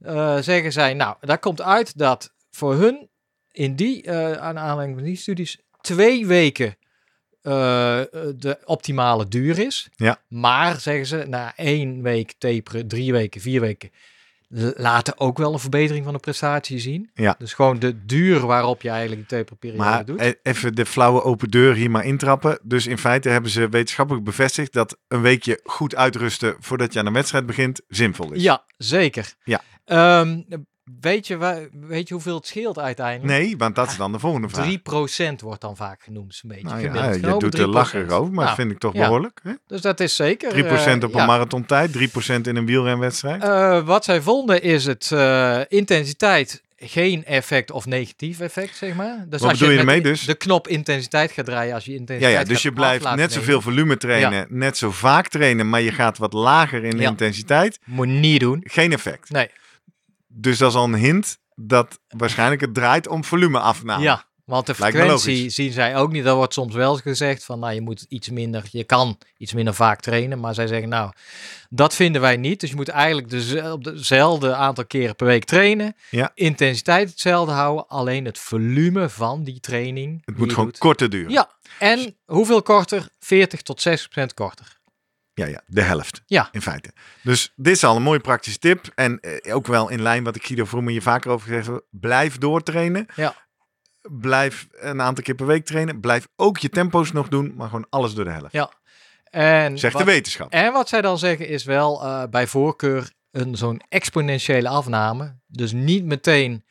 eh, 0.00 0.38
zeggen 0.40 0.72
zij, 0.72 0.94
nou, 0.94 1.16
daar 1.20 1.38
komt 1.38 1.60
uit 1.62 1.98
dat 1.98 2.34
voor 2.50 2.74
hun 2.74 3.08
in 3.52 3.76
die, 3.76 4.02
eh 4.02 4.32
aan 4.32 4.58
aanleiding 4.58 4.98
van 4.98 5.06
die 5.06 5.16
studies, 5.16 5.58
twee 5.80 6.26
weken 6.26 6.76
eh, 7.42 7.52
de 8.36 8.58
optimale 8.64 9.28
duur 9.28 9.58
is. 9.58 9.88
Ja. 9.96 10.18
Maar, 10.28 10.80
zeggen 10.80 11.06
ze, 11.06 11.24
na 11.28 11.52
één 11.56 12.02
week 12.02 12.34
taperen, 12.38 12.88
drie 12.88 13.12
weken, 13.12 13.40
vier 13.40 13.60
weken, 13.60 13.90
laten 14.76 15.18
ook 15.20 15.38
wel 15.38 15.52
een 15.52 15.58
verbetering 15.58 16.04
van 16.04 16.12
de 16.12 16.18
prestatie 16.18 16.78
zien. 16.78 17.10
Ja. 17.14 17.34
Dus 17.38 17.54
gewoon 17.54 17.78
de 17.78 18.04
duur 18.04 18.46
waarop 18.46 18.82
je 18.82 18.88
eigenlijk 18.88 19.28
die 19.28 19.38
taperperiode 19.38 19.82
Maar 19.84 20.04
doet. 20.04 20.20
e- 20.20 20.34
even 20.42 20.74
de 20.74 20.86
flauwe 20.86 21.22
open 21.22 21.50
deur 21.50 21.74
hier 21.74 21.90
maar 21.90 22.04
intrappen. 22.04 22.58
Dus 22.62 22.86
in 22.86 22.98
feite 22.98 23.28
hebben 23.28 23.50
ze 23.50 23.68
wetenschappelijk 23.68 24.24
bevestigd 24.24 24.72
dat 24.72 24.98
een 25.08 25.20
weekje 25.20 25.60
goed 25.64 25.94
uitrusten 25.94 26.56
voordat 26.60 26.92
je 26.92 26.98
aan 26.98 27.06
een 27.06 27.12
wedstrijd 27.12 27.46
begint 27.46 27.80
zinvol 27.88 28.32
is. 28.32 28.42
Ja, 28.42 28.64
zeker. 28.76 29.34
Ja. 29.44 29.60
Ehm, 29.84 30.40
weet, 31.00 31.26
je, 31.26 31.68
weet 31.72 32.08
je 32.08 32.14
hoeveel 32.14 32.34
het 32.36 32.46
scheelt 32.46 32.78
uiteindelijk? 32.78 33.38
Nee, 33.40 33.56
want 33.56 33.74
dat 33.74 33.90
is 33.90 33.96
dan 33.96 34.12
de 34.12 34.18
volgende 34.18 34.48
vraag. 34.48 34.64
3% 34.66 35.40
wordt 35.40 35.60
dan 35.60 35.76
vaak 35.76 36.02
genoemd, 36.02 36.40
een 36.42 36.48
beetje 36.48 36.62
Nou 36.66 36.80
ja, 36.80 37.04
je 37.12 37.12
genomen, 37.18 37.38
doet 37.38 37.54
er 37.58 37.66
3%. 37.66 37.68
lacherig 37.68 38.10
over, 38.10 38.32
maar 38.32 38.46
dat 38.46 38.56
Nou, 38.56 38.56
vind 38.56 38.70
ik 38.70 38.78
toch 38.78 38.92
ja. 38.92 39.00
behoorlijk. 39.00 39.40
Hè? 39.42 39.50
3% 39.52 39.66
Dus 39.66 39.80
dat 39.80 40.00
is 40.00 40.16
zeker. 40.16 40.48
op 40.48 40.54
eh, 40.56 40.86
een 40.86 41.10
ja. 41.12 41.26
marathontijd, 41.26 41.92
3% 41.92 42.46
in 42.46 42.56
een 42.56 42.66
wielrenwedstrijd. 42.66 43.42
Eh, 43.42 43.86
wat 43.86 44.04
zij 44.04 44.20
vonden 44.20 44.62
is 44.62 44.84
het 44.86 45.10
eh, 45.12 45.60
intensiteit 45.68 46.62
geen 46.76 47.24
effect 47.24 47.70
of 47.70 47.86
negatief 47.86 48.40
effect, 48.40 48.76
zeg 48.76 48.94
maar. 48.94 49.24
Dus 49.28 49.40
Wat 49.40 49.50
als 49.50 49.58
bedoel 49.58 49.74
je 49.74 49.78
ermee 49.80 50.00
de- 50.00 50.08
dus? 50.08 50.24
De 50.24 50.34
knop 50.34 50.68
intensiteit 50.68 51.32
gaat 51.32 51.44
draaien 51.44 51.74
als 51.74 51.84
je 51.84 51.92
ja, 51.92 51.98
intensiteit 51.98 52.32
ja, 52.34 52.44
dus 52.44 52.52
gaat 52.52 52.62
je 52.62 52.72
blijft 52.72 53.04
net 53.04 53.14
nemen. 53.16 53.30
zoveel 53.32 53.60
volume 53.60 53.96
trainen, 53.96 54.46
net 54.48 54.76
zo 54.76 54.90
vaak 54.90 55.28
trainen, 55.28 55.68
maar 55.68 55.80
je 55.80 55.92
gaat 55.92 56.18
wat 56.18 56.32
lager 56.32 56.84
in 56.84 56.96
de 56.96 57.02
Ja. 57.02 57.08
intensiteit. 57.08 57.78
Moet 57.84 58.06
niet 58.06 58.40
doen. 58.40 58.60
Geen 58.64 58.92
effect. 58.92 59.30
Nee. 59.30 59.50
Dus 60.36 60.58
dat 60.58 60.70
is 60.70 60.76
al 60.76 60.84
een 60.84 60.94
hint 60.94 61.38
dat 61.54 62.00
waarschijnlijk 62.08 62.60
het 62.60 62.74
draait 62.74 63.08
om 63.08 63.24
volumeafname. 63.24 64.02
Ja, 64.02 64.24
want 64.44 64.66
de 64.66 64.74
frequentie 64.74 65.50
zien 65.50 65.72
zij 65.72 65.96
ook 65.96 66.12
niet. 66.12 66.24
Dat 66.24 66.36
wordt 66.36 66.52
soms 66.52 66.74
wel 66.74 66.96
gezegd 66.96 67.44
van, 67.44 67.58
nou, 67.58 67.74
je 67.74 67.80
moet 67.80 68.06
iets 68.08 68.30
minder, 68.30 68.64
je 68.70 68.84
kan 68.84 69.18
iets 69.36 69.52
minder 69.52 69.74
vaak 69.74 70.00
trainen. 70.00 70.40
Maar 70.40 70.54
zij 70.54 70.66
zeggen, 70.66 70.88
nou, 70.88 71.12
dat 71.70 71.94
vinden 71.94 72.20
wij 72.20 72.36
niet. 72.36 72.60
Dus 72.60 72.70
je 72.70 72.76
moet 72.76 72.88
eigenlijk 72.88 73.30
dezelfde 73.84 74.54
aantal 74.54 74.86
keren 74.86 75.16
per 75.16 75.26
week 75.26 75.44
trainen. 75.44 75.96
Ja. 76.10 76.30
Intensiteit 76.34 77.10
hetzelfde 77.10 77.52
houden. 77.52 77.88
Alleen 77.88 78.24
het 78.24 78.38
volume 78.38 79.08
van 79.08 79.44
die 79.44 79.60
training. 79.60 80.22
Het 80.24 80.36
moet 80.36 80.50
gewoon 80.50 80.66
doet. 80.66 80.78
korter 80.78 81.10
duren. 81.10 81.32
Ja, 81.32 81.50
en 81.78 82.16
hoeveel 82.24 82.62
korter? 82.62 83.08
40 83.18 83.62
tot 83.62 83.80
60 83.80 84.08
procent 84.08 84.34
korter. 84.34 84.82
Ja, 85.34 85.46
ja, 85.46 85.60
de 85.66 85.82
helft. 85.82 86.22
Ja. 86.26 86.48
In 86.52 86.62
feite. 86.62 86.90
Dus 87.22 87.52
dit 87.56 87.74
is 87.76 87.84
al 87.84 87.96
een 87.96 88.02
mooie 88.02 88.20
praktische 88.20 88.58
tip. 88.58 88.86
En 88.94 89.20
eh, 89.20 89.54
ook 89.54 89.66
wel 89.66 89.88
in 89.90 90.02
lijn 90.02 90.24
wat 90.24 90.36
ik 90.36 90.46
Guido 90.46 90.64
Vroemen 90.64 90.92
je 90.92 91.02
vaker 91.02 91.30
over 91.30 91.46
gezegd 91.48 91.66
heb. 91.66 91.84
Blijf 91.90 92.38
doortrainen. 92.38 93.06
Ja. 93.16 93.34
Blijf 94.02 94.66
een 94.70 95.00
aantal 95.02 95.24
keer 95.24 95.34
per 95.34 95.46
week 95.46 95.64
trainen. 95.64 96.00
Blijf 96.00 96.28
ook 96.36 96.58
je 96.58 96.68
tempo's 96.68 97.12
nog 97.12 97.28
doen, 97.28 97.52
maar 97.56 97.66
gewoon 97.68 97.86
alles 97.90 98.14
door 98.14 98.24
de 98.24 98.30
helft. 98.30 98.52
Ja. 98.52 98.70
En 99.30 99.78
Zegt 99.78 99.92
wat- 99.94 100.04
de 100.04 100.10
wetenschap. 100.10 100.50
En 100.52 100.72
wat 100.72 100.88
zij 100.88 101.00
dan 101.00 101.18
zeggen 101.18 101.48
is 101.48 101.64
wel 101.64 102.02
eh, 102.04 102.22
bij 102.30 102.46
voorkeur 102.46 103.12
een 103.30 103.56
zo'n 103.56 103.80
exponentiële 103.88 104.68
afname. 104.68 105.36
Dus 105.46 105.72
niet 105.72 106.04
meteen 106.04 106.64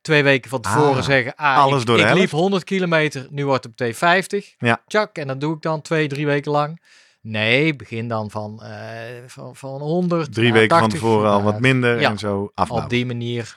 twee 0.00 0.22
weken 0.22 0.50
van 0.50 0.60
tevoren 0.60 0.96
Ah, 0.96 1.02
zeggen, 1.04 1.34
ah, 1.34 1.58
alles 1.58 1.80
ik, 1.80 1.86
door 1.86 1.96
de 1.96 2.02
ik 2.02 2.08
helft. 2.08 2.22
liep 2.22 2.30
100 2.32 2.64
kilometer, 2.64 3.26
nu 3.30 3.46
wordt 3.46 3.64
het 3.64 3.78
meteen 3.78 3.94
50. 3.94 4.54
Ja. 4.58 4.82
Tjak, 4.86 5.16
en 5.18 5.26
dat 5.26 5.40
doe 5.40 5.54
ik 5.54 5.62
dan 5.62 5.82
twee, 5.82 6.08
drie 6.08 6.26
weken 6.26 6.50
lang. 6.52 6.82
Nee, 7.28 7.76
begin 7.76 8.08
dan 8.08 8.30
van, 8.30 8.62
eh, 8.62 8.70
van, 9.26 9.56
van 9.56 9.80
100. 9.80 10.34
Drie 10.34 10.52
weken 10.52 10.78
van 10.78 10.88
80, 10.88 11.00
tevoren 11.00 11.30
al 11.30 11.42
wat 11.42 11.60
minder 11.60 12.00
ja. 12.00 12.10
en 12.10 12.18
zo 12.18 12.50
afbouwen. 12.54 12.84
Op 12.84 12.90
die 12.90 13.06
manier. 13.06 13.56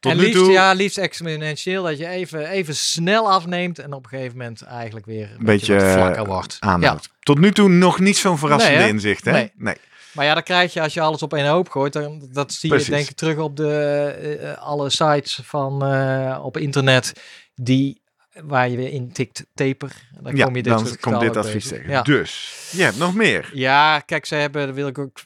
Tot 0.00 0.12
en 0.12 0.18
liefst, 0.18 0.34
toe 0.34 0.50
ja, 0.50 0.72
liefst 0.72 0.98
exponentieel, 0.98 1.82
dat 1.82 1.98
je 1.98 2.08
even, 2.08 2.48
even 2.48 2.76
snel 2.76 3.30
afneemt 3.30 3.78
en 3.78 3.92
op 3.92 4.04
een 4.04 4.08
gegeven 4.08 4.36
moment 4.36 4.62
eigenlijk 4.62 5.06
weer 5.06 5.30
een 5.38 5.44
beetje, 5.44 5.76
eh, 5.76 5.92
vlakker 5.92 6.26
wordt. 6.26 6.56
Ja. 6.60 6.68
aanhoudt. 6.68 7.08
Tot 7.20 7.38
nu 7.38 7.52
toe 7.52 7.68
nog 7.68 7.98
niet 7.98 8.16
zo'n 8.16 8.38
verrassende 8.38 8.78
Nee, 8.78 8.88
inzicht, 8.88 9.24
hè? 9.24 9.32
Nee. 9.32 9.52
nee. 9.56 9.76
Maar 10.16 10.24
ja, 10.24 10.34
dan 10.34 10.42
krijg 10.42 10.72
je 10.72 10.80
als 10.80 10.94
je 10.94 11.00
alles 11.00 11.22
op 11.22 11.34
één 11.34 11.46
hoop 11.46 11.68
gooit. 11.68 11.92
Dan, 11.92 12.28
dat 12.32 12.52
zie 12.52 12.68
Precies. 12.68 12.88
je 12.88 12.94
denk 12.94 13.08
ik 13.08 13.16
terug 13.16 13.36
op 13.36 13.56
de, 13.56 13.68
eh, 13.68 14.50
eh, 14.50 14.58
alle 14.58 14.90
sites 14.90 15.40
van 15.42 15.84
eh, 15.84 16.40
op 16.42 16.56
internet 16.56 17.12
die 17.54 18.00
waar 18.44 18.68
je 18.68 18.76
weer 18.76 18.90
in 18.92 19.12
tikt 19.12 19.46
taper. 19.54 20.08
Dan 20.20 20.36
ja, 20.36 20.44
kom 20.44 20.56
je 20.56 20.62
dit 20.62 20.72
dan 20.72 20.96
komt 21.00 21.20
dit 21.20 21.36
advies 21.36 21.62
tegen. 21.68 21.76
tegen. 21.76 21.90
Ja. 21.90 22.02
Dus, 22.02 22.68
je 22.72 22.82
hebt 22.82 22.98
nog 22.98 23.14
meer. 23.14 23.50
ja, 23.52 24.00
kijk, 24.00 24.26
ze 24.26 24.34
hebben, 24.34 24.74
wil 24.74 24.86
ik 24.86 24.98
ook 24.98 25.18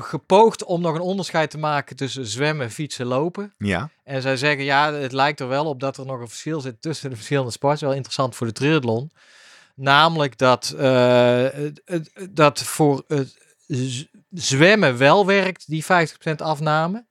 gepoogd 0.00 0.64
om 0.64 0.80
nog 0.80 0.94
een 0.94 1.00
onderscheid 1.00 1.50
te 1.50 1.58
maken 1.58 1.96
tussen 1.96 2.26
zwemmen, 2.26 2.70
fietsen, 2.70 3.06
lopen. 3.06 3.54
Ja, 3.58 3.90
En 4.04 4.22
zij 4.22 4.36
zeggen, 4.36 4.64
ja, 4.64 4.92
het 4.92 5.12
lijkt 5.12 5.40
er 5.40 5.48
wel 5.48 5.64
op 5.66 5.80
dat 5.80 5.96
er 5.96 6.06
nog 6.06 6.20
een 6.20 6.28
verschil 6.28 6.60
zit 6.60 6.82
tussen 6.82 7.10
de 7.10 7.16
verschillende 7.16 7.50
sporten. 7.50 7.86
Wel 7.86 7.94
interessant 7.96 8.36
voor 8.36 8.46
de 8.46 8.52
triathlon. 8.52 9.10
Namelijk 9.74 10.38
dat, 10.38 10.74
het- 11.84 12.10
dat 12.30 12.62
voor 12.62 13.04
het 13.08 13.36
zwemmen 14.30 14.96
wel 14.98 15.26
werkt, 15.26 15.64
die 15.68 15.84
50% 15.84 16.40
afname. 16.42 17.04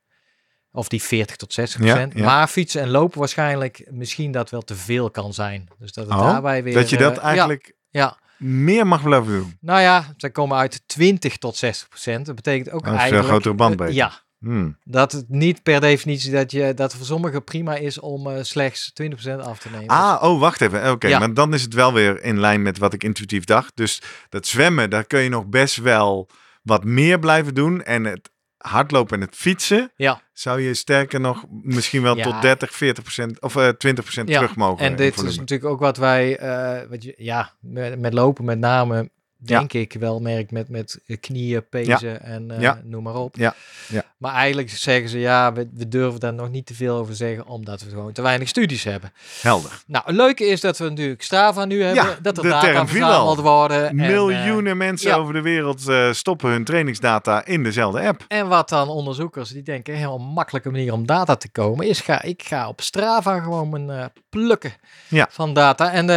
Of 0.76 0.88
die 0.88 1.02
40 1.04 1.36
tot 1.36 1.60
60%. 1.80 1.84
Ja, 1.84 2.08
ja. 2.14 2.24
Maar 2.26 2.48
fietsen 2.48 2.82
en 2.82 2.90
lopen 2.90 3.20
waarschijnlijk 3.20 3.88
misschien 3.92 4.32
dat 4.32 4.50
wel 4.50 4.62
te 4.62 4.76
veel 4.76 5.12
kan 5.12 5.34
zijn. 5.34 5.68
Dus 5.80 5.92
dat 5.92 6.06
het 6.06 6.14
Oh, 6.18 6.24
daarbij 6.24 6.64
weer... 6.64 6.74
dat 6.74 6.90
je 6.90 6.98
dat 6.98 7.18
eh, 7.18 7.24
eigenlijk 7.24 7.74
Ja, 7.90 8.18
meer 8.38 8.88
mag 8.88 9.04
blijven 9.04 9.32
doen. 9.34 9.58
nou 9.62 9.82
ja, 9.82 10.14
zij 10.18 10.30
komen 10.32 10.58
uit 10.58 10.84
20 10.86 11.38
tot 11.38 11.56
60%. 11.66 12.22
Dat 12.22 12.36
betekent 12.36 12.70
ook 12.72 12.84
Dat 12.84 12.94
is 12.94 13.00
een 13.00 13.00
veel 13.00 13.00
eigenlijk... 13.00 13.28
grotere 13.28 13.54
bandbreedte. 13.56 13.94
eh, 13.94 14.00
ja, 14.00 14.22
Hmm. 14.40 14.78
dat 14.84 15.12
het 15.12 15.30
niet 15.30 15.64
per 15.64 15.82
definitie 15.82 16.32
dat 16.32 16.52
je 16.52 16.74
dat 16.74 16.96
voor 16.96 17.06
sommigen 17.06 17.44
prima 17.44 17.76
is 17.76 18.00
om 18.00 18.28
eh, 18.30 18.44
slechts 18.44 18.92
20% 19.04 19.06
af 19.40 19.60
te 19.60 19.70
nemen. 19.70 19.88
Ah, 19.88 20.24
oh, 20.24 20.40
wacht 20.40 20.62
even. 20.62 20.92
Oké, 20.92 21.08
Ja. 21.08 21.20
maar 21.20 21.34
dan 21.34 21.54
is 21.54 21.62
het 21.62 21.74
wel 21.74 21.94
weer 21.94 22.24
in 22.24 22.40
lijn 22.40 22.62
met 22.62 22.78
wat 22.78 22.94
ik 22.94 23.04
intuïtief 23.04 23.44
dacht. 23.44 23.72
Dus 23.76 24.02
dat 24.30 24.46
zwemmen, 24.48 24.90
daar 24.90 25.06
kun 25.06 25.20
je 25.20 25.30
nog 25.30 25.46
best 25.46 25.76
wel 25.78 26.30
wat 26.64 26.84
meer 26.84 27.20
blijven 27.20 27.54
doen. 27.54 27.84
En 27.84 28.04
het 28.04 28.30
hardlopen 28.70 29.16
en 29.20 29.26
het 29.26 29.36
fietsen 29.36 29.92
ja, 29.96 30.22
zou 30.34 30.62
je 30.62 30.74
sterker 30.74 31.20
nog 31.20 31.46
misschien 31.50 32.02
wel 32.02 32.18
Ja. 32.18 32.24
tot 32.24 32.42
30, 32.42 32.74
40 32.74 33.04
procent 33.04 33.42
of 33.42 33.56
eh 33.56 33.68
20 33.68 34.04
procent 34.04 34.30
Ja, 34.30 34.40
terug 34.40 34.56
mogen. 34.56 34.86
en 34.86 34.92
in 34.92 34.98
dit 34.98 35.22
is 35.24 35.38
natuurlijk 35.38 35.70
ook 35.72 35.80
wat 35.80 35.98
wij, 35.98 36.38
eh, 36.38 36.90
wat 36.90 37.04
je, 37.04 37.14
ja, 37.18 37.54
met, 37.60 38.00
met 38.00 38.14
lopen 38.14 38.46
met 38.46 38.60
name, 38.60 39.10
denk 39.46 39.74
ik 39.74 39.94
wel 40.00 40.20
merk 40.20 40.52
met, 40.52 40.70
met 40.70 41.00
knieën, 41.20 41.66
pezen 41.70 42.22
en 42.24 42.52
eh, 42.52 42.62
Ja. 42.62 42.82
noem 42.84 43.04
maar 43.04 43.16
op. 43.16 43.36
Ja. 43.36 43.56
Ja. 43.88 44.04
Maar 44.18 44.34
eigenlijk 44.34 44.70
zeggen 44.70 45.10
ze, 45.10 45.20
ja, 45.20 45.54
we, 45.54 45.70
we 45.74 45.88
durven 45.88 46.20
daar 46.20 46.34
nog 46.34 46.50
niet 46.50 46.66
te 46.66 46.74
veel 46.74 46.96
over 46.98 47.16
zeggen, 47.16 47.46
omdat 47.48 47.82
we 47.84 47.90
gewoon 47.90 48.12
te 48.12 48.22
weinig 48.22 48.48
studies 48.48 48.84
hebben. 48.84 49.14
Helder. 49.42 49.84
Nou, 49.88 50.04
het 50.06 50.16
leuke 50.16 50.46
is 50.46 50.62
dat 50.62 50.78
we 50.78 50.90
natuurlijk 50.90 51.22
Strava 51.22 51.66
nu 51.66 51.84
hebben, 51.84 52.18
dat 52.22 52.38
er 52.38 52.44
data 52.44 52.88
verzameld 52.88 53.40
worden. 53.40 53.88
en, 53.90 54.00
eh, 54.00 54.08
Miljoenen 54.08 54.78
mensen 54.78 55.10
ja. 55.10 55.16
over 55.16 55.34
de 55.34 55.42
wereld 55.42 55.88
eh, 55.88 56.12
stoppen 56.12 56.50
hun 56.50 56.64
trainingsdata 56.64 57.46
in 57.46 57.64
dezelfde 57.64 58.02
app. 58.02 58.26
En 58.28 58.48
wat 58.48 58.70
dan 58.70 58.90
onderzoekers 58.90 59.50
die 59.50 59.64
denken, 59.64 59.94
een 59.94 60.00
heel 60.00 60.18
makkelijke 60.18 60.70
manier 60.72 60.94
om 60.94 61.06
data 61.06 61.36
te 61.36 61.50
komen, 61.52 61.88
is 61.88 62.00
ga, 62.02 62.22
ik 62.22 62.44
ga 62.44 62.68
op 62.68 62.82
Strava 62.82 63.40
gewoon 63.40 63.70
mijn 63.70 64.12
plukken 64.30 64.74
Ja. 65.08 65.28
van 65.32 65.54
data. 65.54 65.92
En 65.92 66.10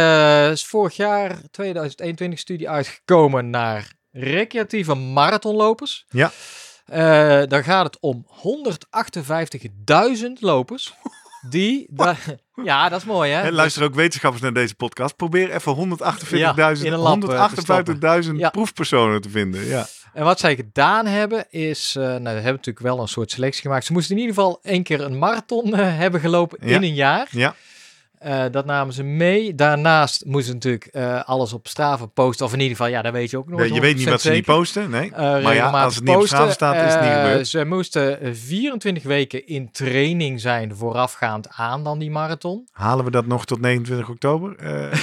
is 0.51 0.65
vorig 0.65 0.95
jaar 0.95 1.37
2021 1.51 2.39
studie 2.39 2.69
uitgekomen 2.69 3.15
naar 3.25 3.91
recreatieve 4.11 4.93
marathonlopers. 4.93 6.05
Ja. 6.09 6.31
Eh, 6.85 7.41
dan 7.47 7.63
gaat 7.63 7.85
het 7.85 7.97
om 7.99 8.25
158.000 8.29 10.39
lopers. 10.39 10.93
Die, 11.49 11.87
da- 11.89 12.15
ja, 12.63 12.89
dat 12.89 12.99
is 12.99 13.05
mooi 13.05 13.31
hè. 13.31 13.41
En 13.41 13.53
luister 13.53 13.83
ook 13.83 13.95
wetenschappers 13.95 14.41
naar 14.43 14.53
deze 14.53 14.75
podcast. 14.75 15.15
Probeer 15.15 15.51
even 15.51 15.75
148.000 15.75 16.37
Ja, 16.37 16.69
in 16.69 16.93
een 16.93 16.99
lab, 16.99 17.29
eh, 17.29 17.51
te 17.53 17.61
158.000 18.25 18.31
Ja. 18.37 18.49
proefpersonen 18.49 19.21
te 19.21 19.29
vinden. 19.29 19.65
Ja. 19.65 19.87
En 20.13 20.23
wat 20.23 20.39
zij 20.39 20.55
gedaan 20.55 21.05
hebben 21.05 21.45
is, 21.49 21.95
eh 21.95 22.03
nou, 22.03 22.21
ze 22.23 22.29
hebben 22.29 22.43
natuurlijk 22.53 22.79
wel 22.79 22.99
een 22.99 23.07
soort 23.07 23.31
selectie 23.31 23.61
gemaakt. 23.61 23.85
Ze 23.85 23.93
moesten 23.93 24.15
in 24.15 24.21
ieder 24.21 24.35
geval 24.35 24.59
één 24.63 24.83
keer 24.83 25.01
een 25.01 25.17
marathon 25.17 25.73
hebben 25.75 26.21
gelopen 26.21 26.57
Ja. 26.67 26.75
in 26.75 26.83
een 26.83 26.93
jaar. 26.93 27.27
Ja. 27.31 27.55
Eh, 28.17 28.45
dat 28.51 28.65
namen 28.65 28.93
ze 28.93 29.03
mee. 29.03 29.55
Daarnaast 29.55 30.25
moesten 30.25 30.45
ze 30.45 30.53
natuurlijk 30.53 30.85
eh, 30.85 31.23
alles 31.23 31.53
op 31.53 31.67
Strava 31.67 32.05
posten. 32.05 32.45
Of 32.45 32.53
in 32.53 32.59
ieder 32.59 32.77
geval, 32.77 32.91
ja, 32.91 33.01
dat 33.01 33.13
weet 33.13 33.29
je 33.29 33.37
ook 33.37 33.49
nooit 33.49 33.73
je 33.73 33.81
weet 33.81 33.95
niet 33.95 34.09
wat 34.09 34.21
ze 34.21 34.31
niet 34.31 34.45
posten. 34.45 34.89
Nee. 34.89 35.11
Eh, 35.11 35.43
maar 35.43 35.53
ja, 35.53 35.69
als 35.69 35.95
het 35.95 36.03
niet 36.03 36.15
op. 36.15 36.25
Strava 36.25 36.51
staat, 36.51 36.75
is 36.87 36.93
het 36.93 37.01
niet 37.01 37.11
gebeurd. 37.11 37.47
Ze 37.47 37.65
moesten 37.65 38.21
eh, 38.21 38.33
24 38.33 39.03
weken 39.03 39.47
in 39.47 39.71
training 39.71 40.41
zijn 40.41 40.75
voorafgaand 40.75 41.47
aan 41.49 41.83
dan 41.83 41.99
die 41.99 42.11
marathon. 42.11 42.67
Halen 42.71 43.05
we 43.05 43.11
dat 43.11 43.25
nog 43.25 43.45
tot 43.45 43.61
29 43.61 44.09
oktober? 44.09 44.55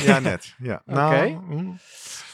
Ja, 0.04 0.18
net. 0.18 0.54
Ja. 0.58 0.82
Nou, 0.94 1.26
Oké. 1.26 1.76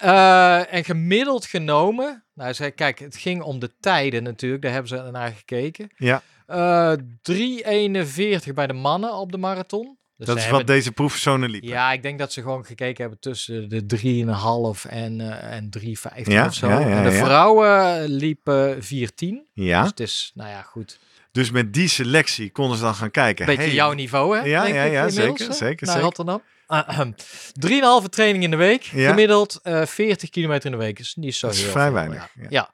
Eh, 0.00 0.74
en 0.74 0.84
gemiddeld 0.84 1.46
genomen, 1.46 2.24
nou 2.34 2.54
zei, 2.54 2.70
kijk, 2.70 2.98
het 2.98 3.16
ging 3.16 3.42
om 3.42 3.58
de 3.58 3.70
tijden 3.80 4.22
natuurlijk, 4.22 4.62
daar 4.62 4.72
hebben 4.72 4.88
ze 4.88 5.08
naar 5.12 5.32
gekeken. 5.32 5.90
Ja. 5.96 6.22
Eh 6.46 6.92
3,41 7.22 8.54
bij 8.54 8.66
de 8.66 8.72
mannen 8.72 9.14
op 9.14 9.32
de 9.32 9.38
marathon. 9.38 9.98
Dus 10.20 10.28
dat 10.28 10.36
is 10.38 10.42
hebben- 10.44 10.66
wat 10.66 10.74
deze 10.76 10.92
proefpersonen 10.92 11.50
liepen. 11.50 11.68
Ja, 11.68 11.92
ik 11.92 12.02
denk 12.02 12.18
dat 12.18 12.32
ze 12.32 12.42
gewoon 12.42 12.64
gekeken 12.64 13.00
hebben 13.00 13.20
tussen 13.20 13.68
de 13.68 13.86
3,5 13.86 14.84
en, 14.84 15.20
eh 15.20 15.56
en 15.56 15.70
3,50 15.70 16.32
Ja, 16.32 16.46
of 16.46 16.54
zo. 16.54 16.68
ja, 16.68 16.78
ja, 16.78 16.86
en 16.86 17.04
de 17.04 17.12
vrouwen 17.12 18.04
liepen 18.08 18.82
4,10. 18.84 19.46
Ja. 19.52 19.80
Dus 19.80 19.90
het 19.90 20.00
is, 20.00 20.30
nou 20.34 20.50
ja, 20.50 20.62
goed. 20.62 20.98
Dus 21.32 21.50
met 21.50 21.72
die 21.72 21.88
selectie 21.88 22.50
konden 22.50 22.76
ze 22.76 22.82
dan 22.82 22.94
gaan 22.94 23.10
kijken. 23.10 23.46
Beetje 23.46 23.62
hey, 23.62 23.72
jouw 23.72 23.92
niveau, 23.92 24.36
hè? 24.36 24.44
Ja, 24.44 24.66
ja, 24.66 24.82
ja, 24.82 25.08
zeker, 25.08 25.46
hè, 25.46 25.52
zeker, 25.52 25.86
Naar 25.86 25.94
zeker. 25.94 26.00
Rotterdam. 26.00 26.42
Drieënhalve 27.52 28.08
training 28.08 28.44
in 28.44 28.50
de 28.50 28.56
week. 28.56 28.82
Ja. 28.82 29.08
Gemiddeld 29.08 29.60
eh 29.62 29.86
40 29.86 30.30
kilometer 30.30 30.64
in 30.72 30.78
de 30.78 30.84
week. 30.84 30.98
Is 30.98 31.14
niet 31.14 31.34
zo 31.34 31.46
Dat 31.46 31.56
is 31.56 31.62
heel 31.62 31.70
vrij 31.70 31.84
veel, 31.84 31.94
weinig, 31.94 32.28
Ja. 32.48 32.70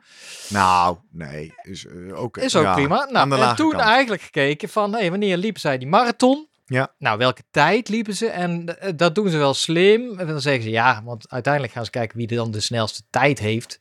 Nou, 0.48 0.96
nee. 1.12 1.54
Is, 1.62 1.86
eh, 1.86 2.20
ook, 2.20 2.36
Is 2.36 2.56
ook 2.56 2.64
ja, 2.64 2.74
prima. 2.74 3.08
Nou, 3.10 3.40
en 3.40 3.56
toen 3.56 3.70
kant. 3.70 3.82
eigenlijk 3.82 4.22
gekeken 4.22 4.68
van, 4.68 4.92
hey, 4.92 5.10
wanneer 5.10 5.36
liepen 5.36 5.60
zij 5.60 5.78
die 5.78 5.88
marathon? 5.88 6.46
Ja. 6.66 6.94
Nou, 6.98 7.18
welke 7.18 7.42
tijd 7.50 7.88
liepen 7.88 8.14
ze? 8.14 8.26
En 8.28 8.80
eh, 8.80 8.92
dat 8.96 9.14
doen 9.14 9.28
ze 9.28 9.38
wel 9.38 9.54
slim. 9.54 10.18
En 10.18 10.26
dan 10.26 10.40
zeggen 10.40 10.62
ze, 10.62 10.70
ja, 10.70 11.02
want 11.04 11.30
uiteindelijk 11.30 11.72
gaan 11.72 11.84
ze 11.84 11.90
kijken 11.90 12.18
wie 12.18 12.26
dan 12.26 12.50
de 12.50 12.60
snelste 12.60 13.02
tijd 13.10 13.38
heeft. 13.38 13.78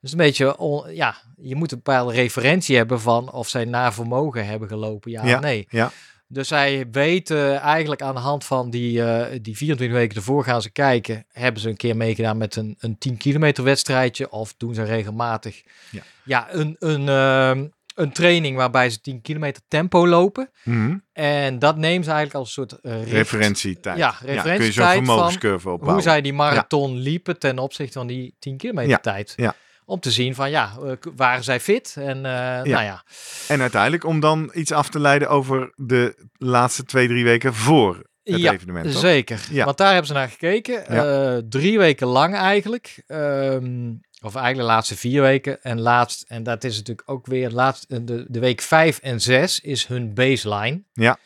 Dus 0.00 0.12
een 0.12 0.18
beetje, 0.18 0.56
on- 0.58 0.94
ja, 0.94 1.16
je 1.36 1.54
moet 1.54 1.72
een 1.72 1.80
bepaalde 1.82 2.12
referentie 2.12 2.76
hebben 2.76 3.00
van 3.00 3.32
of 3.32 3.48
zij 3.48 3.64
naar 3.64 3.94
vermogen 3.94 4.46
hebben 4.46 4.68
gelopen, 4.68 5.10
ja, 5.10 5.24
Ja, 5.26 5.34
of 5.36 5.40
nee. 5.42 5.66
ja. 5.70 5.90
Dus 6.28 6.48
zij 6.48 6.86
weten 6.90 7.60
eigenlijk 7.60 8.02
aan 8.02 8.14
de 8.14 8.20
hand 8.20 8.44
van 8.44 8.70
die, 8.70 9.04
eh, 9.04 9.38
die 9.42 9.56
24 9.56 9.96
weken 9.98 10.16
ervoor 10.16 10.44
gaan 10.44 10.62
ze 10.62 10.70
kijken. 10.70 11.24
Hebben 11.32 11.60
ze 11.62 11.68
een 11.68 11.76
keer 11.76 11.96
meegedaan 11.96 12.36
met 12.36 12.56
een, 12.56 12.76
een 12.78 12.98
10 12.98 13.16
kilometer 13.16 13.64
wedstrijdje? 13.64 14.30
Of 14.30 14.54
doen 14.56 14.74
ze 14.74 14.82
regelmatig 14.82 15.62
Ja. 15.90 16.02
ja, 16.24 16.46
een, 16.54 16.76
een, 16.78 17.08
ehm, 17.08 17.66
een 17.94 18.12
training 18.12 18.56
waarbij 18.56 18.90
ze 18.90 19.00
10 19.00 19.20
kilometer 19.22 19.62
tempo 19.68 20.06
lopen? 20.06 20.50
Mhm. 20.64 20.96
En 21.12 21.58
dat 21.58 21.76
nemen 21.76 22.04
ze 22.04 22.10
eigenlijk 22.10 22.38
als 22.38 22.56
een 22.56 22.68
soort 22.68 22.80
eh, 22.80 23.12
Referentietijd. 23.12 23.96
Ja, 23.98 24.10
kun 24.10 24.26
je 24.28 24.34
zo'n 24.34 24.42
referentietijd 24.42 24.94
vermogenscurve 24.94 25.68
opbouwen. 25.70 25.92
hoe 25.92 26.02
zij 26.02 26.20
die 26.20 26.32
marathon 26.32 26.96
liepen 26.96 27.38
ten 27.38 27.58
opzichte 27.58 27.98
van 27.98 28.06
die 28.06 28.36
10 28.38 28.56
kilometer 28.56 28.90
Ja, 28.90 28.98
tijd. 28.98 29.32
ja. 29.36 29.54
Om 29.86 30.00
te 30.00 30.10
zien 30.10 30.34
van 30.34 30.50
ja, 30.50 30.72
eh, 30.84 30.92
waren 31.16 31.44
zij 31.44 31.60
fit? 31.60 31.94
En 31.98 32.16
eh, 32.16 32.22
nou 32.32 32.68
ja, 32.68 33.04
En 33.48 33.60
uiteindelijk 33.60 34.04
om 34.04 34.20
dan 34.20 34.50
iets 34.54 34.72
af 34.72 34.88
te 34.88 35.00
leiden 35.00 35.28
over 35.28 35.72
de 35.74 36.26
laatste 36.36 36.84
twee, 36.84 37.08
drie 37.08 37.24
weken 37.24 37.54
voor 37.54 37.96
het 38.22 38.40
Ja, 38.40 38.52
evenement. 38.52 38.90
toch? 38.92 39.00
Zeker, 39.00 39.40
Ja. 39.50 39.64
want 39.64 39.76
daar 39.76 39.88
hebben 39.88 40.06
ze 40.06 40.12
naar 40.12 40.28
gekeken. 40.28 40.94
Ja. 40.94 41.40
Drie 41.48 41.78
weken 41.78 42.06
lang 42.06 42.34
eigenlijk. 42.34 43.02
Ehm, 43.06 43.92
of 44.24 44.34
eigenlijk 44.34 44.66
de 44.68 44.72
laatste 44.74 44.96
vier 44.96 45.22
weken. 45.22 45.62
En 45.62 45.80
laatst, 45.80 46.24
en 46.28 46.42
dat 46.42 46.64
is 46.64 46.76
natuurlijk 46.76 47.10
ook 47.10 47.26
weer 47.26 47.50
laatst, 47.50 47.84
eh, 47.88 47.98
de, 48.02 48.24
de 48.28 48.38
week 48.38 48.60
vijf 48.60 48.98
en 48.98 49.20
zes 49.20 49.60
is 49.60 49.86
hun 49.86 50.14
baseline. 50.14 50.82
Ja. 50.92 51.18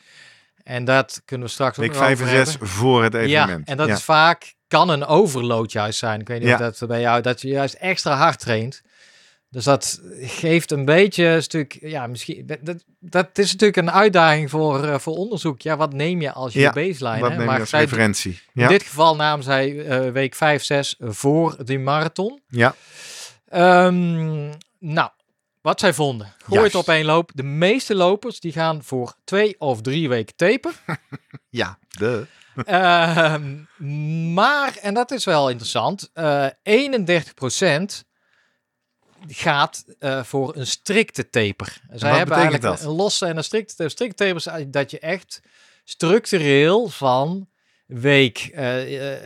En 0.64 0.84
dat 0.84 1.22
kunnen 1.24 1.46
we 1.46 1.52
straks 1.52 1.78
ook 1.78 1.84
Week 1.84 1.94
5 1.94 2.18
en 2.20 2.24
over 2.24 2.36
6 2.36 2.48
hebben. 2.50 2.68
voor 2.68 3.02
het 3.02 3.14
evenement. 3.14 3.66
Ja, 3.66 3.72
en 3.72 3.76
dat 3.76 3.86
Ja. 3.88 3.94
is 3.94 4.02
vaak, 4.02 4.54
kan 4.68 4.88
een 4.88 5.04
overload 5.06 5.72
juist 5.72 5.98
zijn. 5.98 6.20
Ik 6.20 6.28
weet 6.28 6.38
niet 6.40 6.48
Ja. 6.48 6.68
of 6.68 6.76
dat 6.76 6.88
bij 6.88 7.00
jou, 7.00 7.22
dat 7.22 7.40
je 7.40 7.48
juist 7.48 7.74
extra 7.74 8.16
hard 8.16 8.40
traint. 8.40 8.82
Dus 9.50 9.64
dat 9.64 10.00
geeft 10.20 10.70
een 10.70 10.84
beetje 10.84 11.24
een 11.24 11.42
stuk, 11.42 11.78
ja, 11.80 12.06
misschien, 12.06 12.46
dat, 12.60 12.84
dat 13.00 13.38
is 13.38 13.52
natuurlijk 13.52 13.76
een 13.76 13.90
uitdaging 13.90 14.50
voor, 14.50 14.84
eh, 14.84 14.98
voor 14.98 15.16
onderzoek. 15.16 15.60
Ja, 15.60 15.76
wat 15.76 15.92
neem 15.92 16.20
je 16.20 16.32
als 16.32 16.52
je 16.52 16.60
Ja, 16.60 16.72
baseline? 16.72 17.20
Wat 17.20 17.28
hè? 17.30 17.36
neem 17.36 17.40
je 17.40 17.44
Maar 17.50 17.60
als 17.60 17.70
zij- 17.70 17.80
referentie? 17.80 18.40
in 18.54 18.66
dit 18.68 18.82
geval 18.82 19.16
namen 19.16 19.44
zij 19.44 19.84
eh, 19.86 20.10
week 20.12 20.34
5, 20.34 20.64
6 20.64 20.94
voor 21.00 21.64
die 21.64 21.78
marathon. 21.78 22.40
Ja. 22.48 22.74
Ehm, 23.48 24.48
nou, 24.78 25.10
Wat 25.60 25.80
zij 25.80 25.92
vonden. 25.94 26.26
Gooi 26.38 26.58
Juist. 26.60 26.72
het 26.72 26.82
op 26.82 26.88
één 26.88 27.04
loop. 27.04 27.30
De 27.34 27.42
meeste 27.42 27.94
lopers 27.94 28.40
die 28.40 28.52
gaan 28.52 28.82
voor 28.84 29.14
twee 29.24 29.54
of 29.60 29.80
drie 29.82 30.08
weken 30.08 30.36
taper. 30.36 30.72
Ja, 31.50 31.78
de. 31.88 32.26
Ehm, 32.64 33.56
maar, 34.34 34.76
en 34.82 34.94
dat 34.94 35.10
is 35.10 35.24
wel 35.24 35.48
interessant, 35.50 36.10
eh 36.12 36.46
31% 36.62 38.04
gaat 39.28 39.84
eh, 39.98 40.22
voor 40.22 40.56
een 40.56 40.66
strikte 40.66 41.30
taper. 41.30 41.66
Zij 41.66 41.80
wat 41.88 42.00
hebben 42.00 42.08
betekent 42.18 42.34
eigenlijk 42.34 42.62
dat? 42.62 42.82
een 42.82 42.96
losse 42.96 43.26
en 43.26 43.36
een 43.36 43.44
strikte 43.44 43.74
taper. 43.74 43.90
Strikte 43.90 44.16
taper 44.16 44.36
is 44.36 44.46
eigenlijk 44.46 44.76
dat 44.76 44.90
je 44.90 44.98
echt 44.98 45.40
structureel 45.84 46.88
van 46.88 47.48
week, 47.86 48.50
eh, 48.54 49.12
eh, 49.14 49.20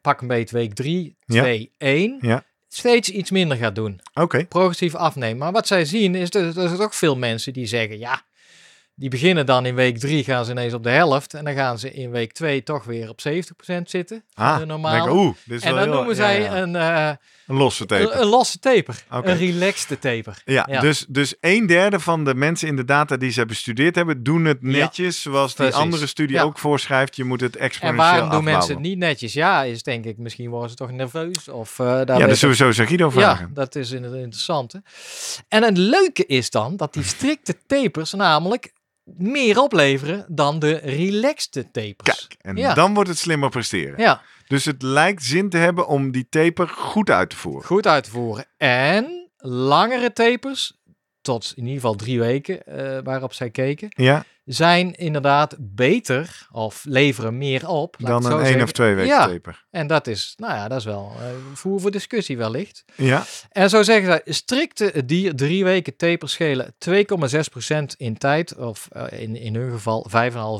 pak 0.00 0.20
een 0.20 0.28
beetje 0.28 0.56
week 0.56 0.74
3, 0.74 1.16
Ja. 1.26 1.42
2, 1.42 1.70
1, 1.78 2.18
Ja. 2.20 2.44
steeds 2.68 3.08
iets 3.08 3.30
minder 3.30 3.56
gaat 3.56 3.74
doen 3.74 4.00
Oké. 4.14 4.44
progressief 4.44 4.94
afnemen. 4.94 5.38
Maar 5.38 5.52
wat 5.52 5.66
zij 5.66 5.84
zien 5.84 6.14
is 6.14 6.30
dat 6.30 6.42
er 6.56 6.68
zijn 6.68 6.80
ook 6.80 6.94
veel 6.94 7.16
mensen 7.16 7.52
die 7.52 7.66
zeggen, 7.66 7.98
ja, 7.98 8.22
die 8.96 9.08
beginnen 9.08 9.46
dan 9.46 9.66
in 9.66 9.74
week 9.74 9.98
3 9.98 10.24
gaan 10.24 10.44
ze 10.44 10.50
ineens 10.50 10.74
op 10.74 10.82
de 10.82 10.90
helft 10.90 11.34
en 11.34 11.44
dan 11.44 11.54
gaan 11.54 11.78
ze 11.78 11.92
in 11.92 12.10
week 12.10 12.32
2 12.32 12.62
toch 12.62 12.84
weer 12.84 13.08
op 13.08 13.20
70% 13.20 13.82
zitten. 13.84 14.24
Ah, 14.34 14.52
de 14.52 14.58
dan 14.58 14.68
normale. 14.68 14.94
denk 14.96 15.08
ik, 15.08 15.14
oeh, 15.14 15.34
dit 15.44 15.56
is 15.58 15.62
en 15.64 15.74
dan 15.74 15.82
heel- 15.82 15.92
noemen 15.92 16.16
zij 16.16 16.40
ja. 16.42 16.56
Een, 16.60 16.76
eh, 16.76 17.10
een 17.46 17.56
losse 17.56 17.86
taper. 17.86 18.12
een, 18.14 18.20
een 18.20 18.26
losse 18.26 18.58
taper, 18.58 19.04
een 19.10 19.36
relaxed 19.36 20.00
taper. 20.00 20.42
Ja, 20.44 20.66
Ja. 20.70 20.80
Dus, 20.80 21.04
dus 21.08 21.34
een 21.40 21.66
derde 21.66 22.00
van 22.00 22.24
de 22.24 22.34
mensen 22.34 22.68
in 22.68 22.76
de 22.76 22.84
data 22.84 23.16
die 23.16 23.30
ze 23.30 23.46
bestudeerd 23.46 23.94
hebben, 23.94 24.22
doen 24.22 24.44
het 24.44 24.62
netjes 24.62 25.22
zoals 25.22 25.54
die 25.54 25.66
precies. 25.66 25.82
andere 25.82 26.06
studie 26.06 26.42
ook 26.42 26.58
voorschrijft. 26.58 27.16
Je 27.16 27.24
moet 27.24 27.40
het 27.40 27.56
En 27.56 27.62
exponentieel 27.64 28.06
waarom 28.10 28.30
doen 28.30 28.44
mensen 28.44 28.74
het 28.74 28.82
niet 28.82 28.98
netjes? 28.98 29.32
Ja, 29.32 29.62
is 29.62 29.82
denk 29.82 30.04
ik, 30.04 30.18
misschien 30.18 30.50
worden 30.50 30.70
ze 30.70 30.76
toch 30.76 30.90
nerveus. 30.90 31.48
Of, 31.48 31.78
eh 31.78 31.86
daar 32.04 32.18
Ja, 32.18 32.26
is 32.26 32.38
sowieso 32.38 32.70
zou 32.72 32.86
Guido 32.88 33.10
vragen. 33.10 33.46
Ja, 33.46 33.54
dat 33.54 33.74
is 33.74 33.90
inderdaad 33.90 34.20
interessant. 34.20 34.72
Hè? 34.72 34.78
En 35.48 35.62
het 35.62 35.76
leuke 35.76 36.26
is 36.26 36.50
dan 36.50 36.76
dat 36.76 36.92
die 36.92 37.02
strikte 37.04 37.56
tapers 37.66 38.12
namelijk 38.12 38.72
meer 39.04 39.58
opleveren 39.60 40.24
dan 40.28 40.58
de 40.58 40.72
relaxed 40.76 41.52
tapers. 41.72 41.94
Kijk, 42.26 42.36
en 42.40 42.56
Ja. 42.56 42.74
dan 42.74 42.94
wordt 42.94 43.08
het 43.08 43.18
slimmer 43.18 43.48
presteren. 43.50 44.00
Ja, 44.00 44.22
Dus 44.46 44.64
het 44.64 44.82
lijkt 44.82 45.24
zin 45.24 45.48
te 45.50 45.56
hebben 45.56 45.86
om 45.86 46.10
die 46.10 46.26
taper 46.28 46.68
goed 46.68 47.10
uit 47.10 47.30
te 47.30 47.36
voeren. 47.36 47.64
goed 47.66 47.86
uit 47.86 48.04
te 48.04 48.10
voeren. 48.10 48.44
En 48.56 49.30
langere 49.36 50.12
tapers, 50.12 50.78
tot 51.24 51.52
in 51.56 51.62
ieder 51.62 51.74
geval 51.80 51.94
drie 51.94 52.18
weken 52.18 52.66
eh, 52.66 52.98
waarop 53.04 53.32
zij 53.32 53.50
keken, 53.50 53.88
Ja, 53.96 54.24
zijn 54.44 54.94
inderdaad 54.94 55.56
beter 55.58 56.46
of 56.52 56.84
leveren 56.88 57.38
meer 57.38 57.68
op. 57.68 57.96
dan 57.98 58.24
een 58.24 58.32
één 58.32 58.44
zeggen. 58.44 58.62
of 58.62 58.72
twee 58.72 58.94
weken 58.94 59.10
Ja. 59.14 59.26
taper. 59.26 59.64
En 59.70 59.86
dat 59.86 60.06
is, 60.06 60.34
nou 60.36 60.54
ja, 60.54 60.68
dat 60.68 60.78
is 60.78 60.84
wel 60.84 61.12
eh, 61.20 61.26
voer 61.54 61.80
voor 61.80 61.90
discussie 61.90 62.36
wellicht. 62.36 62.84
Ja, 62.94 63.24
En 63.50 63.70
zo 63.70 63.82
zeggen 63.82 64.06
zij, 64.06 64.20
strikte 64.34 65.04
dier 65.04 65.34
drie 65.36 65.64
weken 65.64 65.96
taper 65.96 66.28
schelen 66.28 66.74
2,6% 66.78 67.96
in 67.96 68.18
tijd, 68.18 68.56
of 68.56 68.88
eh, 68.92 69.20
in, 69.22 69.36
in 69.36 69.54
hun 69.54 69.70
geval 69.72 70.06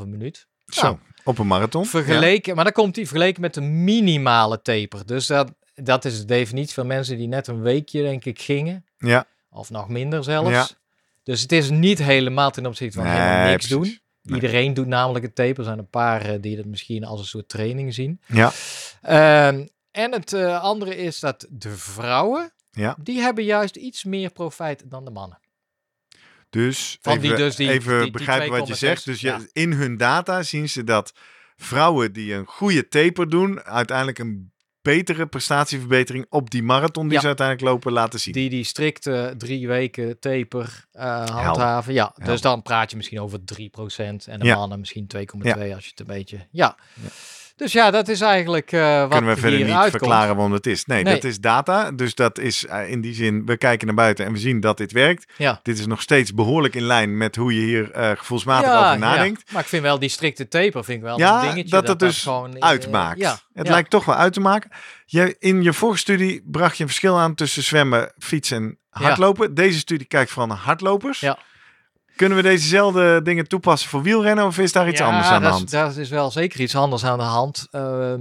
5,5 0.03 0.07
minuut. 0.09 0.46
zo. 0.66 0.83
Nou, 0.83 0.96
Op 1.24 1.38
een 1.38 1.46
marathon. 1.46 1.87
Vergeleken, 1.87 2.55
maar 2.55 2.64
dan 2.64 2.72
komt 2.72 2.94
die 2.94 3.07
vergeleken 3.09 3.40
met 3.40 3.55
de 3.55 3.61
minimale 3.61 4.62
taper. 4.62 5.07
Dus 5.07 5.27
dat, 5.27 5.53
dat 5.74 6.05
is 6.05 6.18
de 6.18 6.24
definitie 6.24 6.74
van 6.74 6.87
mensen 6.87 7.16
die 7.16 7.29
net 7.29 7.46
een 7.46 7.61
weekje, 7.62 8.03
denk 8.03 8.24
ik, 8.24 8.40
gingen. 8.40 8.85
Ja. 8.98 9.27
Of 9.54 9.70
nog 9.70 9.88
minder 9.88 10.24
zelfs. 10.24 10.50
Ja. 10.50 10.68
Dus 11.22 11.40
het 11.40 11.52
is 11.52 11.70
niet 11.70 11.98
helemaal 11.98 12.50
ten 12.50 12.66
opzichte 12.66 12.98
van 12.98 13.06
helemaal 13.06 13.46
niks 13.48 13.66
precies. 13.66 13.70
doen. 13.92 13.98
Nee. 14.22 14.34
Iedereen 14.34 14.74
doet 14.74 14.86
namelijk 14.86 15.24
het 15.24 15.34
taper. 15.34 15.58
Er 15.58 15.64
zijn 15.64 15.78
een 15.78 15.88
paar 15.90 16.20
eh, 16.24 16.40
die 16.40 16.56
het 16.56 16.66
misschien 16.66 17.04
als 17.04 17.20
een 17.20 17.26
soort 17.26 17.48
training 17.48 17.94
zien. 17.94 18.20
Ja. 18.26 18.52
Ehm, 19.02 19.66
en 19.90 20.12
het 20.12 20.32
eh, 20.32 20.62
andere 20.62 20.96
is 20.96 21.20
dat 21.20 21.46
de 21.50 21.70
vrouwen, 21.76 22.52
Ja. 22.70 22.96
die 23.02 23.20
hebben 23.20 23.44
juist 23.44 23.76
iets 23.76 24.04
meer 24.04 24.30
profijt 24.30 24.82
dan 24.90 25.04
de 25.04 25.10
mannen. 25.10 25.38
Dus 26.50 26.98
Van 27.00 27.12
even, 27.16 27.28
die 27.28 27.36
dus 27.36 27.56
die- 27.56 27.70
even 27.70 27.92
die- 27.92 28.02
die 28.02 28.10
begrijpen 28.10 28.48
wat 28.58 28.66
je 28.68 28.74
2,6, 28.74 28.78
zegt. 28.78 29.04
Dus 29.04 29.20
ja. 29.20 29.40
in 29.52 29.72
hun 29.72 29.96
data 29.96 30.42
zien 30.42 30.68
ze 30.68 30.84
dat 30.84 31.12
vrouwen 31.56 32.12
die 32.12 32.34
een 32.34 32.46
goede 32.46 32.88
taper 32.88 33.28
doen, 33.28 33.62
uiteindelijk 33.62 34.18
een 34.18 34.52
betere 34.84 35.26
prestatieverbetering 35.26 36.26
op 36.28 36.50
die 36.50 36.62
marathon 36.62 37.04
die 37.04 37.12
Ja. 37.14 37.20
ze 37.20 37.26
uiteindelijk 37.26 37.66
lopen 37.68 37.92
laten 37.92 38.20
zien. 38.20 38.32
Die 38.34 38.50
die 38.50 38.64
strikte 38.64 39.34
drie 39.38 39.68
weken 39.68 40.18
taper 40.18 40.84
eh, 40.92 41.26
handhaven. 41.26 41.92
Ja, 41.92 42.14
dus 42.24 42.40
dan 42.40 42.62
praat 42.62 42.90
je 42.90 42.96
misschien 42.96 43.20
over 43.20 43.38
3% 43.44 44.28
en 44.28 44.38
de 44.40 44.46
Ja. 44.46 44.54
mannen 44.56 44.78
misschien 44.78 45.06
2,2 45.06 45.74
als 45.74 45.84
je 45.84 45.90
het 45.90 46.00
een 46.00 46.06
beetje... 46.06 46.46
Ja. 46.50 46.76
Dus 47.56 47.72
ja, 47.72 47.90
dat 47.90 48.08
is 48.08 48.20
eigenlijk 48.20 48.72
eh 48.72 49.00
wat 49.00 49.10
Kunnen 49.10 49.34
we 49.34 49.40
verder 49.40 49.58
niet 49.58 49.68
uitkomt. 49.68 49.90
verklaren 49.90 50.34
waarom 50.34 50.52
het 50.52 50.66
is. 50.66 50.84
Nee, 50.84 51.02
Nee. 51.02 51.14
dat 51.14 51.24
is 51.24 51.40
data. 51.40 51.90
Dus 51.92 52.14
dat 52.14 52.38
is 52.38 52.66
eh, 52.66 52.90
in 52.90 53.00
die 53.00 53.14
zin, 53.14 53.46
we 53.46 53.56
kijken 53.56 53.86
naar 53.86 53.96
buiten 53.96 54.24
en 54.26 54.32
we 54.32 54.38
zien 54.38 54.60
dat 54.60 54.76
dit 54.76 54.92
werkt. 54.92 55.32
Ja. 55.36 55.60
Dit 55.62 55.78
is 55.78 55.86
nog 55.86 56.02
steeds 56.02 56.34
behoorlijk 56.34 56.74
in 56.74 56.82
lijn 56.82 57.16
met 57.16 57.36
hoe 57.36 57.54
je 57.54 57.60
hier 57.60 57.90
eh, 57.90 58.10
gevoelsmatig 58.16 58.70
over 58.74 58.98
nadenkt. 58.98 59.42
Ja. 59.46 59.52
Maar 59.52 59.62
ik 59.62 59.68
vind 59.68 59.82
wel 59.82 59.98
die 59.98 60.08
strikte 60.08 60.48
taper 60.48 60.84
vind 60.84 60.98
ik 60.98 61.04
wel 61.04 61.18
Ja, 61.18 61.34
een 61.42 61.48
dingetje. 61.48 61.70
dat 61.70 61.88
het 61.88 61.98
dus 61.98 62.22
gewoon, 62.22 62.62
Uitmaakt. 62.62 63.18
ja, 63.18 63.38
Het 63.54 63.68
lijkt 63.68 63.90
toch 63.90 64.04
wel 64.04 64.14
uit 64.16 64.32
te 64.32 64.40
maken. 64.40 64.70
Je, 65.06 65.36
in 65.38 65.62
je 65.62 65.72
vorige 65.72 65.98
studie 65.98 66.42
bracht 66.46 66.76
je 66.76 66.82
een 66.82 66.88
verschil 66.88 67.18
aan 67.18 67.34
tussen 67.34 67.62
zwemmen, 67.62 68.12
fietsen 68.18 68.56
en 68.56 68.78
hardlopen. 68.90 69.54
Deze 69.54 69.78
studie 69.78 70.06
kijkt 70.06 70.30
vooral 70.30 70.48
naar 70.48 70.58
hardlopers. 70.64 71.20
Ja. 71.20 71.38
Kunnen 72.16 72.37
we 72.37 72.42
dezezelfde 72.42 73.22
dingen 73.22 73.48
toepassen 73.48 73.90
voor 73.90 74.03
wielrennen 74.03 74.44
of 74.44 74.59
is 74.59 74.72
daar 74.72 74.88
iets 74.88 74.98
ja, 75.00 75.07
anders 75.07 75.27
aan 75.27 75.42
de 75.42 75.48
hand? 75.48 75.70
Daar 75.70 75.98
is 75.98 76.09
wel 76.09 76.31
zeker 76.31 76.61
iets 76.61 76.77
anders 76.77 77.05
aan 77.05 77.18
de 77.18 77.24
hand. 77.24 77.66
Ehm, 77.70 78.20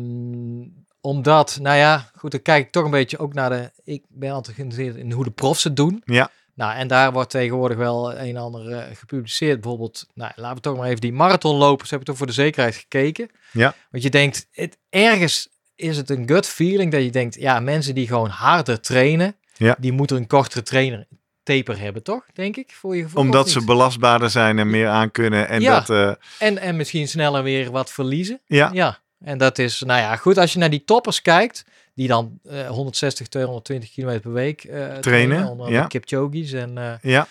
omdat, 1.01 1.57
nou 1.61 1.77
ja, 1.77 2.09
goed, 2.15 2.31
dan 2.31 2.41
kijk 2.41 2.65
ik 2.65 2.71
toch 2.71 2.85
een 2.85 2.91
beetje 2.91 3.17
ook 3.17 3.33
naar 3.33 3.49
de... 3.49 3.71
Ik 3.83 4.03
ben 4.07 4.31
altijd 4.31 4.55
geïnteresseerd 4.55 4.95
in 4.97 5.11
hoe 5.11 5.23
de 5.23 5.31
profs 5.31 5.63
het 5.63 5.75
doen. 5.75 6.01
Ja. 6.05 6.29
Nou, 6.55 6.75
en 6.75 6.87
daar 6.87 7.11
wordt 7.11 7.29
tegenwoordig 7.29 7.77
wel 7.77 8.11
een 8.11 8.17
en 8.17 8.37
ander 8.37 8.71
eh, 8.71 8.95
gepubliceerd. 8.95 9.61
Bijvoorbeeld, 9.61 10.07
nou, 10.13 10.31
laten 10.35 10.55
we 10.55 10.61
toch 10.61 10.77
maar 10.77 10.87
even 10.87 11.01
die 11.01 11.13
marathonlopers, 11.13 11.89
heb 11.89 11.99
ik 11.99 12.05
toch 12.05 12.17
voor 12.17 12.27
de 12.27 12.33
zekerheid 12.33 12.75
gekeken. 12.75 13.29
Ja. 13.51 13.75
Want 13.91 14.03
je 14.03 14.09
denkt, 14.09 14.47
het, 14.51 14.77
ergens 14.89 15.49
is 15.75 15.97
het 15.97 16.09
een 16.09 16.27
gut 16.27 16.47
feeling 16.47 16.91
dat 16.91 17.03
je 17.03 17.09
denkt, 17.11 17.35
ja, 17.35 17.59
mensen 17.59 17.95
die 17.95 18.07
gewoon 18.07 18.29
harder 18.29 18.81
trainen, 18.81 19.35
Ja. 19.55 19.75
die 19.79 19.91
moeten 19.91 20.17
een 20.17 20.27
kortere 20.27 20.61
trainer 20.63 21.07
taper 21.43 21.79
hebben, 21.79 22.03
toch? 22.03 22.25
Denk 22.33 22.57
ik, 22.57 22.71
voor 22.71 22.95
je 22.95 23.03
gevoel. 23.03 23.21
Omdat 23.21 23.49
ze 23.49 23.63
belastbaarder 23.63 24.29
zijn 24.29 24.59
en 24.59 24.69
meer 24.69 24.87
aankunnen. 24.87 25.47
En 25.47 25.61
Ja. 25.61 25.79
dat, 25.79 25.89
eh, 25.89 26.47
En, 26.47 26.57
en 26.57 26.75
misschien 26.75 27.07
sneller 27.07 27.43
weer 27.43 27.71
wat 27.71 27.91
verliezen. 27.91 28.41
ja, 28.45 28.69
Ja, 28.73 28.99
en 29.23 29.37
dat 29.37 29.59
is, 29.59 29.81
nou 29.85 29.99
ja, 29.99 30.15
goed, 30.15 30.37
als 30.37 30.53
je 30.53 30.59
naar 30.59 30.69
die 30.69 30.83
toppers 30.83 31.21
kijkt, 31.21 31.65
die 31.95 32.07
dan 32.07 32.39
eh 32.49 32.67
160, 32.67 33.27
220 33.27 33.91
kilometer 33.91 34.21
per 34.21 34.33
week 34.33 34.63
eh, 34.63 34.97
trainen, 34.97 35.47
onder 35.47 35.71
ja. 35.71 35.81
de 35.81 35.87
Kipchogis 35.87 36.53
en 36.53 36.77
eh, 36.77 36.93
ja, 37.01 37.27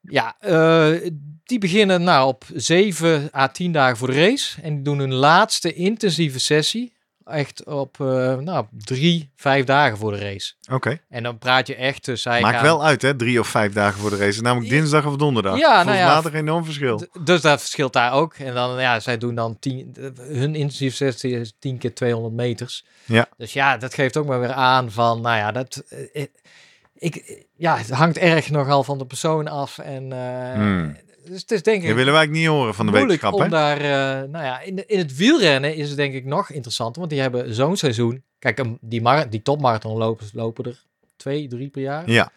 ja, 0.00 0.36
eh, 0.40 1.10
die 1.44 1.58
beginnen 1.58 2.02
nou 2.02 2.28
op 2.28 2.44
7 2.54 3.28
à 3.34 3.48
10 3.48 3.72
dagen 3.72 3.96
voor 3.96 4.10
de 4.10 4.20
race 4.26 4.62
en 4.62 4.74
die 4.74 4.82
doen 4.82 4.98
hun 4.98 5.14
laatste 5.14 5.72
intensieve 5.72 6.38
sessie 6.38 6.92
echt 7.26 7.64
op 7.64 8.00
eh 8.00 8.34
nou, 8.36 8.66
drie, 8.70 9.30
vijf 9.36 9.64
dagen 9.64 9.98
voor 9.98 10.12
de 10.12 10.18
race. 10.18 10.52
oké. 10.72 10.98
En 11.08 11.22
dan 11.22 11.38
praat 11.38 11.66
je 11.66 11.74
echt 11.74 12.04
dus 12.04 12.22
zij 12.22 12.40
Maakt 12.40 12.54
gaan- 12.54 12.64
wel 12.64 12.84
uit 12.84 13.02
hè, 13.02 13.16
drie 13.16 13.40
of 13.40 13.48
vijf 13.48 13.72
dagen 13.72 14.00
voor 14.00 14.10
de 14.10 14.16
race. 14.16 14.42
Namelijk 14.42 14.70
Ja. 14.72 14.76
dinsdag 14.78 15.06
of 15.06 15.16
donderdag. 15.16 15.58
Ja, 15.58 15.68
nou 15.82 15.96
ja, 15.96 16.04
Gevoelsmatig 16.04 16.32
enorm 16.40 16.64
verschil. 16.64 17.06
Dus 17.24 17.40
dat 17.40 17.60
verschilt 17.60 17.92
daar 17.92 18.12
ook. 18.12 18.34
En 18.34 18.54
dan, 18.54 18.80
ja, 18.80 19.00
zij 19.00 19.18
doen 19.18 19.34
dan 19.34 19.58
10, 19.58 19.94
hun 20.20 20.54
intensieve 20.54 20.96
sessie 20.96 21.40
is 21.40 21.56
10 21.58 21.78
keer 21.78 21.94
200 21.94 22.34
meters. 22.34 22.84
Ja. 23.04 23.26
Dus 23.36 23.52
ja, 23.52 23.76
dat 23.76 23.94
geeft 23.94 24.16
ook 24.16 24.26
maar 24.26 24.40
weer 24.40 24.52
aan 24.52 24.90
van, 24.90 25.20
nou 25.20 25.36
ja, 25.36 25.52
dat, 25.52 25.82
eh, 25.88 26.22
eh, 26.22 26.26
ik, 26.94 27.44
ja, 27.56 27.76
het 27.76 27.90
hangt 27.90 28.16
erg 28.18 28.50
nogal 28.50 28.84
van 28.84 28.98
de 28.98 29.06
persoon 29.06 29.48
af. 29.48 29.78
En 29.78 30.12
eh, 30.12 30.52
Hmm. 30.54 30.96
Dus 31.26 31.40
het 31.40 31.50
is 31.50 31.62
denk 31.62 31.82
ik 31.82 31.86
Dat 31.88 31.96
willen 31.96 32.12
wij 32.12 32.20
eigenlijk 32.20 32.46
niet 32.48 32.56
horen 32.58 32.74
van 32.74 32.86
de 32.86 32.92
wetenschap. 32.92 33.32
om 33.32 33.42
Hè? 33.42 33.48
daar, 33.48 33.76
eh, 33.76 34.28
nou 34.28 34.44
ja, 34.44 34.60
in, 34.60 34.76
de, 34.76 34.86
in 34.86 34.98
het 34.98 35.16
wielrennen 35.16 35.74
is 35.74 35.88
het 35.88 35.96
denk 35.96 36.14
ik 36.14 36.24
nog 36.24 36.50
interessanter, 36.50 36.98
want 36.98 37.10
die 37.12 37.20
hebben 37.20 37.54
zo'n 37.54 37.76
seizoen. 37.76 38.24
Kijk, 38.38 38.64
die, 38.80 39.02
mar 39.02 39.30
die 39.30 39.42
topmarathonlopers 39.42 40.30
lopen 40.32 40.64
er 40.64 40.82
twee, 41.16 41.48
drie 41.48 41.68
per 41.68 41.82
jaar. 41.82 42.10
Ja, 42.10 42.32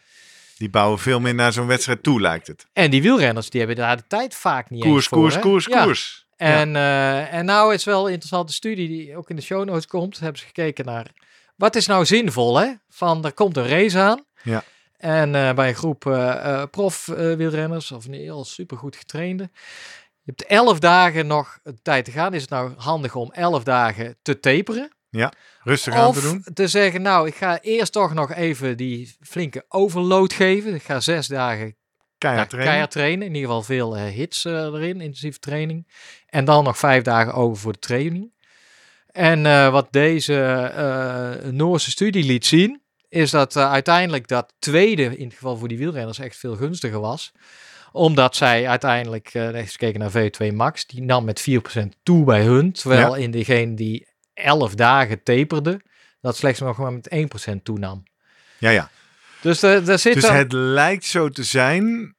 die 0.58 0.70
bouwen 0.70 1.00
veel 1.00 1.20
meer 1.20 1.36
naar 1.36 1.54
zo'n 1.54 1.68
wedstrijd 1.68 2.04
toe, 2.04 2.22
lijkt 2.22 2.48
het. 2.48 2.66
En 2.74 2.92
die 2.92 3.02
wielrenners, 3.02 3.50
die 3.50 3.60
hebben 3.60 3.78
daar 3.78 3.98
de 3.98 4.04
tijd 4.08 4.36
vaak 4.36 4.70
niet 4.70 4.84
eens 4.84 4.92
Koers, 4.92 5.08
voor, 5.08 5.18
koers, 5.18 5.36
hè? 5.36 5.42
koers, 5.42 5.66
Ja. 5.66 5.84
koers. 5.84 6.28
En, 6.36 6.76
eh, 6.76 7.34
en 7.34 7.46
nou 7.46 7.74
is 7.74 7.84
wel 7.84 8.06
een 8.06 8.12
interessante 8.12 8.54
studie 8.54 8.88
die 8.88 9.18
ook 9.18 9.30
in 9.30 9.36
de 9.36 9.42
show 9.42 9.66
notes 9.66 9.88
komt. 9.88 10.20
Hebben 10.20 10.40
ze 10.40 10.46
gekeken 10.46 10.86
naar 10.86 11.06
wat 11.56 11.76
is 11.76 11.88
nou 11.88 12.06
zinvol, 12.06 12.60
hè? 12.60 12.72
Van 12.90 13.26
er 13.26 13.34
komt 13.34 13.58
een 13.58 13.68
race 13.68 14.00
aan. 14.00 14.24
Ja. 14.44 14.64
En 15.00 15.36
eh, 15.36 15.54
bij 15.54 15.68
een 15.68 15.76
groep 15.76 16.06
eh, 16.06 16.30
eh, 16.62 16.70
prof 16.70 17.08
eh, 17.08 17.34
wielrenners 17.36 17.92
of 17.92 18.06
een 18.06 18.14
heel 18.14 18.46
supergoed 18.46 18.96
getrainde. 18.96 19.50
Je 20.22 20.36
hebt 20.36 20.46
elf 20.46 20.80
dagen 20.80 21.28
nog 21.28 21.60
tijd 21.82 22.06
te 22.06 22.12
gaan. 22.12 22.34
Is 22.34 22.42
het 22.42 22.50
nou 22.50 22.74
handig 22.78 23.16
om 23.16 23.32
elf 23.32 23.64
dagen 23.64 24.18
te 24.22 24.40
taperen? 24.40 24.92
Rustig 25.64 25.94
aan 25.94 26.12
te 26.14 26.18
Of 26.18 26.24
doen. 26.24 26.44
te 26.54 26.68
zeggen, 26.68 27.02
nou, 27.02 27.28
ik 27.28 27.36
ga 27.36 27.60
eerst 27.62 27.92
toch 27.92 28.14
nog 28.14 28.34
even 28.34 28.78
die 28.78 29.16
flinke 29.22 29.66
overload 29.68 30.34
geven. 30.34 30.74
Ik 30.74 30.84
ga 30.84 31.00
zes 31.00 31.28
dagen 31.28 31.76
Keihard 32.18 32.44
ja, 32.44 32.48
trainen. 32.50 32.68
keihard 32.72 32.92
trainen. 32.92 33.28
In 33.28 33.34
ieder 33.34 33.48
geval 33.48 33.64
veel 33.64 33.98
hits 33.98 34.46
erin, 34.46 35.02
intensieve 35.02 35.40
training. 35.40 35.88
En 36.26 36.46
dan 36.46 36.64
nog 36.64 36.78
vijf 36.78 37.04
dagen 37.04 37.34
over 37.34 37.58
voor 37.62 37.72
de 37.74 37.80
training. 37.80 38.34
En 39.12 39.72
wat 39.72 39.88
deze 39.92 40.72
Noorse 41.52 41.90
studie 41.92 42.24
liet 42.24 42.46
zien, 42.46 42.82
is 43.10 43.32
dat 43.32 43.56
eh, 43.56 43.72
uiteindelijk 43.72 44.28
dat 44.28 44.54
tweede, 44.60 45.18
in 45.18 45.26
het 45.26 45.34
geval 45.34 45.58
voor 45.58 45.68
die 45.68 45.78
wielrenners, 45.78 46.20
echt 46.20 46.38
veel 46.38 46.56
gunstiger 46.56 47.00
was. 47.00 47.32
Omdat 47.92 48.36
zij 48.36 48.68
uiteindelijk, 48.68 49.34
uh, 49.34 49.50
gekeken 49.54 50.00
naar 50.00 50.12
V2 50.12 50.54
Max, 50.54 50.86
die 50.86 51.02
nam 51.02 51.26
met 51.26 51.42
4% 51.50 51.54
toe 52.04 52.24
bij 52.24 52.44
hun. 52.44 52.72
Terwijl 52.72 53.16
in 53.16 53.32
degene 53.32 53.74
die 53.74 54.08
11 54.34 54.76
dagen 54.76 55.24
taperde, 55.24 55.82
dat 56.22 56.38
slechts 56.38 56.60
nog 56.60 56.78
maar 56.78 56.94
met 56.94 57.10
1% 57.52 57.64
toenam. 57.64 58.04
Ja, 58.58 58.70
ja. 58.70 58.90
Dus, 59.42 59.64
uh, 59.64 59.86
daar 59.86 60.00
zit 60.00 60.14
dus 60.14 60.24
dan... 60.24 60.36
het 60.36 60.52
lijkt 60.52 61.06
zo 61.06 61.30
te 61.30 61.44
zijn, 61.44 62.16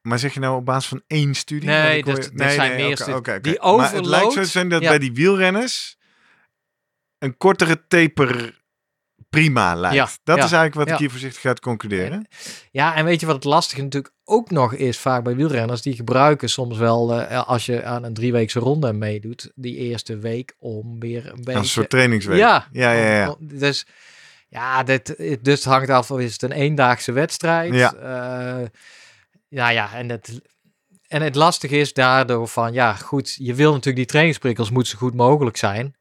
maar 0.00 0.18
zeg 0.18 0.34
je 0.34 0.40
nou 0.40 0.56
op 0.56 0.64
basis 0.64 0.88
van 0.88 1.02
één 1.06 1.34
studie? 1.34 1.68
Nee, 1.68 2.04
dat, 2.04 2.30
je- 2.34 2.50
zijn 2.50 2.76
meer 2.76 3.16
oké. 3.16 3.40
Die 3.40 3.60
Maar 3.60 3.92
het 3.92 4.06
lijkt 4.06 4.32
zo 4.32 4.40
te 4.42 4.48
zijn 4.48 4.68
dat 4.68 4.82
ja. 4.82 4.88
bij 4.88 4.98
die 4.98 5.12
wielrenners 5.12 5.96
een 7.18 7.36
kortere 7.36 7.86
taper 7.86 8.62
prima 9.34 9.74
lijkt. 9.74 9.96
Ja, 9.96 10.08
dat 10.24 10.36
ja, 10.36 10.44
is 10.44 10.52
eigenlijk 10.52 10.74
wat 10.74 10.86
ja. 10.86 10.92
ik 10.92 10.98
hier 10.98 11.10
voorzichtig 11.10 11.40
ga 11.40 11.54
concluderen. 11.54 12.28
Ja, 12.70 12.94
en 12.94 13.04
weet 13.04 13.20
je 13.20 13.26
wat 13.26 13.34
het 13.34 13.44
lastige 13.44 13.82
natuurlijk 13.82 14.14
ook 14.24 14.50
nog 14.50 14.74
is, 14.74 14.98
vaak 14.98 15.24
bij 15.24 15.36
wielrenners, 15.36 15.82
die 15.82 15.94
gebruiken 15.96 16.48
soms 16.48 16.78
wel, 16.78 17.20
eh, 17.20 17.48
als 17.48 17.66
je 17.66 17.84
aan 17.84 18.04
een 18.04 18.14
drieweekse 18.14 18.58
ronde 18.58 18.92
meedoet, 18.92 19.52
die 19.54 19.76
eerste 19.76 20.18
week 20.18 20.54
om 20.58 21.00
weer 21.00 21.26
een 21.26 21.44
beetje... 21.44 21.60
Een 21.60 21.64
soort 21.64 21.90
trainingsweek. 21.90 22.38
Ja, 22.38 22.68
ja, 22.72 22.92
ja. 22.92 23.16
ja. 23.16 23.28
om- 23.28 23.36
om- 23.40 23.58
dus 23.58 23.86
ja, 24.48 24.82
dit, 24.82 25.16
dus 25.44 25.54
het 25.54 25.64
hangt 25.64 25.90
af, 25.90 26.10
of 26.10 26.20
is 26.20 26.32
het 26.32 26.42
een 26.42 26.52
eendaagse 26.52 27.12
wedstrijd? 27.12 27.74
Ja. 27.74 27.94
Eh, 27.94 28.66
ja, 29.48 29.68
ja, 29.68 29.94
en 29.94 30.08
het, 30.08 30.40
en 31.08 31.22
het 31.22 31.34
lastige 31.34 31.76
is 31.76 31.92
daardoor 31.92 32.48
van, 32.48 32.72
ja 32.72 32.94
goed, 32.94 33.34
je 33.38 33.54
wil 33.54 33.68
natuurlijk 33.70 33.96
die 33.96 34.06
trainingsprikkels 34.06 34.70
moeten 34.70 34.92
zo 34.92 34.98
goed 34.98 35.14
mogelijk 35.14 35.56
zijn. 35.56 35.94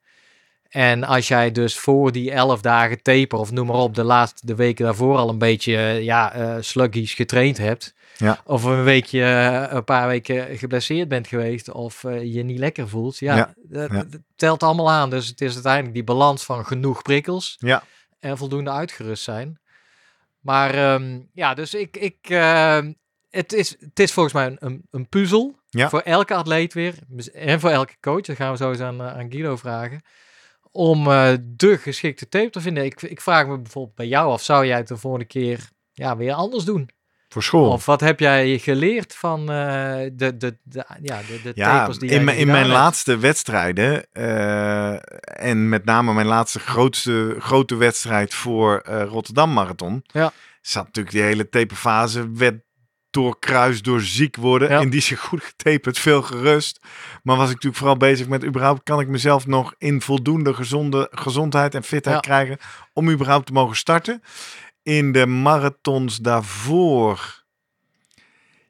En 0.74 1.04
als 1.04 1.28
jij 1.28 1.52
dus 1.52 1.80
voor 1.80 2.12
die 2.12 2.32
elf 2.32 2.62
dagen 2.62 3.02
taper, 3.02 3.40
of 3.40 3.52
noem 3.52 3.68
maar 3.68 3.76
op, 3.76 3.96
de 3.96 4.04
laatste 4.04 4.46
de 4.46 4.56
weken 4.56 4.86
daarvoor 4.86 5.18
al 5.18 5.30
een 5.30 5.38
beetje 5.38 5.76
eh, 5.76 6.04
ja, 6.04 6.62
sluggish 6.62 7.16
getraind 7.16 7.58
hebt. 7.58 7.94
Ja. 8.18 8.42
Of 8.46 8.64
een 8.64 8.84
weekje, 8.84 9.24
eh, 9.24 9.76
een 9.76 9.84
paar 9.84 10.08
weken 10.08 10.58
geblesseerd 10.58 11.08
bent 11.08 11.28
geweest. 11.28 11.72
Of 11.72 12.02
je 12.02 12.44
niet 12.44 12.60
lekker 12.60 12.90
voelt. 12.90 13.18
Ja, 13.18 13.36
Ja, 13.36 13.54
dat, 13.64 14.06
telt 14.36 14.64
allemaal 14.64 14.92
aan. 14.92 15.10
Dus 15.10 15.28
het 15.28 15.42
is 15.42 15.54
uiteindelijk 15.54 15.94
die 15.94 16.04
balans 16.04 16.44
van 16.44 16.66
genoeg 16.66 17.02
prikkels. 17.02 17.56
Ja. 17.60 17.84
En 18.20 18.38
voldoende 18.38 18.72
uitgerust 18.72 19.24
zijn. 19.24 19.60
Maar 20.40 20.74
ehm, 20.74 21.20
ja, 21.34 21.54
dus 21.54 21.74
ik, 21.74 21.98
ik 21.98 22.18
ehm, 22.22 22.94
het, 23.30 23.54
is, 23.54 23.76
het 23.80 24.00
is 24.00 24.12
volgens 24.12 24.34
mij 24.34 24.46
een, 24.46 24.58
een, 24.60 24.88
een 24.92 25.10
puzzel. 25.10 25.56
Ja. 25.70 25.90
Voor 25.90 26.00
elke 26.00 26.34
atleet 26.34 26.74
weer. 26.74 26.96
En 27.34 27.60
voor 27.60 27.70
elke 27.70 27.96
coach. 28.02 28.22
Dat 28.22 28.36
gaan 28.36 28.52
we 28.52 28.58
zo 28.58 28.70
eens 28.70 28.80
aan, 28.80 29.02
aan 29.02 29.32
Guido 29.32 29.56
vragen. 29.56 30.02
Om 30.76 31.08
eh, 31.12 31.34
de 31.42 31.78
geschikte 31.78 32.30
tape 32.30 32.50
te 32.50 32.62
vinden. 32.62 32.86
Ik, 32.86 33.02
ik 33.02 33.22
vraag 33.22 33.48
me 33.48 33.60
bijvoorbeeld 33.60 33.96
bij 33.96 34.08
jou 34.08 34.32
af. 34.32 34.42
Zou 34.44 34.66
jij 34.66 34.78
het 34.78 34.88
de 34.88 34.98
volgende 34.98 35.26
keer 35.26 35.70
ja, 35.92 36.18
weer 36.18 36.34
anders 36.34 36.64
doen? 36.64 36.90
Voor 37.30 37.44
school. 37.44 37.72
Of 37.72 37.86
wat 37.86 38.00
heb 38.02 38.20
jij 38.20 38.58
geleerd 38.58 39.16
van 39.16 39.40
eh, 39.40 39.48
de, 40.14 40.38
de, 40.38 40.58
de, 40.64 40.86
ja, 41.02 41.18
de, 41.28 41.40
de 41.44 41.52
ja, 41.56 41.78
tapers 41.80 41.98
die 42.00 42.10
in, 42.10 42.28
in 42.30 42.48
mijn 42.48 42.58
hebt? 42.58 42.68
laatste 42.68 43.18
wedstrijden 43.18 44.06
eh, 44.12 44.94
en 45.48 45.70
met 45.70 45.86
name 45.86 46.14
mijn 46.14 46.28
laatste 46.28 46.60
grootste, 46.60 47.36
grote 47.40 47.76
wedstrijd 47.76 48.34
voor 48.34 48.82
Rotterdam 48.88 49.54
Marathon, 49.54 50.04
Ja. 50.12 50.32
zat 50.62 50.86
natuurlijk 50.86 51.16
die 51.16 51.24
hele 51.24 51.50
taperfase, 51.50 52.32
werd 52.32 52.62
doorkruist 53.14 53.84
door 53.84 54.02
ziek 54.02 54.36
worden. 54.36 54.70
Ja. 54.70 54.80
In 54.80 54.90
die 54.90 55.02
zich 55.02 55.20
goed 55.20 55.44
getaperd, 55.44 56.00
veel 56.00 56.22
gerust. 56.22 56.80
Maar 57.24 57.36
was 57.36 57.46
ik 57.46 57.54
natuurlijk 57.54 57.78
vooral 57.78 57.98
bezig 57.98 58.28
met 58.28 58.46
überhaupt 58.46 58.84
kan 58.84 59.00
ik 59.00 59.08
mezelf 59.08 59.48
nog 59.48 59.74
in 59.78 60.02
voldoende 60.02 60.54
gezonde 60.54 61.08
gezondheid 61.12 61.76
en 61.76 61.84
fitheid 61.84 62.16
Ja. 62.16 62.22
krijgen 62.22 62.58
om 62.94 63.10
überhaupt 63.10 63.46
te 63.46 63.54
mogen 63.54 63.76
starten. 63.76 64.22
In 64.84 65.12
de 65.12 65.26
marathons 65.26 66.18
daarvoor. 66.18 67.43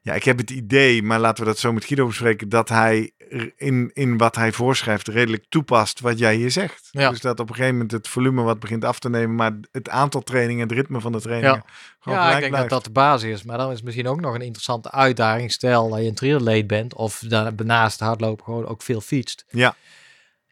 Ja, 0.04 0.14
ik 0.14 0.24
heb 0.24 0.38
het 0.38 0.50
idee, 0.50 1.02
maar 1.02 1.20
laten 1.20 1.44
we 1.44 1.50
dat 1.50 1.58
zo 1.58 1.72
met 1.72 1.84
Guido 1.84 2.06
bespreken, 2.06 2.48
dat 2.48 2.68
hij 2.68 3.12
in, 3.56 3.90
in 3.94 4.18
wat 4.18 4.36
hij 4.36 4.52
voorschrijft 4.52 5.08
redelijk 5.08 5.44
toepast 5.48 6.00
wat 6.00 6.18
jij 6.18 6.34
hier 6.34 6.50
zegt. 6.50 6.88
Ja. 6.90 7.10
Dus 7.10 7.20
dat 7.20 7.40
op 7.40 7.48
een 7.48 7.54
gegeven 7.54 7.74
moment 7.74 7.92
het 7.92 8.08
volume 8.08 8.42
wat 8.42 8.60
begint 8.60 8.84
af 8.84 8.98
te 8.98 9.10
nemen, 9.10 9.34
maar 9.34 9.52
het 9.72 9.88
aantal 9.88 10.20
trainingen, 10.22 10.62
het 10.62 10.72
ritme 10.76 11.00
van 11.00 11.12
de 11.12 11.20
trainingen 11.20 11.64
gewoon 12.00 12.18
Ja, 12.18 12.32
ik 12.32 12.38
denk 12.38 12.50
blijft. 12.50 12.70
dat 12.70 12.82
dat 12.82 12.84
de 12.84 13.00
basis 13.00 13.30
is. 13.30 13.42
Maar 13.42 13.58
dan 13.58 13.68
is 13.70 13.76
het 13.76 13.84
misschien 13.84 14.08
ook 14.08 14.20
nog 14.20 14.34
een 14.34 14.40
interessante 14.40 14.90
uitdaging. 14.90 15.52
Stel 15.52 15.88
dat 15.88 15.98
je 16.00 16.06
een 16.08 16.14
triatleet 16.14 16.66
bent 16.66 16.94
of 16.94 17.22
daarnaast 17.28 18.00
hardlopen 18.00 18.44
gewoon 18.44 18.66
ook 18.66 18.82
veel 18.82 19.00
fietst. 19.00 19.44
Ja. 19.48 19.74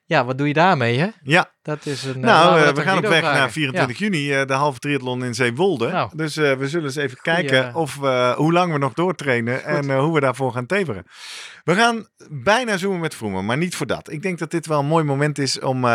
Ja, 0.04 0.24
wat 0.24 0.38
doe 0.38 0.46
je 0.46 0.52
daarmee, 0.54 0.98
hè? 0.98 1.08
Ja, 1.22 1.51
Dat 1.62 1.86
is 1.86 2.04
een... 2.04 2.14
eh, 2.14 2.20
nou, 2.20 2.58
eh, 2.58 2.68
we 2.68 2.80
aan 2.80 2.86
gaan 2.86 2.96
op 2.96 3.02
weg 3.02 3.22
naar 3.22 3.34
vragen. 3.34 3.52
24 3.52 3.98
juni, 3.98 4.32
eh, 4.32 4.46
de 4.46 4.52
halve 4.52 4.78
triathlon 4.78 5.24
in 5.24 5.34
Zeewolde. 5.34 5.88
Nou. 5.88 6.10
Dus 6.14 6.34
we 6.34 6.68
zullen 6.68 6.86
eens 6.86 6.96
even 6.96 7.18
Goeie, 7.22 7.38
kijken 7.38 7.74
of, 7.74 7.94
hoe 8.36 8.52
lang 8.52 8.72
we 8.72 8.78
nog 8.78 8.92
doortrainen 8.92 9.64
en 9.64 9.98
hoe 9.98 10.14
we 10.14 10.20
daarvoor 10.20 10.52
gaan 10.52 10.66
teveren. 10.66 11.04
We 11.64 11.74
gaan 11.74 12.06
bijna 12.30 12.76
zoomen 12.76 13.00
met 13.00 13.14
Vroemen, 13.14 13.44
maar 13.44 13.56
niet 13.56 13.76
voor 13.76 13.86
dat. 13.86 14.10
Ik 14.10 14.22
denk 14.22 14.38
dat 14.38 14.50
dit 14.50 14.66
wel 14.66 14.78
een 14.78 14.86
mooi 14.86 15.04
moment 15.04 15.38
is 15.38 15.60
om 15.60 15.86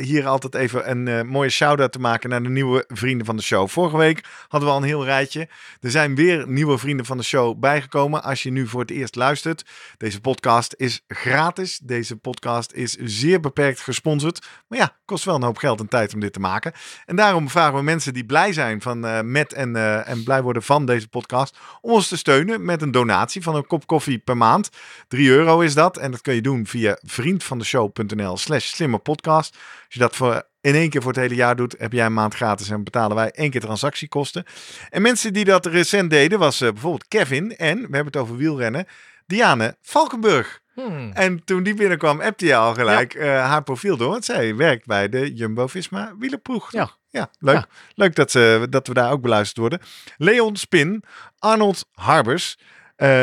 hier 0.00 0.26
altijd 0.26 0.54
even 0.54 0.90
een 0.90 1.26
mooie 1.26 1.48
shout-out 1.48 1.92
te 1.92 1.98
maken 1.98 2.30
naar 2.30 2.42
de 2.42 2.48
nieuwe 2.48 2.84
vrienden 2.88 3.26
van 3.26 3.36
de 3.36 3.42
show. 3.42 3.68
Vorige 3.68 3.96
week 3.96 4.24
hadden 4.48 4.68
we 4.68 4.74
al 4.74 4.80
een 4.80 4.88
heel 4.88 5.04
rijtje. 5.04 5.48
Er 5.80 5.90
zijn 5.90 6.14
weer 6.14 6.48
nieuwe 6.48 6.78
vrienden 6.78 7.06
van 7.06 7.16
de 7.16 7.22
show 7.22 7.58
bijgekomen. 7.58 8.22
Als 8.22 8.42
je 8.42 8.50
nu 8.50 8.66
voor 8.66 8.80
het 8.80 8.90
eerst 8.90 9.16
luistert, 9.16 9.64
deze 9.96 10.20
podcast 10.20 10.74
is 10.76 11.04
gratis. 11.08 11.78
Deze 11.78 12.16
podcast 12.16 12.72
is 12.72 12.96
zeer 13.00 13.40
beperkt 13.40 13.80
gesponsord. 13.80 14.46
Maar 14.68 14.78
ja, 14.78 14.96
kost 15.04 15.24
wel 15.24 15.34
een 15.34 15.42
hoop 15.42 15.56
geld 15.56 15.80
en 15.80 15.88
tijd 15.88 16.14
om 16.14 16.20
dit 16.20 16.32
te 16.32 16.40
maken. 16.40 16.72
En 17.06 17.16
daarom 17.16 17.48
vragen 17.48 17.74
we 17.74 17.82
mensen 17.82 18.14
die 18.14 18.24
blij 18.24 18.52
zijn 18.52 18.80
van, 18.80 19.06
eh, 19.06 19.20
met 19.20 19.52
en, 19.52 19.76
eh, 19.76 20.08
en 20.08 20.24
blij 20.24 20.42
worden 20.42 20.62
van 20.62 20.86
deze 20.86 21.08
podcast, 21.08 21.58
om 21.80 21.90
ons 21.90 22.08
te 22.08 22.16
steunen 22.16 22.64
met 22.64 22.82
een 22.82 22.90
donatie 22.90 23.42
van 23.42 23.54
een 23.54 23.66
kop 23.66 23.86
koffie 23.86 24.18
per 24.18 24.36
maand. 24.36 24.68
3 25.08 25.28
euro 25.28 25.60
is 25.60 25.74
dat. 25.74 25.96
En 25.96 26.10
dat 26.10 26.20
kun 26.20 26.34
je 26.34 26.42
doen 26.42 26.66
via 26.66 26.98
vriendvandeshow.nl 27.02 28.36
slash 28.36 28.66
slimme 28.66 28.98
podcast. 28.98 29.54
Als 29.54 29.94
je 29.94 29.98
dat 29.98 30.16
voor 30.16 30.50
in 30.60 30.74
één 30.74 30.90
keer 30.90 31.02
voor 31.02 31.12
het 31.12 31.20
hele 31.20 31.34
jaar 31.34 31.56
doet, 31.56 31.74
heb 31.78 31.92
jij 31.92 32.06
een 32.06 32.12
maand 32.12 32.34
gratis 32.34 32.70
en 32.70 32.84
betalen 32.84 33.16
wij 33.16 33.30
één 33.30 33.50
keer 33.50 33.60
transactiekosten. 33.60 34.44
En 34.90 35.02
mensen 35.02 35.32
die 35.32 35.44
dat 35.44 35.66
recent 35.66 36.10
deden, 36.10 36.38
was 36.38 36.60
eh, 36.60 36.70
bijvoorbeeld 36.70 37.08
Kevin 37.08 37.56
en, 37.56 37.76
we 37.76 37.82
hebben 37.82 38.06
het 38.06 38.16
over 38.16 38.36
wielrennen, 38.36 38.86
Diane 39.26 39.76
Valkenburg. 39.80 40.61
Hmm. 40.74 41.10
En 41.12 41.44
toen 41.44 41.62
die 41.62 41.74
binnenkwam, 41.74 42.20
appte 42.20 42.46
je 42.46 42.56
al 42.56 42.74
gelijk 42.74 43.14
eh, 43.14 43.26
haar 43.28 43.62
profiel 43.62 43.96
door. 43.96 44.10
Want 44.10 44.24
zij 44.24 44.56
werkt 44.56 44.86
bij 44.86 45.08
de 45.08 45.34
Jumbo-Visma 45.34 46.12
wielerploeg. 46.18 46.72
Ja. 46.72 46.90
leuk. 47.38 47.54
Ja. 47.54 47.66
Leuk 47.94 48.14
dat, 48.14 48.30
ze, 48.30 48.66
dat 48.70 48.86
we 48.86 48.94
daar 48.94 49.12
ook 49.12 49.20
beluisterd 49.22 49.58
worden. 49.58 49.80
Leon 50.16 50.56
Spin, 50.56 51.04
Arnold 51.38 51.88
Harbers, 51.92 52.58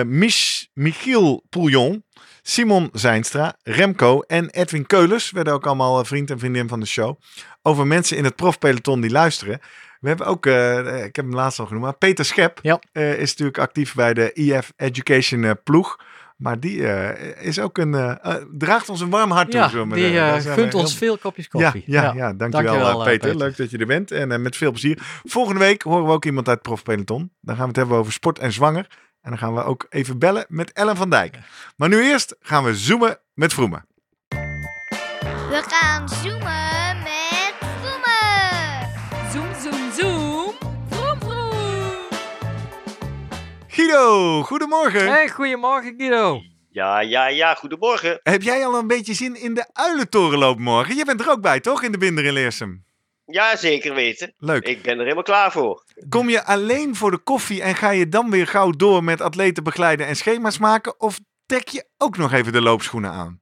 Mich, 0.06 0.68
Michiel 0.74 1.46
Pouillon, 1.50 2.04
Simon 2.42 2.90
Zijnstra, 2.92 3.56
Remco 3.64 4.22
en 4.22 4.50
Edwin 4.50 4.86
Keulers 4.86 5.32
werden 5.32 5.54
ook 5.54 5.66
allemaal 5.66 6.00
eh, 6.00 6.06
vriend 6.06 6.30
en 6.30 6.40
vriendin 6.40 6.68
van 6.68 6.80
de 6.80 6.86
show. 6.86 7.20
Over 7.62 7.88
mensen 7.88 8.18
in 8.18 8.24
het 8.24 8.36
profpeloton 8.36 9.02
die 9.02 9.12
luisteren. 9.12 9.60
We 10.00 10.08
hebben 10.08 10.26
ook, 10.28 10.46
ik 10.46 11.16
heb 11.16 11.26
hem 11.26 11.34
laatst 11.34 11.60
al 11.60 11.66
genoemd, 11.66 11.84
maar 11.84 11.98
Peter 11.98 12.26
Schep 12.26 12.60
Ja. 12.62 12.80
is 12.92 13.30
natuurlijk 13.30 13.58
actief 13.58 13.96
bij 13.96 14.14
de 14.14 14.32
EF 14.34 14.74
Education 14.76 15.58
ploeg. 15.64 15.98
Maar 16.40 16.60
die 16.60 16.88
eh, 16.88 17.46
is 17.46 17.60
ook 17.60 17.78
een, 17.78 17.94
eh, 17.94 18.16
eh, 18.22 18.36
draagt 18.52 18.90
ons 18.90 19.02
een 19.02 19.10
warm 19.10 19.32
hart 19.32 19.52
toe. 19.52 19.60
Ja, 19.60 19.68
die 20.38 20.52
gunt 20.52 20.74
ons 20.74 20.90
heel- 20.90 20.98
veel 20.98 21.18
kopjes 21.18 21.48
ja, 21.52 21.60
koffie. 21.62 21.84
ja, 21.86 22.02
ja, 22.16 22.34
dankjewel, 22.34 22.50
Dankjewel, 22.50 23.04
Peter. 23.04 23.20
Peter. 23.20 23.38
Leuk 23.38 23.58
dat 23.58 23.72
je 23.72 23.78
er 23.78 23.86
bent 23.86 24.12
en 24.12 24.42
met 24.42 24.58
veel 24.58 24.72
plezier. 24.72 24.98
Volgende 25.24 25.60
week 25.60 25.82
horen 25.82 26.06
we 26.06 26.12
ook 26.12 26.26
iemand 26.26 26.48
uit 26.48 26.58
het 26.58 26.68
profpeloton. 26.68 27.32
Dan 27.42 27.56
gaan 27.56 27.64
we 27.64 27.70
het 27.70 27.78
hebben 27.78 27.98
over 27.98 28.12
sport 28.14 28.40
en 28.40 28.52
zwanger. 28.52 28.88
En 29.22 29.30
dan 29.30 29.38
gaan 29.40 29.56
we 29.56 29.64
ook 29.64 29.86
even 29.90 30.20
bellen 30.20 30.46
met 30.48 30.72
Ellen 30.72 30.96
van 30.96 31.10
Dijk. 31.10 31.38
Maar 31.76 31.90
nu 31.90 32.02
eerst 32.04 32.36
gaan 32.42 32.64
we 32.64 32.76
zoomen 32.76 33.20
met 33.34 33.54
Vroemen. 33.54 33.86
We 35.50 35.64
gaan 35.68 36.10
zoomen 36.10 36.69
Guido, 43.80 44.42
goedemorgen. 44.44 45.08
Hey, 45.12 45.30
goedemorgen 45.30 45.94
Guido. 45.98 46.42
Ja, 46.70 47.00
ja, 47.00 47.28
ja, 47.28 47.54
goedemorgen. 47.54 48.20
Heb 48.24 48.42
jij 48.42 48.66
al 48.66 48.76
een 48.76 48.88
beetje 48.88 49.14
zin 49.14 49.36
in 49.36 49.54
de 49.54 49.70
uilentorenloop 49.74 50.60
morgen? 50.60 50.96
Je 50.96 51.06
bent 51.06 51.22
er 51.22 51.30
ook 51.30 51.42
bij, 51.42 51.60
toch? 51.60 51.84
In 51.84 51.92
de 51.92 51.98
Binder 51.98 52.26
in 52.26 52.34
Leersum. 52.34 52.86
Ja, 53.26 53.56
zeker 53.56 53.94
weten. 53.94 54.34
Leuk. 54.38 54.68
Ik 54.68 54.82
ben 54.82 54.94
er 54.94 55.02
helemaal 55.04 55.24
klaar 55.24 55.52
voor. 55.52 55.84
Kom 56.10 56.30
je 56.30 56.46
alleen 56.46 56.96
voor 56.96 57.12
de 57.12 57.18
koffie 57.18 57.62
en 57.62 57.76
ga 57.76 57.90
je 57.90 58.10
dan 58.10 58.30
weer 58.30 58.48
gauw 58.48 58.72
door 58.72 59.04
met 59.04 59.22
atleten 59.22 59.64
begeleiden 59.64 60.08
en 60.08 60.16
schema's 60.16 60.58
maken? 60.58 61.00
Of 61.00 61.20
trek 61.46 61.68
je 61.68 61.88
ook 61.98 62.18
nog 62.18 62.34
even 62.34 62.54
de 62.54 62.62
loopschoenen 62.62 63.12
aan? 63.12 63.42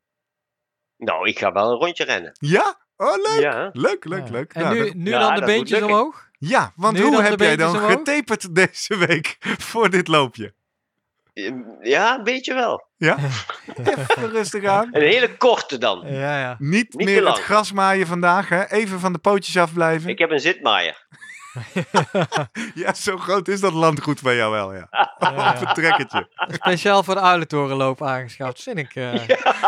Nou, 0.97 1.27
ik 1.27 1.39
ga 1.39 1.51
wel 1.51 1.71
een 1.71 1.77
rondje 1.77 2.03
rennen. 2.03 2.31
Ja? 2.39 2.79
Oh, 2.97 3.15
leuk. 3.15 3.41
Ja. 3.41 3.69
Leuk, 3.73 4.05
leuk, 4.05 4.25
Ja. 4.25 4.31
leuk. 4.31 4.53
En 4.53 4.61
Nou, 4.63 4.75
nu, 4.75 4.91
nu 4.95 5.09
Ja, 5.09 5.19
dan 5.19 5.35
de 5.35 5.45
beentjes 5.45 5.81
omhoog? 5.81 6.26
Ja, 6.37 6.71
want 6.75 6.97
Nu 6.97 7.03
hoe 7.03 7.21
heb 7.21 7.39
jij 7.39 7.55
dan 7.55 7.75
omhoog? 7.75 7.91
getaperd 7.91 8.55
deze 8.55 8.97
week 8.97 9.37
voor 9.69 9.89
dit 9.89 10.07
loopje? 10.07 10.53
Ehm, 11.33 11.55
Ja, 11.81 12.17
een 12.17 12.23
beetje 12.23 12.53
wel. 12.53 12.85
Ja? 12.97 13.17
Even 13.77 14.29
rustig 14.31 14.65
aan. 14.65 14.89
Een 14.91 15.01
hele 15.01 15.37
korte 15.37 15.77
dan. 15.77 16.03
Ja, 16.05 16.39
ja. 16.39 16.55
Niet, 16.59 16.93
Niet 16.93 17.07
meer 17.07 17.27
het 17.27 17.39
gras 17.39 17.71
maaien 17.71 18.07
vandaag, 18.07 18.49
hè? 18.49 18.69
Even 18.71 18.99
van 18.99 19.13
de 19.13 19.19
pootjes 19.19 19.57
afblijven. 19.57 20.09
Ik 20.09 20.19
heb 20.19 20.31
een 20.31 20.39
zitmaaier. 20.39 21.05
Ja, 22.73 22.93
zo 22.93 23.17
groot 23.17 23.47
is 23.47 23.59
dat 23.59 23.73
landgoed 23.73 24.19
van 24.19 24.35
jou 24.35 24.51
wel, 24.51 24.73
ja. 24.73 24.87
Ja, 25.19 25.61
Een 25.61 25.73
trekkertje. 25.73 26.29
speciaal 26.51 27.03
voor 27.03 27.13
de 27.15 27.21
uilentorenloop 27.21 28.03
aangeschaft. 28.03 28.63
Vind 28.63 28.77
ik 28.77 28.95
eh, 28.95 29.13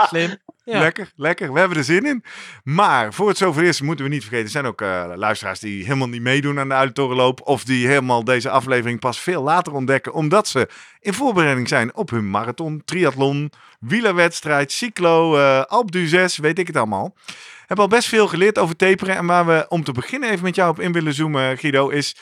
slim. 0.08 0.38
Lekker, 0.78 1.12
lekker. 1.16 1.54
We 1.54 1.60
hebben 1.60 1.78
er 1.78 1.84
zin 1.84 2.06
in. 2.06 2.24
Maar 2.64 3.14
voor 3.14 3.28
het 3.28 3.38
zover 3.38 3.64
is, 3.64 3.82
moeten 3.82 4.06
we 4.06 4.12
niet 4.12 4.22
vergeten. 4.22 4.46
Er 4.46 4.52
zijn 4.52 4.66
ook 4.66 4.82
eh, 4.82 5.12
luisteraars 5.16 5.60
die 5.60 5.84
helemaal 5.84 6.10
niet 6.10 6.22
meedoen 6.22 6.60
aan 6.60 6.68
de 6.68 6.74
Uitentorenloop. 6.74 7.42
Of 7.44 7.64
die 7.64 7.88
helemaal 7.88 8.24
deze 8.24 8.50
aflevering 8.50 9.00
pas 9.00 9.20
veel 9.20 9.44
later 9.44 9.74
ontdekken. 9.74 10.14
Omdat 10.14 10.48
ze 10.48 10.70
in 11.00 11.14
voorbereiding 11.14 11.68
zijn 11.68 11.96
op 11.96 12.10
hun 12.10 12.30
marathon, 12.30 12.82
triathlon, 12.86 13.52
wielerwedstrijd, 13.80 14.72
cyclo, 14.72 15.38
eh 15.38 15.64
Alpe 15.64 15.92
d'Huez, 15.92 16.38
weet 16.38 16.60
ik 16.60 16.68
het 16.68 16.78
allemaal. 16.78 17.16
Hebben 17.60 17.86
al 17.86 17.92
best 17.92 18.08
veel 18.08 18.28
geleerd 18.28 18.58
over 18.58 18.76
taperen. 18.76 19.16
En 19.16 19.26
waar 19.26 19.46
we 19.46 19.66
om 19.70 19.84
te 19.84 19.92
beginnen 19.92 20.30
even 20.30 20.44
met 20.44 20.56
jou 20.56 20.70
op 20.70 20.80
in 20.80 20.92
willen 20.92 21.14
zoomen, 21.14 21.58
Guido, 21.58 21.90
is... 21.90 22.16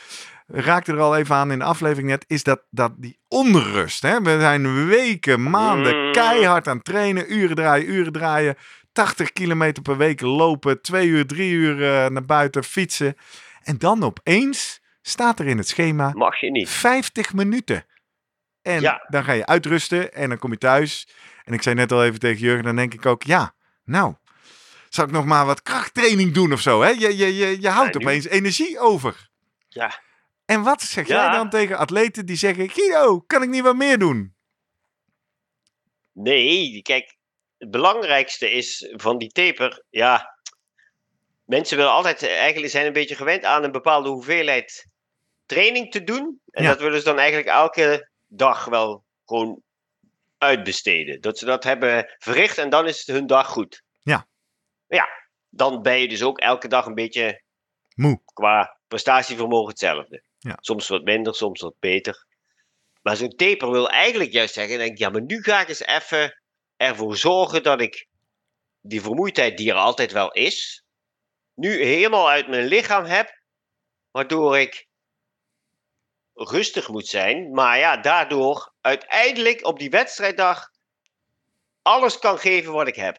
Raakte 0.50 0.92
er 0.92 1.00
al 1.00 1.16
even 1.16 1.34
aan 1.34 1.50
in 1.50 1.58
de 1.58 1.64
aflevering 1.64 2.08
net, 2.08 2.24
is 2.28 2.42
dat, 2.42 2.62
dat 2.70 2.92
die 2.96 3.18
onrust. 3.28 4.02
Hè? 4.02 4.20
We 4.22 4.36
zijn 4.40 4.86
weken, 4.86 5.50
maanden 5.50 6.06
Mm. 6.06 6.12
keihard 6.12 6.68
aan 6.68 6.76
het 6.76 6.84
trainen, 6.84 7.32
uren 7.32 7.56
draaien, 7.56 7.90
uren 7.90 8.12
draaien. 8.12 8.56
80 8.92 9.32
kilometer 9.32 9.82
per 9.82 9.96
week 9.96 10.20
lopen, 10.20 10.82
twee 10.82 11.06
uur, 11.08 11.26
drie 11.26 11.50
uur 11.52 11.72
eh, 11.84 12.10
naar 12.10 12.24
buiten 12.24 12.64
fietsen. 12.64 13.16
En 13.62 13.78
dan 13.78 14.02
opeens 14.02 14.80
staat 15.02 15.38
er 15.40 15.46
in 15.46 15.58
het 15.58 15.68
schema 15.68 16.10
Mag 16.14 16.40
je 16.40 16.50
niet. 16.50 16.68
50 16.68 17.32
minuten. 17.34 17.84
En 18.62 18.80
Ja. 18.80 19.04
dan 19.08 19.24
ga 19.24 19.32
je 19.32 19.46
uitrusten 19.46 20.12
en 20.14 20.28
dan 20.28 20.38
kom 20.38 20.50
je 20.50 20.58
thuis. 20.58 21.08
En 21.44 21.52
ik 21.52 21.62
zei 21.62 21.74
net 21.74 21.92
al 21.92 22.04
even 22.04 22.18
tegen 22.18 22.38
Jurgen, 22.40 22.64
dan 22.64 22.76
denk 22.76 22.94
ik 22.94 23.06
ook, 23.06 23.22
ja, 23.22 23.54
nou, 23.84 24.14
zal 24.88 25.04
ik 25.04 25.10
nog 25.10 25.24
maar 25.24 25.46
wat 25.46 25.62
krachttraining 25.62 26.32
doen 26.34 26.52
of 26.52 26.60
zo? 26.60 26.80
Hè? 26.82 26.88
Je, 26.88 27.16
je, 27.16 27.36
je, 27.36 27.60
je 27.60 27.68
houdt 27.68 27.94
Ja, 27.94 28.00
opeens 28.00 28.26
energie 28.26 28.78
over. 28.78 29.28
Ja. 29.68 30.00
En 30.48 30.62
wat 30.62 30.82
zeg 30.82 31.06
Ja. 31.06 31.24
jij 31.24 31.36
dan 31.36 31.50
tegen 31.50 31.78
atleten 31.78 32.26
die 32.26 32.36
zeggen, 32.36 32.68
Guido, 32.70 33.20
kan 33.20 33.42
ik 33.42 33.48
niet 33.48 33.62
wat 33.62 33.76
meer 33.76 33.98
doen? 33.98 34.36
Nee, 36.12 36.82
kijk, 36.82 37.16
het 37.58 37.70
belangrijkste 37.70 38.50
is 38.50 38.88
van 38.96 39.18
die 39.18 39.28
taper, 39.28 39.84
ja, 39.88 40.38
mensen 41.44 41.76
willen 41.76 41.92
altijd, 41.92 42.22
eh, 42.22 42.38
eigenlijk 42.38 42.72
zijn 42.72 42.86
een 42.86 42.92
beetje 42.92 43.14
gewend 43.14 43.44
aan 43.44 43.64
een 43.64 43.72
bepaalde 43.72 44.08
hoeveelheid 44.08 44.88
training 45.46 45.90
te 45.90 46.04
doen. 46.04 46.40
En 46.50 46.62
Ja. 46.62 46.68
dat 46.68 46.80
willen 46.80 46.98
ze 46.98 47.04
dan 47.04 47.18
eigenlijk 47.18 47.48
elke 47.48 48.10
dag 48.26 48.64
wel 48.64 49.04
gewoon 49.24 49.62
uitbesteden. 50.38 51.20
Dat 51.20 51.38
ze 51.38 51.44
dat 51.44 51.64
hebben 51.64 52.14
verricht 52.18 52.58
en 52.58 52.70
dan 52.70 52.86
is 52.88 52.98
het 52.98 53.16
hun 53.16 53.26
dag 53.26 53.46
goed. 53.46 53.82
Ja. 54.02 54.26
Ja, 54.86 55.08
dan 55.48 55.82
ben 55.82 55.98
je 56.00 56.08
dus 56.08 56.22
ook 56.22 56.38
elke 56.38 56.68
dag 56.68 56.86
een 56.86 56.94
beetje 56.94 57.42
Moe. 57.94 58.20
qua 58.24 58.78
prestatievermogen 58.88 59.68
hetzelfde. 59.68 60.22
Ja. 60.48 60.56
Soms 60.60 60.88
wat 60.88 61.04
minder, 61.04 61.34
soms 61.34 61.60
wat 61.60 61.74
beter. 61.78 62.26
Maar 63.02 63.16
zo'n 63.16 63.36
taper 63.36 63.70
wil 63.70 63.90
eigenlijk 63.90 64.32
juist 64.32 64.54
zeggen, 64.54 64.78
denk 64.78 64.98
ja, 64.98 65.08
maar 65.08 65.22
nu 65.22 65.42
ga 65.42 65.60
ik 65.60 65.68
eens 65.68 65.84
even 65.84 66.40
ervoor 66.76 67.16
zorgen 67.16 67.62
dat 67.62 67.80
ik 67.80 68.06
die 68.80 69.00
vermoeidheid 69.00 69.56
die 69.56 69.70
er 69.70 69.76
altijd 69.76 70.12
wel 70.12 70.32
is, 70.32 70.84
nu 71.54 71.82
helemaal 71.82 72.30
uit 72.30 72.48
mijn 72.48 72.66
lichaam 72.66 73.04
heb, 73.04 73.40
waardoor 74.10 74.58
ik 74.58 74.86
rustig 76.34 76.88
moet 76.88 77.06
zijn, 77.06 77.50
maar 77.50 77.78
ja, 77.78 77.96
daardoor 77.96 78.72
uiteindelijk 78.80 79.64
op 79.64 79.78
die 79.78 79.90
wedstrijddag 79.90 80.70
alles 81.82 82.18
kan 82.18 82.38
geven 82.38 82.72
wat 82.72 82.88
ik 82.88 82.96
heb. 82.96 83.18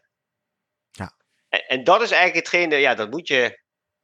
Ja. 0.90 1.14
En, 1.48 1.66
en 1.66 1.84
dat 1.84 2.02
is 2.02 2.10
eigenlijk 2.10 2.46
hetgene, 2.46 2.76
ja, 2.76 2.94
dat 2.94 3.10
moet 3.10 3.28
je, 3.28 3.60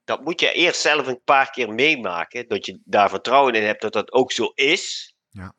dat 0.07 0.25
moet 0.25 0.40
je 0.40 0.53
eerst 0.53 0.81
zelf 0.81 1.07
een 1.07 1.21
paar 1.25 1.51
keer 1.51 1.73
meemaken, 1.73 2.49
dat 2.49 2.66
je 2.66 2.81
daar 2.85 3.09
vertrouwen 3.09 3.55
in 3.55 3.62
hebt 3.64 3.81
dat 3.83 3.92
dat 3.92 4.12
ook 4.12 4.33
zo 4.33 4.53
is. 4.55 5.14
Ja. 5.31 5.55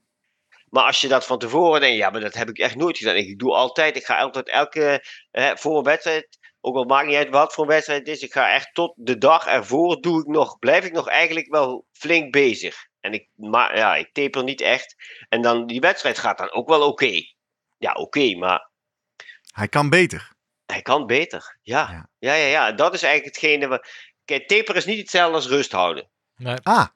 Maar 0.69 0.83
als 0.83 1.01
je 1.01 1.07
dat 1.07 1.25
van 1.25 1.39
tevoren 1.39 1.81
denkt, 1.81 1.97
ja, 1.97 2.09
maar 2.09 2.21
dat 2.21 2.33
heb 2.33 2.49
ik 2.49 2.57
echt 2.57 2.75
nooit 2.75 2.97
gedaan. 2.97 3.15
Ik 3.15 3.39
doe 3.39 3.53
altijd, 3.53 3.95
ik 3.95 4.05
ga 4.05 4.17
altijd 4.17 4.49
elke, 4.49 5.03
eh, 5.31 5.55
voor 5.55 5.77
een 5.77 5.83
wedstrijd, 5.83 6.37
ook 6.61 6.75
al 6.75 6.83
maakt 6.83 7.07
niet 7.07 7.15
uit 7.15 7.29
wat 7.29 7.53
voor 7.53 7.63
een 7.63 7.69
wedstrijd 7.69 7.99
het 7.99 8.15
is, 8.15 8.21
ik 8.21 8.31
ga 8.33 8.53
echt 8.53 8.73
tot 8.73 8.93
de 8.95 9.17
dag 9.17 9.45
ervoor, 9.47 10.01
doe 10.01 10.19
ik 10.19 10.27
nog, 10.27 10.59
blijf 10.59 10.85
ik 10.85 10.91
nog 10.93 11.07
eigenlijk 11.07 11.47
wel 11.47 11.85
flink 11.91 12.31
bezig. 12.31 12.85
En 12.99 13.13
ik, 13.13 13.29
maar, 13.35 13.77
ja, 13.77 13.95
ik 13.95 14.13
taper 14.13 14.43
niet 14.43 14.61
echt. 14.61 14.95
En 15.29 15.41
dan, 15.41 15.67
die 15.67 15.79
wedstrijd 15.79 16.17
gaat 16.17 16.37
dan 16.37 16.51
ook 16.51 16.69
wel 16.69 16.87
oké. 16.87 17.21
Ja, 17.77 17.93
oké, 17.93 18.35
maar 18.35 18.69
Hij 19.53 19.67
kan 19.67 19.89
beter. 19.89 20.31
hij 20.65 20.81
kan 20.81 21.05
beter. 21.05 21.57
Ja. 21.61 21.89
Ja. 21.91 22.09
Ja. 22.19 22.33
Ja, 22.33 22.45
ja, 22.45 22.71
Dat 22.71 22.93
is 22.93 23.03
eigenlijk 23.03 23.35
hetgene. 23.35 23.67
Wat... 23.67 23.87
Kijk, 24.27 24.47
taper 24.47 24.75
is 24.75 24.85
niet 24.85 24.97
hetzelfde 24.97 25.35
als 25.35 25.47
rust 25.47 25.71
houden. 25.71 26.09
Nee. 26.35 26.55
Ah, 26.63 26.87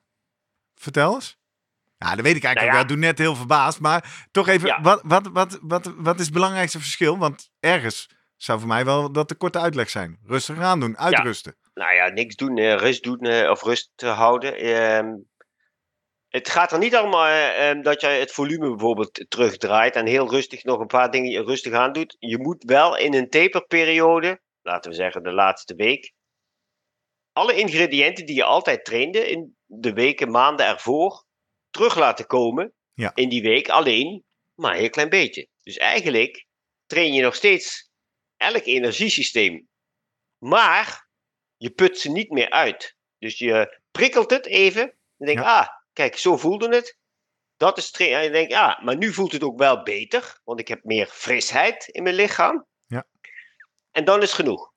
vertel 0.75 1.13
eens. 1.13 1.37
Ja, 1.97 2.15
dat 2.15 2.25
weet 2.25 2.35
ik 2.35 2.43
eigenlijk 2.43 2.55
Nou 2.55 2.67
ook. 2.67 2.71
ja. 2.71 2.73
wel. 2.73 2.81
Ik 2.81 2.87
doe 2.87 2.97
net 2.97 3.17
heel 3.17 3.35
verbaasd. 3.35 3.79
Maar 3.79 4.27
toch 4.31 4.47
even, 4.47 4.67
Ja. 4.67 4.81
wat, 4.81 5.01
wat, 5.03 5.27
wat, 5.27 5.59
wat, 5.61 5.91
wat 5.95 6.19
is 6.19 6.25
het 6.25 6.33
belangrijkste 6.33 6.79
verschil? 6.79 7.17
Want 7.17 7.49
ergens 7.59 8.09
zou 8.35 8.59
voor 8.59 8.67
mij 8.67 8.85
wel 8.85 9.11
dat 9.11 9.29
de 9.29 9.35
korte 9.35 9.59
uitleg 9.59 9.89
zijn. 9.89 10.19
Rustig 10.25 10.59
aan 10.59 10.79
doen, 10.79 10.97
uitrusten. 10.97 11.55
Nou 11.73 11.93
ja, 11.93 12.07
niks 12.09 12.35
doen, 12.35 12.57
eh, 12.57 12.75
rust 12.75 13.03
doen 13.03 13.19
eh, 13.19 13.49
of 13.49 13.61
rust 13.63 13.91
te 13.95 14.07
houden. 14.07 14.55
Ehm, 14.57 15.13
het 16.27 16.49
gaat 16.49 16.71
er 16.71 16.77
niet 16.79 16.95
allemaal 16.95 17.25
eh, 17.25 17.69
ehm, 17.69 17.81
dat 17.81 18.01
je 18.01 18.07
het 18.07 18.31
volume 18.31 18.69
bijvoorbeeld 18.69 19.25
terugdraait 19.27 19.95
en 19.95 20.05
heel 20.05 20.29
rustig 20.29 20.63
nog 20.63 20.79
een 20.79 20.87
paar 20.87 21.11
dingen 21.11 21.45
rustig 21.45 21.73
aan 21.73 21.93
doet. 21.93 22.15
Je 22.19 22.37
moet 22.37 22.63
wel 22.63 22.97
in 22.97 23.13
een 23.13 23.29
taperperiode, 23.29 24.41
laten 24.61 24.91
we 24.91 24.97
zeggen 24.97 25.23
de 25.23 25.31
laatste 25.31 25.75
week, 25.75 26.13
alle 27.33 27.55
ingrediënten 27.55 28.25
die 28.25 28.35
je 28.35 28.43
altijd 28.43 28.85
trainde 28.85 29.29
in 29.29 29.57
de 29.65 29.93
weken, 29.93 30.31
maanden 30.31 30.65
ervoor, 30.65 31.25
terug 31.69 31.95
laten 31.95 32.25
komen 32.25 32.73
Ja. 32.93 33.11
in 33.15 33.29
die 33.29 33.41
week. 33.41 33.69
Alleen 33.69 34.23
maar 34.55 34.73
een 34.73 34.79
heel 34.79 34.89
klein 34.89 35.09
beetje. 35.09 35.47
Dus 35.61 35.77
eigenlijk 35.77 36.45
train 36.85 37.13
je 37.13 37.21
nog 37.21 37.35
steeds 37.35 37.89
elk 38.37 38.63
energiesysteem. 38.65 39.67
Maar 40.37 41.07
je 41.57 41.69
put 41.69 41.99
ze 41.99 42.11
niet 42.11 42.29
meer 42.29 42.49
uit. 42.49 42.95
Dus 43.17 43.37
je 43.37 43.79
prikkelt 43.91 44.29
het 44.29 44.45
even. 44.45 44.81
En 45.17 45.25
denk, 45.25 45.39
ah, 45.39 45.67
kijk, 45.93 46.17
zo 46.17 46.37
voelde 46.37 46.75
het. 46.75 46.97
Dat 47.57 47.77
is 47.77 47.91
en 47.91 48.23
je 48.23 48.29
denkt, 48.29 48.53
ah, 48.53 48.83
maar 48.83 48.97
nu 48.97 49.13
voelt 49.13 49.31
het 49.31 49.43
ook 49.43 49.57
wel 49.57 49.83
beter. 49.83 50.39
Want 50.43 50.59
ik 50.59 50.67
heb 50.67 50.83
meer 50.83 51.05
frisheid 51.07 51.87
in 51.87 52.03
mijn 52.03 52.15
lichaam. 52.15 52.65
Ja. 52.85 53.07
En 53.91 54.05
dan 54.05 54.21
is 54.21 54.33
genoeg. 54.33 54.70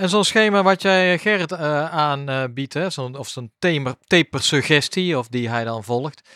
En 0.00 0.08
zo'n 0.08 0.24
schema 0.24 0.62
wat 0.62 0.82
jij 0.82 1.12
eh, 1.12 1.18
Gerrit 1.18 1.52
eh 1.52 1.90
aanbiedt, 1.90 2.74
hè, 2.74 2.90
zo'n, 2.90 3.16
of 3.16 3.28
zo'n 3.28 3.52
taper, 3.58 3.94
taper-suggestie, 4.06 5.18
of 5.18 5.28
die 5.28 5.48
hij 5.48 5.64
dan 5.64 5.84
volgt. 5.84 6.28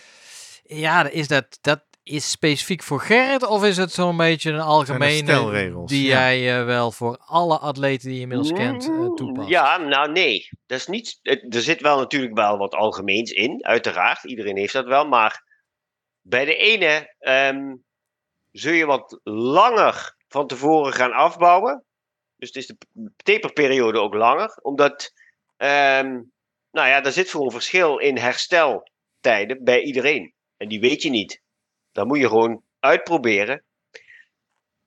Ja, 0.63 1.09
is 1.09 1.29
dat, 1.29 1.59
dat 1.61 1.83
is 2.03 2.31
specifiek 2.31 2.83
voor 2.83 3.01
Gerrit, 3.01 3.47
of 3.47 3.65
is 3.65 3.77
het 3.77 3.93
zo'n 3.93 4.17
beetje 4.17 4.51
een 4.51 4.61
algemene 4.61 5.17
stelregels, 5.17 5.91
die 5.91 6.07
ja. 6.07 6.19
jij 6.19 6.59
eh, 6.59 6.65
wel 6.65 6.93
voor 6.93 7.17
alle 7.27 7.59
atleten 7.59 8.09
die 8.09 8.17
je 8.17 8.23
inmiddels 8.23 8.53
kent 8.53 8.85
eh, 8.85 8.91
Mm, 8.91 9.17
toepast? 9.17 9.49
Ja, 9.49 9.77
nou 9.77 10.13
nee. 10.13 10.49
Dat 10.67 10.79
is 10.79 10.87
niet, 10.87 11.19
er 11.23 11.63
zit 11.63 11.81
wel 11.81 11.99
natuurlijk 11.99 12.35
wel 12.35 12.59
wat 12.59 12.75
algemeens 12.75 13.31
in, 13.31 13.65
uiteraard. 13.65 14.25
Iedereen 14.25 14.57
heeft 14.57 14.73
dat 14.73 14.87
wel. 14.87 15.07
Maar 15.07 15.43
bij 16.21 16.45
de 16.45 16.57
ene 16.57 17.15
ehm, 17.19 17.75
zul 18.51 18.73
je 18.73 18.87
wat 18.87 19.21
langer 19.23 20.17
van 20.29 20.47
tevoren 20.47 20.93
gaan 20.93 21.13
afbouwen. 21.13 21.85
Dus 22.45 22.67
het 22.67 22.79
is 22.79 22.89
de 22.93 23.11
taperperiode 23.17 24.01
ook 24.01 24.15
langer. 24.15 24.59
Omdat, 24.63 25.13
ehm, 25.57 26.21
nou 26.71 26.89
ja, 26.89 27.05
er 27.05 27.13
zit 27.13 27.31
gewoon 27.31 27.51
verschil 27.51 27.99
in 27.99 28.19
hersteltijden 28.19 29.65
bij 29.65 29.83
iedereen. 29.83 30.33
En 30.57 30.69
die 30.69 30.81
weet 30.81 31.03
je 31.03 31.11
niet. 31.11 31.41
Dat 31.93 32.07
moet 32.07 32.19
je 32.19 32.29
gewoon 32.29 32.63
uitproberen. 32.81 33.63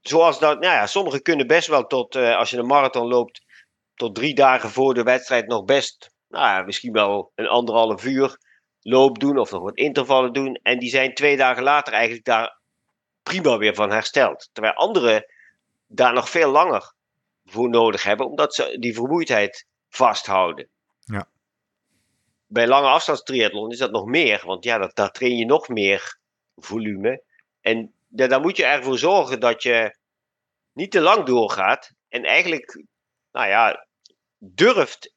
Zoals 0.01 0.39
dat, 0.39 0.59
nou 0.59 0.73
ja, 0.73 0.87
sommigen 0.87 1.21
kunnen 1.21 1.47
best 1.47 1.67
wel 1.67 1.87
tot, 1.87 2.15
eh, 2.15 2.37
als 2.37 2.49
je 2.49 2.57
een 2.57 2.65
marathon 2.65 3.07
loopt, 3.07 3.41
tot 3.95 4.15
drie 4.15 4.35
dagen 4.35 4.69
voor 4.69 4.93
de 4.93 5.03
wedstrijd 5.03 5.47
nog 5.47 5.65
best, 5.65 6.11
nou 6.27 6.45
ja, 6.45 6.61
misschien 6.61 6.93
wel 6.93 7.31
een 7.35 7.47
anderhalf 7.47 8.05
uur 8.05 8.37
loop 8.81 9.19
doen 9.19 9.37
of 9.37 9.51
nog 9.51 9.61
wat 9.61 9.77
intervallen 9.77 10.33
doen. 10.33 10.59
En 10.63 10.79
die 10.79 10.89
zijn 10.89 11.13
twee 11.13 11.37
dagen 11.37 11.63
later 11.63 11.93
eigenlijk 11.93 12.25
daar 12.25 12.57
prima 13.23 13.57
weer 13.57 13.75
van 13.75 13.91
hersteld. 13.91 14.49
Terwijl 14.53 14.73
anderen 14.73 15.25
daar 15.87 16.13
nog 16.13 16.29
veel 16.29 16.51
langer 16.51 16.95
voor 17.51 17.69
nodig 17.69 18.03
hebben, 18.03 18.25
omdat 18.25 18.55
ze 18.55 18.77
die 18.79 18.93
vermoeidheid 18.93 19.67
vasthouden. 19.89 20.69
Ja. 20.99 21.27
Bij 22.45 22.67
lange 22.67 22.87
afstandstriathlon 22.87 23.71
is 23.71 23.77
dat 23.77 23.91
nog 23.91 24.05
meer, 24.05 24.41
want 24.45 24.63
ja, 24.63 24.77
dat, 24.77 24.95
daar 24.95 25.11
train 25.11 25.37
je 25.37 25.45
nog 25.45 25.67
meer 25.67 26.17
volume. 26.55 27.23
En 27.61 27.93
ja, 28.07 28.27
daar 28.27 28.41
moet 28.41 28.57
je 28.57 28.65
ervoor 28.65 28.97
zorgen 28.97 29.39
dat 29.39 29.63
je 29.63 29.97
niet 30.73 30.91
te 30.91 31.01
lang 31.01 31.25
doorgaat. 31.25 31.91
En 32.09 32.23
eigenlijk, 32.23 32.83
nou 33.31 33.47
ja, 33.47 33.87
durft 34.37 35.13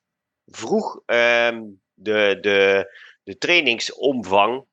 vroeg 0.47 1.03
ehm, 1.07 1.63
de, 1.95 2.39
de, 2.41 2.87
de 3.23 3.39
trainingsomvang 3.39 4.65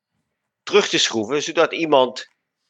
terug 0.62 0.88
te 0.88 0.98
schroeven. 0.98 1.42
Zodat 1.42 1.72
iemand 1.72 2.28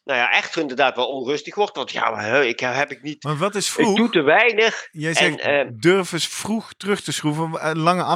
nou 0.09 0.21
ja, 0.21 0.31
echt 0.33 0.57
inderdaad 0.57 0.97
wel 0.97 1.09
onrustig 1.09 1.55
wordt. 1.55 1.77
Want 1.77 1.91
ja, 1.91 2.11
maar, 2.11 2.47
ik, 2.47 2.61
heb 2.61 2.91
ik 2.91 3.03
niet... 3.03 3.23
Maar 3.25 3.37
wat 3.37 3.55
is 3.55 3.67
Ik 3.67 3.73
vroeg? 3.73 3.97
doe 3.97 4.11
te 4.11 4.23
weinig. 4.23 4.89
Jij 4.91 5.09
En, 5.09 5.15
zegt 5.17 5.41
eh, 5.41 5.67
durf 5.71 6.13
eens 6.13 6.29
vroeg 6.29 6.73
terug 6.73 7.01
te 7.01 7.13
schroeven. 7.13 7.79
Lange 7.79 8.13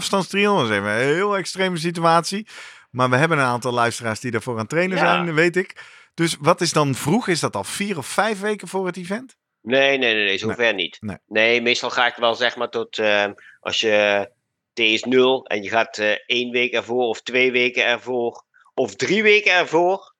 is 0.64 0.70
even 0.70 0.84
een 0.84 1.14
heel 1.14 1.36
extreme 1.36 1.76
situatie. 1.76 2.46
Maar 2.90 3.10
we 3.10 3.16
hebben 3.16 3.38
een 3.38 3.44
aantal 3.44 3.72
luisteraars 3.72 4.20
die 4.20 4.30
daarvoor 4.30 4.52
aan 4.54 4.60
het 4.60 4.68
trainen 4.68 4.96
Ja. 4.96 5.04
zijn, 5.04 5.34
weet 5.34 5.56
ik. 5.56 5.82
Dus 6.14 6.36
wat 6.40 6.60
is 6.60 6.72
dan 6.72 6.94
vroeg? 6.94 7.28
Is 7.28 7.40
dat 7.40 7.56
al 7.56 7.64
vier 7.64 7.98
of 7.98 8.06
vijf 8.06 8.40
weken 8.40 8.68
voor 8.68 8.86
het 8.86 8.96
event? 8.96 9.36
Nee, 9.62 9.98
nee, 9.98 10.14
nee, 10.14 10.24
nee 10.24 10.38
zover 10.38 10.74
niet. 10.74 10.98
Nee. 11.26 11.60
meestal 11.62 11.90
ga 11.90 12.06
ik 12.06 12.16
wel 12.16 12.34
zeg 12.34 12.56
maar 12.56 12.68
tot 12.70 12.98
eh, 12.98 13.26
als 13.60 13.80
je 13.80 14.28
T 14.72 14.78
is 14.78 15.04
0 15.04 15.44
en 15.46 15.62
je 15.62 15.68
gaat 15.68 15.98
eh, 15.98 16.10
één 16.26 16.50
week 16.50 16.72
ervoor 16.72 17.06
of 17.08 17.22
twee 17.22 17.52
weken 17.52 17.84
ervoor 17.84 18.44
of 18.74 18.96
drie 18.96 19.22
weken 19.22 19.52
ervoor. 19.52 20.14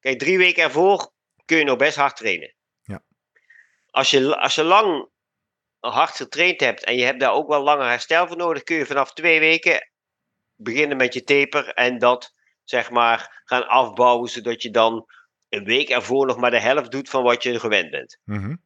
Kijk, 0.00 0.18
drie 0.18 0.38
weken 0.38 0.62
ervoor 0.62 1.12
kun 1.46 1.58
je 1.58 1.64
nog 1.64 1.76
best 1.76 1.96
hard 1.96 2.16
trainen. 2.16 2.54
Ja. 2.82 3.02
Als 3.90 4.10
je, 4.10 4.36
als 4.36 4.54
je 4.54 4.64
lang 4.64 5.08
hard 5.78 6.16
getraind 6.16 6.60
hebt 6.60 6.84
en 6.84 6.96
je 6.96 7.04
hebt 7.04 7.20
daar 7.20 7.32
ook 7.32 7.48
wel 7.48 7.62
langer 7.62 7.88
herstel 7.88 8.26
voor 8.26 8.36
nodig, 8.36 8.62
kun 8.62 8.76
je 8.76 8.86
vanaf 8.86 9.12
twee 9.12 9.40
weken 9.40 9.90
beginnen 10.54 10.96
met 10.96 11.14
je 11.14 11.22
taper 11.22 11.68
en 11.68 11.98
dat 11.98 12.34
zeg 12.64 12.90
maar 12.90 13.42
gaan 13.44 13.68
afbouwen, 13.68 14.28
zodat 14.28 14.62
je 14.62 14.70
dan 14.70 15.06
een 15.48 15.64
week 15.64 15.88
ervoor 15.88 16.26
nog 16.26 16.36
maar 16.36 16.50
de 16.50 16.60
helft 16.60 16.90
doet 16.90 17.08
van 17.08 17.22
wat 17.22 17.42
je 17.42 17.60
gewend 17.60 17.90
bent. 17.90 18.18
Mhm, 18.24 18.56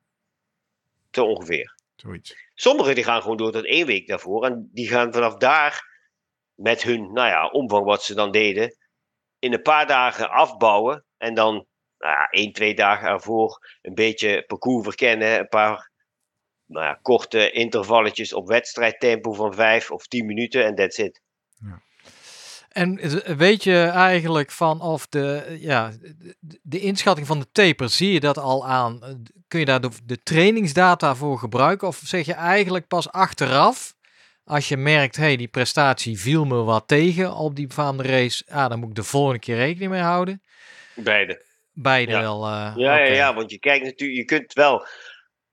Zo 1.10 1.24
ongeveer. 1.24 1.78
Zoiets. 1.96 2.34
Sommigen 2.54 2.94
die 2.94 3.04
gaan 3.04 3.22
gewoon 3.22 3.36
door 3.36 3.52
tot 3.52 3.66
één 3.66 3.86
week 3.86 4.06
daarvoor. 4.06 4.44
En 4.44 4.70
die 4.72 4.88
gaan 4.88 5.12
vanaf 5.12 5.36
daar 5.36 5.88
met 6.54 6.82
hun 6.82 7.12
nou 7.12 7.28
ja, 7.28 7.46
omvang 7.46 7.84
wat 7.84 8.04
ze 8.04 8.14
dan 8.14 8.30
deden. 8.30 8.76
In 9.38 9.52
een 9.52 9.62
paar 9.62 9.86
dagen 9.86 10.30
afbouwen. 10.30 11.04
En 11.16 11.34
dan 11.34 11.66
nou 12.00 12.14
ja, 12.14 12.28
één, 12.30 12.52
twee 12.52 12.74
dagen 12.74 13.08
ervoor 13.08 13.78
een 13.82 13.94
beetje 13.94 14.44
parcours 14.46 14.84
verkennen. 14.84 15.38
Een 15.38 15.48
paar 15.48 15.90
nou 16.66 16.84
ja, 16.86 16.98
korte 17.02 17.50
intervalletjes 17.50 18.32
op 18.32 18.48
wedstrijdtempo 18.48 19.32
van 19.32 19.54
vijf 19.54 19.90
of 19.90 20.06
tien 20.06 20.26
minuten. 20.26 20.64
En 20.64 20.74
that's 20.74 20.98
it. 20.98 21.22
En 22.70 22.98
z- 23.02 23.34
weet 23.36 23.64
je 23.64 23.82
eigenlijk 23.84 24.50
van 24.50 24.80
of 24.80 25.06
de, 25.08 25.56
ja, 25.60 25.90
de, 26.40 26.58
de 26.62 26.80
inschatting 26.80 27.26
van 27.26 27.38
de 27.38 27.50
taper, 27.52 27.88
zie 27.88 28.12
je 28.12 28.20
dat 28.20 28.38
al 28.38 28.66
aan? 28.66 29.22
Kun 29.48 29.58
je 29.58 29.64
daar 29.64 29.80
de, 29.80 29.90
de 30.04 30.22
trainingsdata 30.22 31.14
voor 31.14 31.38
gebruiken? 31.38 31.88
Of 31.88 32.00
zeg 32.04 32.26
je 32.26 32.34
eigenlijk 32.34 32.86
pas 32.86 33.10
achteraf, 33.12 33.94
als 34.44 34.68
je 34.68 34.76
merkt, 34.76 35.16
hey, 35.16 35.36
die 35.36 35.48
prestatie 35.48 36.20
viel 36.20 36.44
me 36.44 36.62
wat 36.62 36.88
tegen 36.88 37.34
op 37.34 37.56
die 37.56 37.66
befaamde 37.66 38.02
race, 38.02 38.44
ah, 38.48 38.68
dan 38.68 38.78
moet 38.78 38.88
ik 38.88 38.94
de 38.94 39.02
volgende 39.02 39.38
keer 39.38 39.56
rekening 39.56 39.90
mee 39.90 40.00
houden? 40.00 40.42
Beide. 40.94 41.42
Beide 41.72 42.12
Ja. 42.12 42.20
wel. 42.20 42.44
eh, 42.44 42.72
Ja, 42.76 42.98
ja, 42.98 43.12
ja, 43.12 43.34
want 43.34 43.50
je 43.50 43.58
kijkt 43.58 43.84
natuurlijk, 43.84 44.18
je 44.18 44.24
kunt 44.24 44.52
wel 44.52 44.86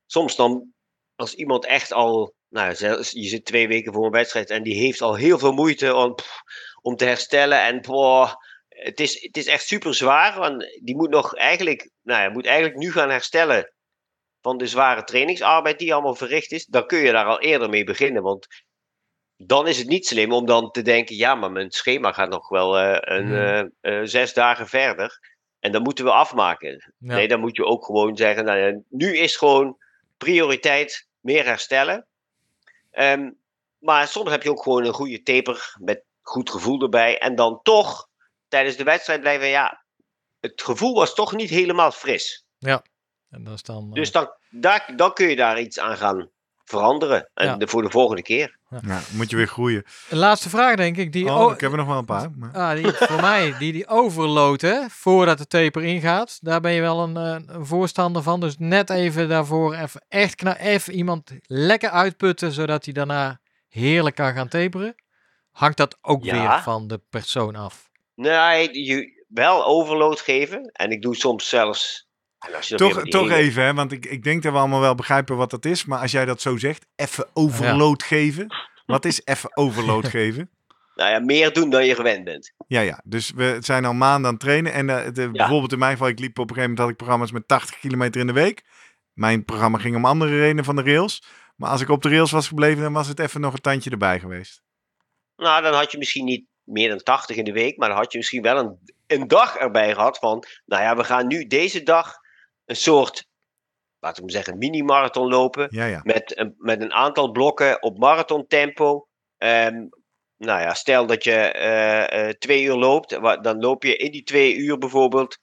soms 0.05 0.35
dan, 0.35 0.73
als 1.15 1.33
iemand 1.33 1.65
echt 1.65 1.91
al, 1.93 2.33
nou, 2.49 2.75
je 3.09 3.27
zit 3.27 3.45
twee 3.45 3.67
weken 3.67 3.93
voor 3.93 4.05
een 4.05 4.11
wedstrijd 4.11 4.49
en 4.49 4.63
die 4.63 4.79
heeft 4.79 5.01
al 5.01 5.15
heel 5.15 5.39
veel 5.39 5.53
moeite 5.53 5.95
om, 5.95 6.15
pff, 6.15 6.41
om 6.81 6.95
te 6.95 7.05
herstellen 7.05 7.61
en 7.61 7.81
boah, 7.81 8.33
het, 8.67 8.99
is, 8.99 9.21
het 9.21 9.37
is 9.37 9.45
echt 9.45 9.63
super 9.65 9.95
zwaar, 9.95 10.39
want 10.39 10.79
die 10.83 10.95
moet 10.95 11.09
nog 11.09 11.35
eigenlijk, 11.35 11.89
nou 12.01 12.21
ja, 12.21 12.29
moet 12.29 12.45
eigenlijk 12.45 12.77
nu 12.77 12.91
gaan 12.91 13.09
herstellen 13.09 13.71
van 14.41 14.57
de 14.57 14.67
zware 14.67 15.03
trainingsarbeid 15.03 15.79
die 15.79 15.93
allemaal 15.93 16.15
verricht 16.15 16.51
is, 16.51 16.65
dan 16.65 16.85
kun 16.85 16.99
je 16.99 17.11
daar 17.11 17.25
al 17.25 17.39
eerder 17.41 17.69
mee 17.69 17.83
beginnen, 17.83 18.23
want 18.23 18.47
dan 19.35 19.67
is 19.67 19.77
het 19.77 19.87
niet 19.87 20.07
slim 20.07 20.31
om 20.31 20.45
dan 20.45 20.71
te 20.71 20.81
denken, 20.81 21.15
ja, 21.15 21.35
maar 21.35 21.51
mijn 21.51 21.71
schema 21.71 22.11
gaat 22.11 22.29
nog 22.29 22.49
wel 22.49 22.77
eh, 22.77 23.17
een, 23.17 23.33
eh, 23.33 23.59
eh, 23.99 24.05
zes 24.05 24.33
dagen 24.33 24.67
verder. 24.67 25.19
En 25.59 25.71
dan 25.71 25.81
moeten 25.81 26.05
we 26.05 26.11
afmaken. 26.11 26.93
Ja. 26.99 27.15
Nee, 27.15 27.27
dan 27.27 27.39
moet 27.39 27.55
je 27.55 27.65
ook 27.65 27.85
gewoon 27.85 28.17
zeggen, 28.17 28.45
nou 28.45 28.57
ja, 28.57 28.79
nu 28.89 29.17
is 29.17 29.35
gewoon 29.35 29.77
prioriteit 30.17 31.07
meer 31.19 31.45
herstellen. 31.45 32.05
Ehm, 32.91 33.31
maar 33.79 34.07
soms 34.07 34.29
heb 34.29 34.43
je 34.43 34.49
ook 34.49 34.63
gewoon 34.63 34.85
een 34.85 34.93
goede 34.93 35.23
taper 35.23 35.75
met 35.79 36.03
goed 36.21 36.49
gevoel 36.49 36.81
erbij. 36.81 37.19
En 37.19 37.35
dan 37.35 37.59
toch 37.63 38.09
tijdens 38.47 38.75
de 38.75 38.83
wedstrijd 38.83 39.21
blijven, 39.21 39.47
ja, 39.47 39.83
het 40.39 40.61
gevoel 40.61 40.95
was 40.95 41.13
toch 41.13 41.33
niet 41.35 41.49
helemaal 41.49 41.91
fris. 41.91 42.45
En 43.29 43.43
dat 43.43 43.53
is 43.53 43.63
dan, 43.63 43.87
eh, 43.87 43.93
Dus 43.93 44.11
dan, 44.11 44.31
daar, 44.49 44.93
dan 44.95 45.13
kun 45.13 45.29
je 45.29 45.35
daar 45.35 45.59
iets 45.59 45.79
aan 45.79 45.97
gaan 45.97 46.29
veranderen. 46.63 47.29
En 47.33 47.45
Ja. 47.45 47.55
de, 47.55 47.67
voor 47.67 47.81
de 47.81 47.89
volgende 47.89 48.21
keer. 48.21 48.56
Ja, 48.81 48.99
moet 49.13 49.29
je 49.29 49.35
weer 49.35 49.47
groeien. 49.47 49.83
een 50.09 50.17
laatste 50.17 50.49
vraag 50.49 50.75
denk 50.75 50.97
ik. 50.97 51.11
Die, 51.13 51.31
Oh, 51.33 51.53
ik 51.53 51.59
heb 51.59 51.71
er 51.71 51.77
nog 51.77 51.87
wel 51.87 51.97
een 51.97 52.05
paar. 52.05 52.31
Maar... 52.35 52.51
Ah, 52.51 52.75
die, 52.75 52.91
voor 52.93 53.21
mij, 53.21 53.57
die, 53.57 53.71
die 53.71 53.87
overload, 53.87 54.61
hè, 54.61 54.79
voordat 54.89 55.37
de 55.37 55.47
taper 55.47 55.83
ingaat, 55.83 56.37
daar 56.41 56.61
ben 56.61 56.71
je 56.71 56.81
wel 56.81 56.99
een, 57.03 57.17
eh, 57.17 57.55
een 57.55 57.65
voorstander 57.65 58.23
van. 58.23 58.39
Dus 58.39 58.55
net 58.57 58.89
even 58.89 59.29
daarvoor 59.29 59.73
even 59.75 60.05
echt 60.07 60.43
even 60.57 60.93
iemand 60.93 61.31
lekker 61.41 61.89
uitputten, 61.89 62.51
zodat 62.51 62.85
hij 62.85 62.93
daarna 62.93 63.39
heerlijk 63.67 64.15
kan 64.15 64.33
gaan 64.33 64.47
taperen. 64.47 64.95
Hangt 65.51 65.77
dat 65.77 65.97
ook 66.01 66.23
Ja. 66.23 66.31
weer 66.33 66.61
van 66.63 66.87
de 66.87 67.01
persoon 67.09 67.55
af? 67.55 67.89
Nee, 68.15 68.83
je 68.85 69.25
wel 69.27 69.65
overload 69.65 70.19
geven. 70.19 70.61
En 70.71 70.91
ik 70.91 71.01
doe 71.01 71.15
soms 71.15 71.49
zelfs. 71.49 72.06
Toch, 72.75 73.07
toch 73.07 73.29
even, 73.29 73.63
hè, 73.63 73.73
want 73.73 73.91
ik, 73.91 74.05
ik 74.05 74.23
denk 74.23 74.43
dat 74.43 74.51
we 74.51 74.57
allemaal 74.57 74.79
wel 74.79 74.95
begrijpen 74.95 75.37
wat 75.37 75.49
dat 75.49 75.65
is. 75.65 75.85
Maar 75.85 75.99
als 75.99 76.11
jij 76.11 76.25
dat 76.25 76.41
zo 76.41 76.57
zegt, 76.57 76.85
even 76.95 77.27
overload 77.33 78.03
geven. 78.03 78.47
Wat 78.85 79.05
is 79.05 79.21
even 79.25 79.57
overload 79.57 80.07
geven? 80.17 80.49
Nou 80.95 81.11
ja, 81.11 81.19
meer 81.19 81.53
doen 81.53 81.69
dan 81.69 81.85
je 81.85 81.95
gewend 81.95 82.23
bent. 82.23 82.53
Ja, 82.67 82.81
ja. 82.81 83.01
Dus 83.03 83.31
we 83.31 83.57
zijn 83.59 83.85
al 83.85 83.93
maanden 83.93 84.25
aan 84.25 84.33
het 84.33 84.41
trainen. 84.41 84.73
En 84.73 84.89
eh, 84.89 85.13
de, 85.13 85.31
bijvoorbeeld 85.31 85.71
in 85.71 85.79
mijn 85.79 85.91
geval, 85.91 86.07
ik 86.07 86.19
liep 86.19 86.39
op 86.39 86.49
een 86.49 86.55
gegeven 86.55 86.61
moment, 86.61 86.79
had 86.79 86.89
ik 86.89 86.95
programma's 86.95 87.31
met 87.31 87.47
80 87.47 87.79
kilometer 87.79 88.21
in 88.21 88.27
de 88.27 88.33
week. 88.33 88.63
Mijn 89.13 89.45
programma 89.45 89.77
ging 89.77 89.95
om 89.95 90.05
andere 90.05 90.39
redenen 90.39 90.63
van 90.63 90.75
de 90.75 90.83
rails. 90.83 91.23
Maar 91.55 91.69
als 91.69 91.81
ik 91.81 91.89
op 91.89 92.01
de 92.01 92.09
rails 92.09 92.31
was 92.31 92.47
gebleven, 92.47 92.83
dan 92.83 92.93
was 92.93 93.07
het 93.07 93.19
even 93.19 93.41
nog 93.41 93.53
een 93.53 93.61
tandje 93.61 93.89
erbij 93.89 94.19
geweest. 94.19 94.61
Nou, 95.35 95.61
dan 95.61 95.73
had 95.73 95.91
je 95.91 95.97
misschien 95.97 96.25
niet 96.25 96.45
meer 96.63 96.89
dan 96.89 97.03
80 97.03 97.35
in 97.35 97.43
de 97.43 97.51
week, 97.51 97.77
maar 97.77 97.89
dan 97.89 97.97
had 97.97 98.11
je 98.11 98.17
misschien 98.17 98.41
wel 98.41 98.57
een, 98.57 98.79
een 99.07 99.27
dag 99.27 99.55
erbij 99.55 99.93
gehad 99.93 100.17
van, 100.17 100.43
nou 100.65 100.83
ja, 100.83 100.95
we 100.95 101.03
gaan 101.03 101.27
nu 101.27 101.47
deze 101.47 101.83
dag 101.83 102.25
een 102.67 102.75
soort, 102.75 103.27
laten 103.99 104.25
we 104.25 104.31
zeggen, 104.31 104.57
mini-marathon 104.57 105.27
lopen. 105.27 105.67
Ja, 105.69 105.85
ja. 105.85 106.01
Met 106.03 106.37
een, 106.37 106.55
met 106.57 106.81
een 106.81 106.93
aantal 106.93 107.31
blokken 107.31 107.81
op 107.81 107.97
marathontempo. 107.97 109.07
Ehm 109.37 109.87
nou 110.37 110.61
ja, 110.61 110.73
stel 110.73 111.05
dat 111.05 111.23
je 111.23 111.35
eh, 111.35 112.27
eh, 112.27 112.33
twee 112.33 112.63
uur 112.63 112.75
loopt, 112.75 113.09
dan 113.43 113.59
loop 113.59 113.83
je 113.83 113.95
in 113.95 114.11
die 114.11 114.23
twee 114.23 114.55
uur 114.55 114.77
bijvoorbeeld 114.77 115.39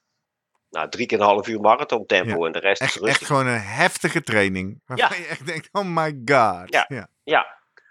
nou, 0.71 0.89
drie 0.89 1.07
keer 1.07 1.19
een 1.21 1.25
half 1.25 1.49
uur 1.49 1.61
marathontempo 1.61 2.41
Ja, 2.41 2.47
en 2.47 2.53
de 2.53 2.59
rest 2.59 2.81
is 2.81 2.87
Echt, 2.87 2.97
rustig. 2.97 3.21
echt 3.21 3.27
gewoon 3.27 3.47
een 3.47 3.61
heftige 3.61 4.23
training. 4.23 4.81
Waarvan 4.85 5.17
je 5.17 5.27
echt 5.27 5.47
denkt, 5.47 5.69
oh 5.73 5.85
my 5.85 6.11
god. 6.25 6.73
Ja. 6.73 6.85
ja. 6.89 7.09
Ja, 7.23 7.47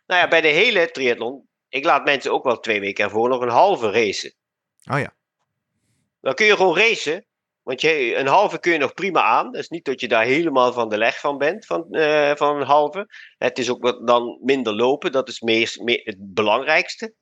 nou 0.05 0.21
ja, 0.21 0.27
bij 0.27 0.41
de 0.41 0.47
hele 0.47 0.91
triathlon, 0.91 1.47
ik 1.69 1.85
laat 1.85 2.05
mensen 2.05 2.31
ook 2.31 2.43
wel 2.43 2.59
twee 2.59 2.79
weken 2.79 3.03
ervoor 3.03 3.29
nog 3.29 3.41
een 3.41 3.49
halve 3.49 3.91
racen. 3.91 4.33
Oh 4.91 4.99
ja. 4.99 5.13
Dan 6.21 6.33
kun 6.33 6.45
je 6.45 6.55
gewoon 6.55 6.77
racen. 6.77 7.25
Want 7.63 7.81
je, 7.81 8.15
een 8.15 8.27
halve 8.27 8.59
kun 8.59 8.71
je 8.71 8.77
nog 8.77 8.93
prima 8.93 9.21
aan. 9.21 9.55
Is 9.55 9.69
niet 9.69 9.85
dat 9.85 9.99
je 9.99 10.07
daar 10.07 10.23
helemaal 10.23 10.73
van 10.73 10.89
de 10.89 10.97
leg 10.97 11.19
van 11.19 11.37
bent, 11.37 11.65
van, 11.65 11.91
eh, 11.91 12.35
van 12.35 12.55
een 12.55 12.67
halve. 12.67 13.07
Het 13.37 13.59
is 13.59 13.69
ook 13.69 13.81
wat 13.81 14.07
dan 14.07 14.39
minder 14.41 14.75
lopen, 14.75 15.11
dat 15.11 15.27
is 15.27 15.41
het 15.85 16.33
belangrijkste. 16.33 17.13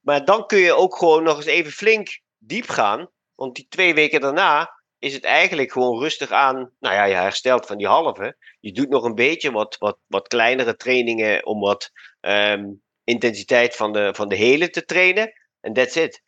Maar 0.00 0.24
dan 0.24 0.46
kun 0.46 0.58
je 0.58 0.74
ook 0.74 0.96
gewoon 0.96 1.22
nog 1.22 1.36
eens 1.36 1.46
even 1.46 1.72
flink 1.72 2.20
diep 2.38 2.68
gaan. 2.68 3.10
Want 3.34 3.54
die 3.54 3.66
twee 3.68 3.94
weken 3.94 4.20
daarna 4.20 4.78
is 4.98 5.14
het 5.14 5.24
eigenlijk 5.24 5.72
gewoon 5.72 6.00
rustig 6.00 6.30
aan. 6.30 6.72
Nou 6.78 6.94
ja, 6.94 7.04
je 7.04 7.14
herstelt 7.14 7.66
van 7.66 7.78
die 7.78 7.86
halve. 7.86 8.36
Je 8.60 8.72
doet 8.72 8.88
nog 8.88 9.04
een 9.04 9.14
beetje 9.14 9.50
wat, 9.50 9.76
wat, 9.78 9.98
wat 10.06 10.28
kleinere 10.28 10.76
trainingen 10.76 11.46
om 11.46 11.60
wat 11.60 11.90
ehm, 12.20 12.64
intensiteit 13.04 13.76
van 13.76 13.92
de, 13.92 14.14
van 14.14 14.28
de 14.28 14.36
hele 14.36 14.70
te 14.70 14.84
trainen. 14.84 15.32
En 15.60 15.72
that's 15.72 15.96
it. 15.96 16.22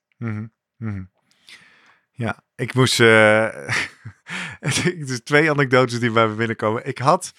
Mhm. 0.76 1.04
Ja, 2.20 2.42
ik 2.56 2.74
moest. 2.74 2.98
dus 5.06 5.20
twee 5.24 5.50
anekdotes 5.50 6.00
die 6.00 6.10
bij 6.10 6.28
me 6.28 6.34
binnenkomen. 6.34 6.86
Ik 6.86 6.98
had 6.98 7.32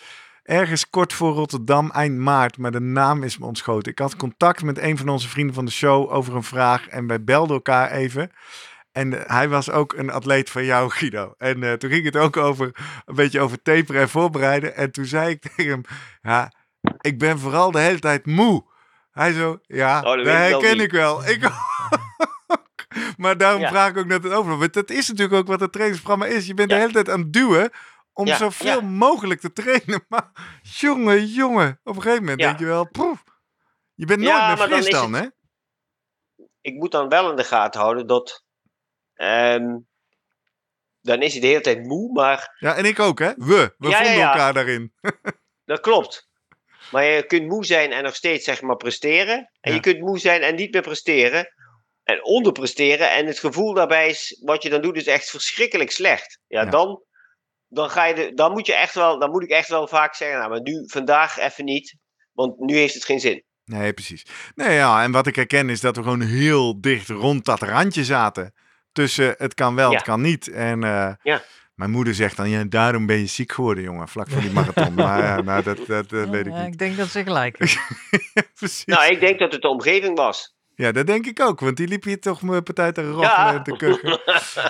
ergens 0.44 0.90
kort 0.90 1.14
voor 1.14 1.34
Rotterdam, 1.34 1.92
eind 1.92 2.18
maart, 2.18 2.58
maar 2.58 2.72
de 2.72 2.80
naam 2.80 3.24
is 3.24 3.38
me 3.38 3.46
ontschoten. 3.46 3.92
Ik 3.92 4.00
had 4.00 4.16
contact 4.16 4.64
met 4.64 4.78
een 4.78 4.98
van 4.98 5.10
onze 5.10 5.30
vrienden 5.30 5.56
van 5.56 5.66
de 5.66 5.72
show 5.72 6.12
over 6.12 6.36
een 6.36 6.44
vraag 6.44 6.88
en 6.88 7.08
wij 7.08 7.24
belden 7.24 7.56
elkaar 7.56 7.92
even. 7.92 8.32
En 8.92 9.14
eh, 9.14 9.38
hij 9.38 9.50
was 9.50 9.70
ook 9.70 9.94
een 9.94 10.12
atleet 10.12 10.50
van 10.50 10.66
jou, 10.66 10.90
Guido. 10.90 11.34
En 11.38 11.64
eh, 11.64 11.74
toen 11.74 11.90
ging 11.90 12.06
het 12.06 12.18
ook 12.18 12.38
over 12.38 12.72
een 13.06 13.16
beetje 13.16 13.40
over 13.40 13.62
taperen 13.62 14.02
en 14.02 14.10
voorbereiden. 14.10 14.76
En 14.76 14.92
toen 14.92 15.06
zei 15.06 15.30
ik 15.30 15.42
tegen 15.56 15.72
hem: 15.72 15.82
Ja, 16.22 16.52
ik 17.02 17.20
ben 17.20 17.40
vooral 17.40 17.72
de 17.72 17.80
hele 17.80 18.00
tijd 18.00 18.26
moe. 18.26 18.70
Hij 19.12 19.34
zo, 19.34 19.60
ja, 19.62 19.98
Oh, 19.98 20.18
dat 20.18 20.26
herken 20.26 20.80
ik 20.80 20.92
wel. 20.92 21.28
Ik. 21.28 21.40
Maar 23.18 23.38
daarom 23.38 23.62
Ja. 23.62 23.70
vraag 23.70 23.90
ik 23.90 23.98
ook 23.98 24.06
net 24.06 24.24
het 24.24 24.34
over. 24.34 24.58
Want 24.58 24.74
dat 24.74 24.90
is 24.90 25.08
natuurlijk 25.08 25.38
ook 25.38 25.48
wat 25.48 25.60
het 25.60 25.72
trainingsprogramma 25.72 26.26
is. 26.36 26.48
Je 26.48 26.54
bent 26.54 26.70
Ja. 26.70 26.76
de 26.76 26.82
hele 26.82 26.94
tijd 26.94 27.10
aan 27.10 27.20
het 27.20 27.34
duwen 27.34 27.70
om 28.14 28.28
zoveel 28.28 28.82
mogelijk 28.82 29.40
te 29.40 29.54
trainen. 29.54 30.06
Maar 30.10 30.32
jongen, 30.62 31.26
jongen, 31.26 31.80
op 31.84 31.96
een 31.96 32.02
gegeven 32.02 32.24
moment 32.24 32.40
denk 32.42 32.60
je 32.60 32.66
wel, 32.66 32.90
poef. 32.90 33.24
Je 33.94 34.06
bent 34.06 34.20
nooit 34.20 34.48
meer 34.48 34.58
fris 34.58 34.86
is 34.86 34.92
dan, 34.92 35.14
hè? 35.14 35.26
ik 36.62 36.74
moet 36.74 36.92
dan 36.92 37.10
wel 37.10 37.30
in 37.30 37.36
de 37.36 37.44
gaten 37.44 37.82
houden 37.82 38.08
dat. 38.08 38.44
ehm, 39.14 39.78
dan 41.02 41.22
is 41.22 41.32
hij 41.32 41.42
de 41.42 41.48
hele 41.48 41.62
tijd 41.62 41.84
moe, 41.86 42.12
maar 42.12 42.56
Ja, 42.60 42.76
en 42.76 42.86
ik 42.86 43.00
ook, 43.00 43.20
hè? 43.20 43.32
We. 43.36 43.74
We 43.78 43.92
vonden 43.92 44.14
elkaar 44.22 44.54
daarin. 44.54 44.94
dat 45.66 45.80
klopt. 45.80 46.30
Maar 46.92 47.04
je 47.04 47.26
kunt 47.26 47.48
moe 47.48 47.66
zijn 47.66 47.92
en 47.92 48.04
nog 48.04 48.16
steeds 48.16 48.46
zeg 48.46 48.62
maar 48.62 48.76
presteren. 48.76 49.38
En 49.60 49.70
Ja. 49.72 49.74
je 49.74 49.80
kunt 49.80 50.00
moe 50.00 50.20
zijn 50.20 50.42
en 50.42 50.56
niet 50.56 50.74
meer 50.74 50.82
presteren. 50.82 51.54
En 52.12 52.26
onderpresteren. 52.26 53.12
En 53.12 53.26
het 53.26 53.40
gevoel 53.40 53.74
daarbij 53.74 54.10
is, 54.10 54.40
wat 54.46 54.64
je 54.64 54.70
dan 54.70 54.82
doet, 54.82 54.96
is 54.96 55.06
echt 55.08 55.30
verschrikkelijk 55.30 55.92
slecht. 55.92 56.40
Ja, 56.48 56.62
Ja. 56.64 56.70
Dan, 56.70 57.04
dan, 57.68 57.90
ga 57.90 58.06
je 58.06 58.14
de, 58.16 58.34
dan 58.34 58.52
moet 58.52 58.66
je 58.66 58.74
echt 58.74 58.96
wel, 58.96 59.20
dan 59.20 59.32
moet 59.32 59.44
ik 59.44 59.50
echt 59.50 59.68
wel 59.70 59.88
vaak 59.88 60.16
zeggen, 60.16 60.38
nou, 60.38 60.50
maar 60.50 60.62
nu, 60.62 60.84
vandaag 60.88 61.38
even 61.38 61.66
niet. 61.66 61.96
Want 62.32 62.60
nu 62.60 62.76
heeft 62.76 62.94
het 62.94 63.06
geen 63.06 63.20
zin. 63.20 63.44
Nee, 63.66 63.94
precies. 63.94 64.26
Nee, 64.56 64.74
ja, 64.76 65.04
en 65.04 65.12
wat 65.12 65.28
ik 65.28 65.36
herken 65.36 65.70
is 65.70 65.82
dat 65.82 65.96
we 65.96 66.04
gewoon 66.04 66.22
heel 66.22 66.82
dicht 66.82 67.10
rond 67.10 67.46
dat 67.46 67.62
randje 67.62 68.04
zaten. 68.04 68.54
Tussen 68.92 69.36
het 69.38 69.54
kan 69.54 69.76
wel, 69.76 69.90
Ja. 69.90 69.96
het 69.96 70.06
kan 70.06 70.22
niet. 70.22 70.48
En 70.48 70.84
eh, 70.84 71.14
Ja. 71.22 71.42
mijn 71.76 71.92
moeder 71.92 72.14
zegt 72.14 72.38
dan, 72.38 72.50
ja, 72.50 72.64
daarom 72.64 73.06
ben 73.06 73.18
je 73.18 73.26
ziek 73.26 73.52
geworden, 73.52 73.84
jongen, 73.84 74.08
vlak 74.08 74.30
voor 74.30 74.42
die 74.42 74.52
marathon. 74.52 74.94
maar 74.94 75.24
ja, 75.24 75.42
nou, 75.42 75.64
dat, 75.64 75.78
dat, 75.88 76.10
dat 76.10 76.30
weet 76.30 76.46
ik 76.46 76.54
niet. 76.54 76.66
ik 76.68 76.78
denk 76.78 76.98
dat 76.98 77.08
ze 77.08 77.24
gelijk 77.24 77.58
is. 77.58 77.78
precies. 78.60 78.86
Nou, 78.86 79.12
ik 79.14 79.20
denk 79.20 79.40
dat 79.40 79.52
het 79.52 79.62
de 79.62 79.68
omgeving 79.68 80.18
was. 80.18 80.56
Ja, 80.82 80.92
dat 80.92 81.08
denk 81.08 81.26
ik 81.26 81.40
ook, 81.40 81.60
want 81.60 81.78
die 81.78 81.88
liep 81.88 82.04
hier 82.04 82.20
toch 82.20 82.42
mijn 82.42 82.64
partij 82.64 82.92
te 82.92 83.02
roffelen 83.12 83.30
Ja. 83.46 83.54
en 83.54 83.64
te 83.64 83.76
kuchen. 83.76 84.20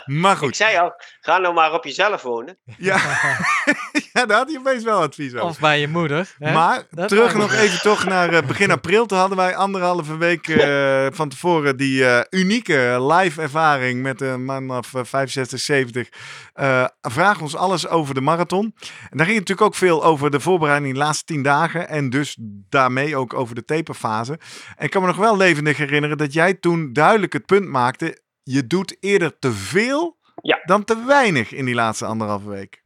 Maar 0.21 0.31
Ik 0.31 0.37
goed, 0.37 0.55
zei 0.55 0.77
al, 0.77 0.93
ga 1.19 1.37
nou 1.37 1.53
maar 1.53 1.73
op 1.73 1.83
jezelf 1.83 2.21
wonen. 2.21 2.57
ja. 2.77 2.97
ja, 4.17 4.25
daar 4.25 4.37
had 4.37 4.51
je 4.51 4.57
opeens 4.59 4.83
wel 4.83 5.01
advies 5.01 5.33
over. 5.33 5.45
Of 5.45 5.59
bij 5.59 5.79
je 5.79 5.87
moeder. 5.87 6.35
Hè? 6.39 6.53
Maar 6.53 6.83
Dat 6.91 7.09
terug 7.09 7.35
nog 7.35 7.53
even 7.53 7.81
toch 7.81 8.05
naar 8.05 8.33
eh, 8.33 8.47
begin 8.47 8.71
april. 8.81 9.05
Toen 9.05 9.17
hadden 9.17 9.37
wij 9.37 9.55
anderhalve 9.55 10.17
week 10.17 10.47
eh, 10.47 11.07
van 11.11 11.29
tevoren 11.29 11.77
die 11.77 12.05
eh, 12.05 12.39
unieke 12.41 12.97
live 13.13 13.41
ervaring 13.41 14.01
met 14.01 14.21
een 14.21 14.45
man 14.45 14.71
of 14.77 14.93
eh, 14.93 15.01
65, 15.03 15.59
70. 15.59 16.09
Eh, 16.53 16.85
vraag 17.01 17.41
ons 17.41 17.55
alles 17.55 17.87
over 17.87 18.13
de 18.13 18.21
marathon. 18.21 18.75
En 19.09 19.17
daar 19.17 19.25
ging 19.25 19.39
het 19.39 19.47
natuurlijk 19.47 19.61
ook 19.61 19.75
veel 19.75 20.03
over 20.03 20.31
de 20.31 20.39
voorbereiding 20.39 20.93
de 20.93 20.99
laatste 20.99 21.25
tien 21.25 21.41
dagen. 21.43 21.89
En 21.89 22.09
dus 22.09 22.37
daarmee 22.69 23.15
ook 23.15 23.33
over 23.33 23.55
de 23.55 23.65
taperfase. 23.65 24.39
En 24.75 24.85
ik 24.85 24.89
kan 24.91 25.01
me 25.01 25.07
nog 25.07 25.17
wel 25.17 25.37
levendig 25.37 25.77
herinneren 25.77 26.17
dat 26.17 26.33
jij 26.33 26.53
toen 26.53 26.93
duidelijk 26.93 27.33
het 27.33 27.45
punt 27.45 27.67
maakte. 27.67 28.19
Je 28.43 28.67
doet 28.67 28.97
eerder 28.99 29.39
te 29.39 29.51
veel 29.51 30.17
Ja. 30.41 30.59
dan 30.63 30.83
te 30.83 31.03
weinig 31.07 31.51
in 31.53 31.65
die 31.65 31.75
laatste 31.75 32.05
anderhalve 32.05 32.49
week. 32.49 32.81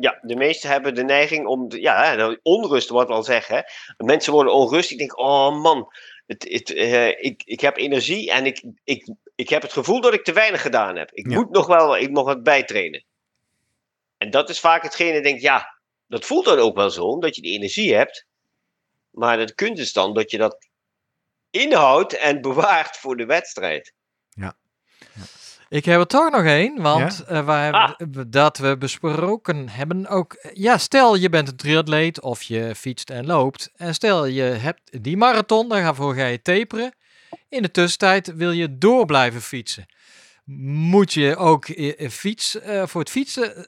Ja, 0.00 0.18
de 0.22 0.36
meesten 0.36 0.70
hebben 0.70 0.94
de 0.94 1.04
neiging 1.04 1.46
om, 1.46 1.72
ja, 1.72 2.36
onrust 2.42 2.88
wat 2.88 3.08
al 3.08 3.22
zeggen. 3.22 3.64
Mensen 3.96 4.32
worden 4.32 4.52
onrustig. 4.54 4.90
Ik 4.92 4.98
denk, 4.98 5.18
oh 5.18 5.62
man, 5.62 5.92
het, 6.26 6.46
het, 6.48 6.72
eh, 6.74 7.08
ik, 7.08 7.42
ik 7.44 7.60
heb 7.60 7.76
energie 7.76 8.30
en 8.30 8.46
ik, 8.46 8.62
ik, 8.84 9.08
ik 9.34 9.48
heb 9.48 9.62
het 9.62 9.72
gevoel 9.72 10.00
dat 10.00 10.14
ik 10.14 10.24
te 10.24 10.32
weinig 10.32 10.62
gedaan 10.62 10.96
heb. 10.96 11.10
Ik 11.12 11.30
Ja. 11.30 11.34
moet 11.36 11.50
nog 11.50 11.66
wel, 11.66 11.96
ik 11.96 12.10
mag 12.10 12.24
wat 12.24 12.42
bijtrainen. 12.42 13.04
En 14.18 14.30
dat 14.30 14.48
is 14.48 14.60
vaak 14.60 14.82
hetgene, 14.82 15.16
ik 15.16 15.22
denk, 15.22 15.40
ja, 15.40 15.78
dat 16.06 16.24
voelt 16.24 16.44
dan 16.44 16.58
ook 16.58 16.76
wel 16.76 16.90
zo, 16.90 17.04
omdat 17.04 17.36
je 17.36 17.42
die 17.42 17.54
energie 17.54 17.94
hebt. 17.94 18.26
Maar 19.10 19.38
het 19.38 19.54
kunst 19.54 19.82
is 19.82 19.92
dan 19.92 20.14
dat 20.14 20.30
je 20.30 20.38
dat 20.38 20.68
inhoudt 21.50 22.16
en 22.16 22.40
bewaart 22.48 22.96
voor 22.96 23.16
de 23.16 23.26
wedstrijd. 23.26 23.92
Ik 25.70 25.84
heb 25.84 26.00
er 26.00 26.06
toch 26.06 26.30
nog 26.30 26.44
één, 26.44 26.82
want 26.82 27.24
eh, 27.24 27.44
wij 27.46 27.62
hebben 27.64 27.80
Ah. 28.16 28.24
dat 28.26 28.58
we 28.58 28.76
besproken 28.78 29.68
hebben 29.68 30.06
ook. 30.06 30.36
Ja, 30.52 30.78
stel 30.78 31.14
je 31.16 31.28
bent 31.28 31.48
een 31.48 31.56
triatleet 31.56 32.20
of 32.20 32.42
je 32.42 32.74
fietst 32.74 33.10
en 33.10 33.26
loopt. 33.26 33.70
En 33.76 33.94
stel 33.94 34.24
je 34.26 34.42
hebt 34.42 35.02
die 35.02 35.16
marathon, 35.16 35.68
daarvoor 35.68 36.14
ga 36.14 36.26
je 36.26 36.42
taperen. 36.42 36.94
In 37.48 37.62
de 37.62 37.70
tussentijd 37.70 38.34
wil 38.34 38.50
je 38.50 38.78
door 38.78 39.06
blijven 39.06 39.40
fietsen. 39.42 39.86
Moet 40.90 41.12
je 41.12 41.36
ook 41.36 41.64
eh, 41.68 42.00
eh, 42.04 42.10
fiets, 42.10 42.60
eh, 42.60 42.82
voor 42.86 43.00
het 43.00 43.10
fietsen 43.10 43.56
eh, 43.56 43.62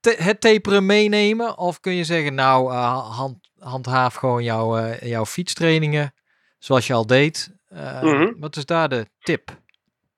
te- 0.00 0.16
het 0.18 0.40
taperen 0.40 0.86
meenemen? 0.86 1.58
Of 1.58 1.80
kun 1.80 1.92
je 1.92 2.04
zeggen, 2.04 2.34
nou, 2.34 2.72
eh, 2.72 3.16
hand, 3.16 3.36
handhaaf 3.58 4.14
gewoon 4.14 4.44
jouw, 4.44 4.76
eh, 4.78 5.08
jouw 5.08 5.26
fietstrainingen 5.26 6.14
zoals 6.58 6.86
je 6.86 6.92
al 6.92 7.06
deed. 7.06 7.50
Eh, 7.68 8.02
Mhm. 8.02 8.32
Wat 8.38 8.56
is 8.56 8.66
daar 8.66 8.88
de 8.88 9.06
tip? 9.20 9.56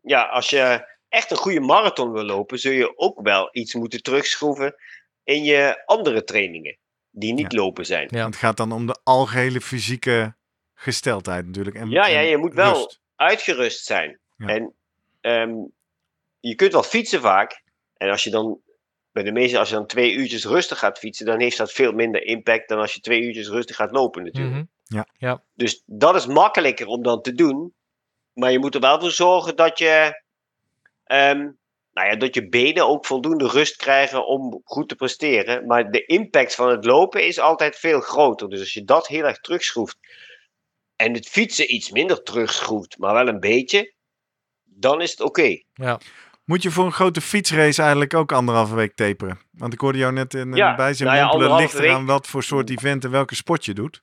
ja, 0.02 0.22
als 0.22 0.50
je 0.50 0.88
echt 1.10 1.30
een 1.30 1.36
goede 1.36 1.60
marathon 1.60 2.12
wil 2.12 2.24
lopen, 2.24 2.58
zul 2.58 2.72
je 2.72 2.98
ook 2.98 3.20
wel 3.22 3.48
iets 3.52 3.74
moeten 3.74 4.02
terugschroeven 4.02 4.74
in 5.24 5.44
je 5.44 5.82
andere 5.84 6.24
trainingen. 6.24 6.78
Die 7.10 7.32
niet 7.32 7.52
lopen 7.52 7.86
zijn. 7.86 8.08
Ja. 8.10 8.26
Het 8.26 8.36
gaat 8.36 8.56
dan 8.56 8.72
om 8.72 8.86
de 8.86 9.00
algehele 9.02 9.60
fysieke 9.60 10.36
gesteldheid 10.74 11.46
natuurlijk. 11.46 11.76
En, 11.76 11.90
Ja, 11.90 12.06
ja, 12.06 12.20
je 12.20 12.36
moet 12.36 12.54
wel 12.54 12.72
rust. 12.72 13.00
uitgerust 13.16 13.84
zijn. 13.84 14.20
Ja. 14.36 14.46
En 14.46 14.74
ehm, 15.20 15.52
je 16.40 16.54
kunt 16.54 16.72
wel 16.72 16.82
fietsen 16.82 17.20
vaak. 17.20 17.62
En 17.96 18.10
als 18.10 18.24
je 18.24 18.30
dan, 18.30 18.60
bij 19.12 19.22
de 19.22 19.32
meeste, 19.32 19.58
als 19.58 19.68
je 19.68 19.74
dan 19.74 19.86
twee 19.86 20.12
uurtjes 20.14 20.44
rustig 20.44 20.78
gaat 20.78 20.98
fietsen, 20.98 21.26
dan 21.26 21.40
heeft 21.40 21.56
dat 21.56 21.72
veel 21.72 21.92
minder 21.92 22.22
impact 22.22 22.68
dan 22.68 22.78
als 22.78 22.94
je 22.94 23.00
twee 23.00 23.20
uurtjes 23.22 23.48
rustig 23.48 23.76
gaat 23.76 23.90
lopen 23.92 24.22
natuurlijk. 24.24 24.54
Mhm. 24.88 25.36
Dus 25.54 25.82
dat 25.86 26.14
is 26.14 26.26
makkelijker 26.26 26.86
om 26.86 27.02
dan 27.02 27.22
te 27.22 27.32
doen. 27.34 27.74
Maar 28.32 28.52
je 28.52 28.58
moet 28.58 28.74
er 28.74 28.80
wel 28.80 29.00
voor 29.00 29.10
zorgen 29.10 29.56
dat 29.56 29.78
je, 29.78 30.22
ehm, 31.10 31.38
nou 31.92 32.08
ja, 32.08 32.16
dat 32.16 32.34
je 32.34 32.48
benen 32.48 32.86
ook 32.88 33.06
voldoende 33.06 33.48
rust 33.48 33.76
krijgen 33.76 34.26
om 34.26 34.60
goed 34.64 34.88
te 34.88 34.94
presteren. 34.94 35.66
Maar 35.66 35.90
de 35.90 36.04
impact 36.06 36.54
van 36.54 36.68
het 36.68 36.84
lopen 36.84 37.26
is 37.26 37.38
altijd 37.40 37.76
veel 37.76 38.00
groter. 38.00 38.48
Dus 38.48 38.60
als 38.60 38.72
je 38.72 38.84
dat 38.84 39.06
heel 39.06 39.24
erg 39.24 39.40
terugschroeft 39.40 39.96
en 40.96 41.12
het 41.14 41.28
fietsen 41.28 41.74
iets 41.74 41.90
minder 41.90 42.22
terugschroeft, 42.22 42.98
maar 42.98 43.14
wel 43.14 43.28
een 43.28 43.40
beetje, 43.40 43.94
dan 44.64 45.00
is 45.00 45.10
het 45.10 45.20
oké. 45.20 45.62
Ja. 45.72 46.00
Moet 46.44 46.62
je 46.62 46.70
voor 46.70 46.84
een 46.84 46.92
grote 46.92 47.20
fietsrace 47.20 47.80
eigenlijk 47.80 48.14
ook 48.14 48.32
anderhalve 48.32 48.74
week 48.74 48.94
taperen? 48.94 49.40
Want 49.50 49.72
ik 49.72 49.80
hoorde 49.80 49.98
jou 49.98 50.12
net 50.12 50.34
in 50.34 50.52
Ja, 50.52 50.70
een 50.70 50.76
bijzin 50.76 51.06
nou 51.06 51.18
ja, 51.18 51.56
ligt 51.56 51.74
eraan 51.74 51.98
week. 51.98 52.08
wat 52.08 52.26
voor 52.26 52.42
soort 52.42 52.70
event 52.70 53.04
en 53.04 53.10
welke 53.10 53.34
sport 53.34 53.64
je 53.64 53.74
doet. 53.74 54.02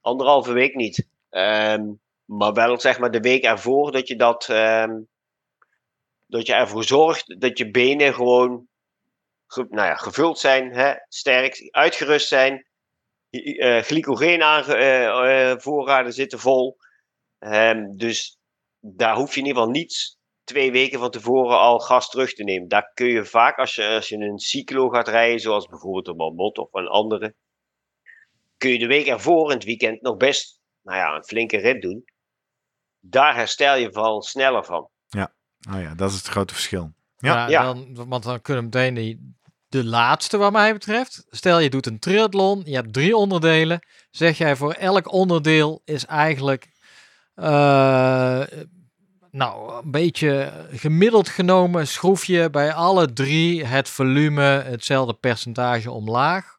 Anderhalve 0.00 0.52
week 0.52 0.74
niet. 0.74 1.08
Ehm, 1.30 1.82
maar 2.24 2.52
wel 2.52 2.80
zeg 2.80 2.98
maar 2.98 3.10
de 3.10 3.20
week 3.20 3.44
ervoor 3.44 3.92
dat 3.92 4.08
je 4.08 4.16
dat. 4.16 4.48
ehm, 4.48 4.90
dat 6.32 6.46
je 6.46 6.54
ervoor 6.54 6.84
zorgt 6.84 7.40
dat 7.40 7.58
je 7.58 7.70
benen 7.70 8.14
gewoon 8.14 8.68
ge- 9.46 9.66
nou 9.68 9.88
ja, 9.88 9.94
gevuld 9.94 10.38
zijn, 10.38 10.72
hè, 10.72 10.94
sterk, 11.08 11.68
uitgerust 11.70 12.28
zijn. 12.28 12.66
Uh, 13.30 13.80
glycogeenvoorraden 13.80 16.12
zitten 16.12 16.38
vol. 16.38 16.76
Ehm, 17.38 17.96
dus 17.96 18.38
daar 18.78 19.16
hoef 19.16 19.34
je 19.34 19.40
in 19.40 19.46
ieder 19.46 19.60
geval 19.60 19.74
niet 19.74 20.16
twee 20.44 20.72
weken 20.72 20.98
van 20.98 21.10
tevoren 21.10 21.58
al 21.58 21.78
gas 21.78 22.10
terug 22.10 22.34
te 22.34 22.44
nemen. 22.44 22.68
Daar 22.68 22.90
kun 22.94 23.06
je 23.06 23.24
vaak, 23.24 23.58
als 23.58 23.74
je, 23.74 23.86
als 23.86 24.08
je 24.08 24.16
een 24.16 24.38
cyclo 24.38 24.88
gaat 24.88 25.08
rijden, 25.08 25.40
zoals 25.40 25.66
bijvoorbeeld 25.66 26.08
een 26.08 26.16
Marmot 26.16 26.58
of 26.58 26.72
een 26.72 26.88
andere, 26.88 27.34
kun 28.56 28.70
je 28.70 28.78
de 28.78 28.86
week 28.86 29.06
ervoor 29.06 29.50
in 29.50 29.56
het 29.56 29.64
weekend 29.64 30.02
nog 30.02 30.16
best 30.16 30.60
nou 30.82 30.98
ja, 30.98 31.14
een 31.14 31.24
flinke 31.24 31.56
rit 31.56 31.82
doen. 31.82 32.04
Daar 32.98 33.34
herstel 33.34 33.76
je 33.76 33.90
wel 33.90 34.22
sneller 34.22 34.64
van. 34.64 34.91
Oh 35.70 35.80
ja, 35.80 35.94
dat 35.94 36.10
is 36.10 36.16
het 36.16 36.26
grote 36.26 36.54
verschil. 36.54 36.92
Ja. 37.18 37.34
Ja, 37.34 37.48
Ja. 37.48 37.62
Dan, 37.62 38.08
want 38.08 38.22
dan 38.22 38.40
kunnen 38.40 38.62
we 38.62 38.78
meteen 38.78 38.94
die, 38.94 39.36
de 39.68 39.84
laatste 39.84 40.36
wat 40.36 40.52
mij 40.52 40.72
betreft. 40.72 41.26
Stel 41.30 41.58
je 41.58 41.70
doet 41.70 41.86
een 41.86 41.98
triathlon, 41.98 42.62
je 42.64 42.74
hebt 42.74 42.92
drie 42.92 43.16
onderdelen. 43.16 43.86
Zeg 44.10 44.38
jij 44.38 44.56
voor 44.56 44.72
elk 44.72 45.12
onderdeel 45.12 45.82
is 45.84 46.06
eigenlijk 46.06 46.70
eh, 47.34 48.42
nou, 49.30 49.82
een 49.84 49.90
beetje 49.90 50.52
gemiddeld 50.70 51.28
genomen 51.28 51.86
schroef 51.86 52.24
je 52.24 52.50
bij 52.50 52.72
alle 52.72 53.12
drie 53.12 53.64
het 53.64 53.88
volume 53.88 54.42
hetzelfde 54.42 55.14
percentage 55.14 55.90
omlaag. 55.90 56.56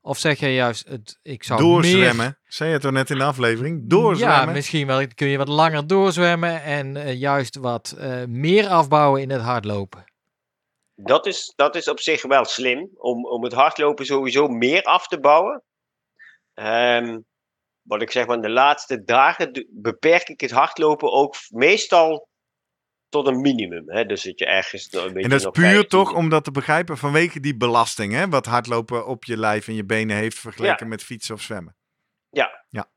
Of 0.00 0.18
zeg 0.18 0.38
je 0.38 0.54
juist, 0.54 0.88
het, 0.88 1.18
ik 1.22 1.44
zou 1.44 1.62
meer 1.62 1.70
Doorzwemmen. 1.70 2.38
Zei 2.54 2.68
je 2.68 2.74
het 2.74 2.84
toch 2.84 2.92
net 2.92 3.10
in 3.10 3.18
de 3.18 3.24
aflevering? 3.24 3.88
Doorzwemmen. 3.88 4.46
ja, 4.46 4.52
misschien 4.52 4.86
wel. 4.86 5.06
Kun 5.14 5.28
je 5.28 5.38
wat 5.38 5.48
langer 5.48 5.86
doorzwemmen 5.86 6.62
en 6.62 6.96
eh, 6.96 7.20
juist 7.20 7.56
wat 7.56 7.94
eh, 7.98 8.24
meer 8.24 8.68
afbouwen 8.68 9.20
in 9.20 9.30
het 9.30 9.40
hardlopen. 9.40 10.04
Dat 10.94 11.26
is, 11.26 11.52
dat 11.56 11.76
is 11.76 11.88
op 11.88 12.00
zich 12.00 12.22
wel 12.22 12.44
slim 12.44 12.90
om, 12.96 13.26
om 13.26 13.42
het 13.44 13.52
hardlopen 13.52 14.06
sowieso 14.06 14.48
meer 14.48 14.82
af 14.82 15.06
te 15.06 15.20
bouwen. 15.20 15.62
Ehm, 16.54 17.18
wat 17.82 18.02
ik 18.02 18.10
zeg, 18.10 18.26
maar 18.26 18.40
de 18.40 18.50
laatste 18.50 19.04
dagen 19.04 19.66
beperk 19.70 20.28
ik 20.28 20.40
het 20.40 20.50
hardlopen 20.50 21.12
ook 21.12 21.34
meestal 21.48 22.28
tot 23.08 23.26
een 23.26 23.40
minimum. 23.40 23.90
Hè? 23.90 24.04
Dus 24.04 24.22
dat 24.22 24.38
je 24.38 24.46
ergens 24.46 24.92
een 24.92 25.02
beetje 25.02 25.22
en 25.22 25.28
dat 25.28 25.40
is 25.40 25.50
puur 25.50 25.64
15 25.64 25.88
toch 25.88 26.12
om 26.12 26.28
dat 26.28 26.44
te 26.44 26.50
begrijpen 26.50 26.98
vanwege 26.98 27.40
die 27.40 27.56
belasting, 27.56 28.12
hè? 28.12 28.28
Wat 28.28 28.46
hardlopen 28.46 29.06
op 29.06 29.24
je 29.24 29.38
lijf 29.38 29.68
en 29.68 29.74
je 29.74 29.84
benen 29.84 30.16
heeft 30.16 30.38
vergeleken 30.38 30.88
met 30.88 31.02
fietsen 31.02 31.34
of 31.34 31.40
zwemmen. 31.40 31.76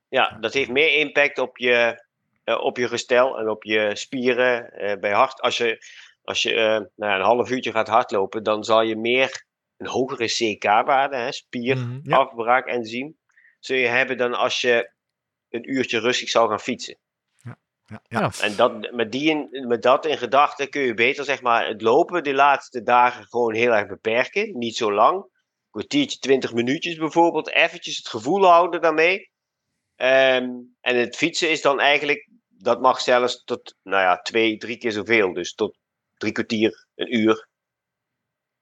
Ja, 0.09 0.37
dat 0.39 0.53
heeft 0.53 0.69
meer 0.69 0.93
impact 0.93 1.37
op 1.39 1.57
je, 1.57 2.05
eh, 2.43 2.59
op 2.63 2.77
je 2.77 2.87
gestel 2.87 3.39
en 3.39 3.49
op 3.49 3.63
je 3.63 3.95
spieren. 3.95 4.71
eh, 4.71 4.99
bij 4.99 5.11
hard, 5.11 5.41
als 5.41 5.57
je, 5.57 5.85
als 6.23 6.41
je 6.41 6.53
eh, 6.53 6.65
nou 6.65 7.11
ja, 7.11 7.15
een 7.15 7.21
half 7.21 7.49
uurtje 7.49 7.71
gaat 7.71 7.87
hardlopen, 7.87 8.43
dan 8.43 8.63
zal 8.63 8.81
je 8.81 8.95
meer 8.95 9.45
een 9.77 9.87
hogere 9.87 10.25
CK-waarde, 10.25 11.15
hè, 11.15 11.31
spier, 11.31 11.77
Mhm. 11.77 11.99
Ja. 12.03 12.17
afbraak, 12.17 12.67
enzym, 12.67 13.17
zul 13.59 13.77
je 13.77 13.87
hebben 13.87 14.17
dan 14.17 14.33
als 14.33 14.61
je 14.61 14.91
een 15.49 15.71
uurtje 15.71 15.99
rustig 15.99 16.29
zou 16.29 16.49
gaan 16.49 16.59
fietsen. 16.59 16.97
Ja. 17.35 17.57
Ja, 17.85 18.01
ja. 18.07 18.19
Ja. 18.19 18.31
En 18.41 18.55
dat, 18.55 18.91
met, 18.91 19.11
die 19.11 19.29
in, 19.29 19.65
met 19.67 19.81
dat 19.81 20.05
in 20.05 20.17
gedachten 20.17 20.69
kun 20.69 20.81
je 20.81 20.93
beter 20.93 21.23
zeg 21.25 21.41
maar, 21.41 21.67
het 21.67 21.81
lopen 21.81 22.23
de 22.23 22.33
laatste 22.33 22.83
dagen 22.83 23.25
gewoon 23.25 23.53
heel 23.53 23.71
erg 23.75 23.87
beperken. 23.87 24.57
Niet 24.57 24.75
zo 24.75 24.93
lang. 24.93 25.25
Kwartiertje, 25.77 26.19
twintig 26.19 26.53
minuutjes 26.53 26.95
bijvoorbeeld. 26.95 27.49
Eventjes 27.49 27.97
het 27.97 28.07
gevoel 28.07 28.45
houden 28.45 28.81
daarmee. 28.81 29.29
Ehm, 29.95 30.49
en 30.81 30.95
het 30.95 31.15
fietsen 31.15 31.51
is 31.51 31.61
dan 31.61 31.79
eigenlijk, 31.79 32.29
dat 32.47 32.81
mag 32.81 33.01
zelfs 33.01 33.43
tot 33.43 33.75
nou 33.83 34.01
ja, 34.01 34.17
twee, 34.21 34.57
drie 34.57 34.77
keer 34.77 34.91
zoveel. 34.91 35.33
Dus 35.33 35.53
tot 35.53 35.77
drie 36.13 36.31
kwartier, 36.31 36.87
een 36.95 37.15
uur. 37.15 37.47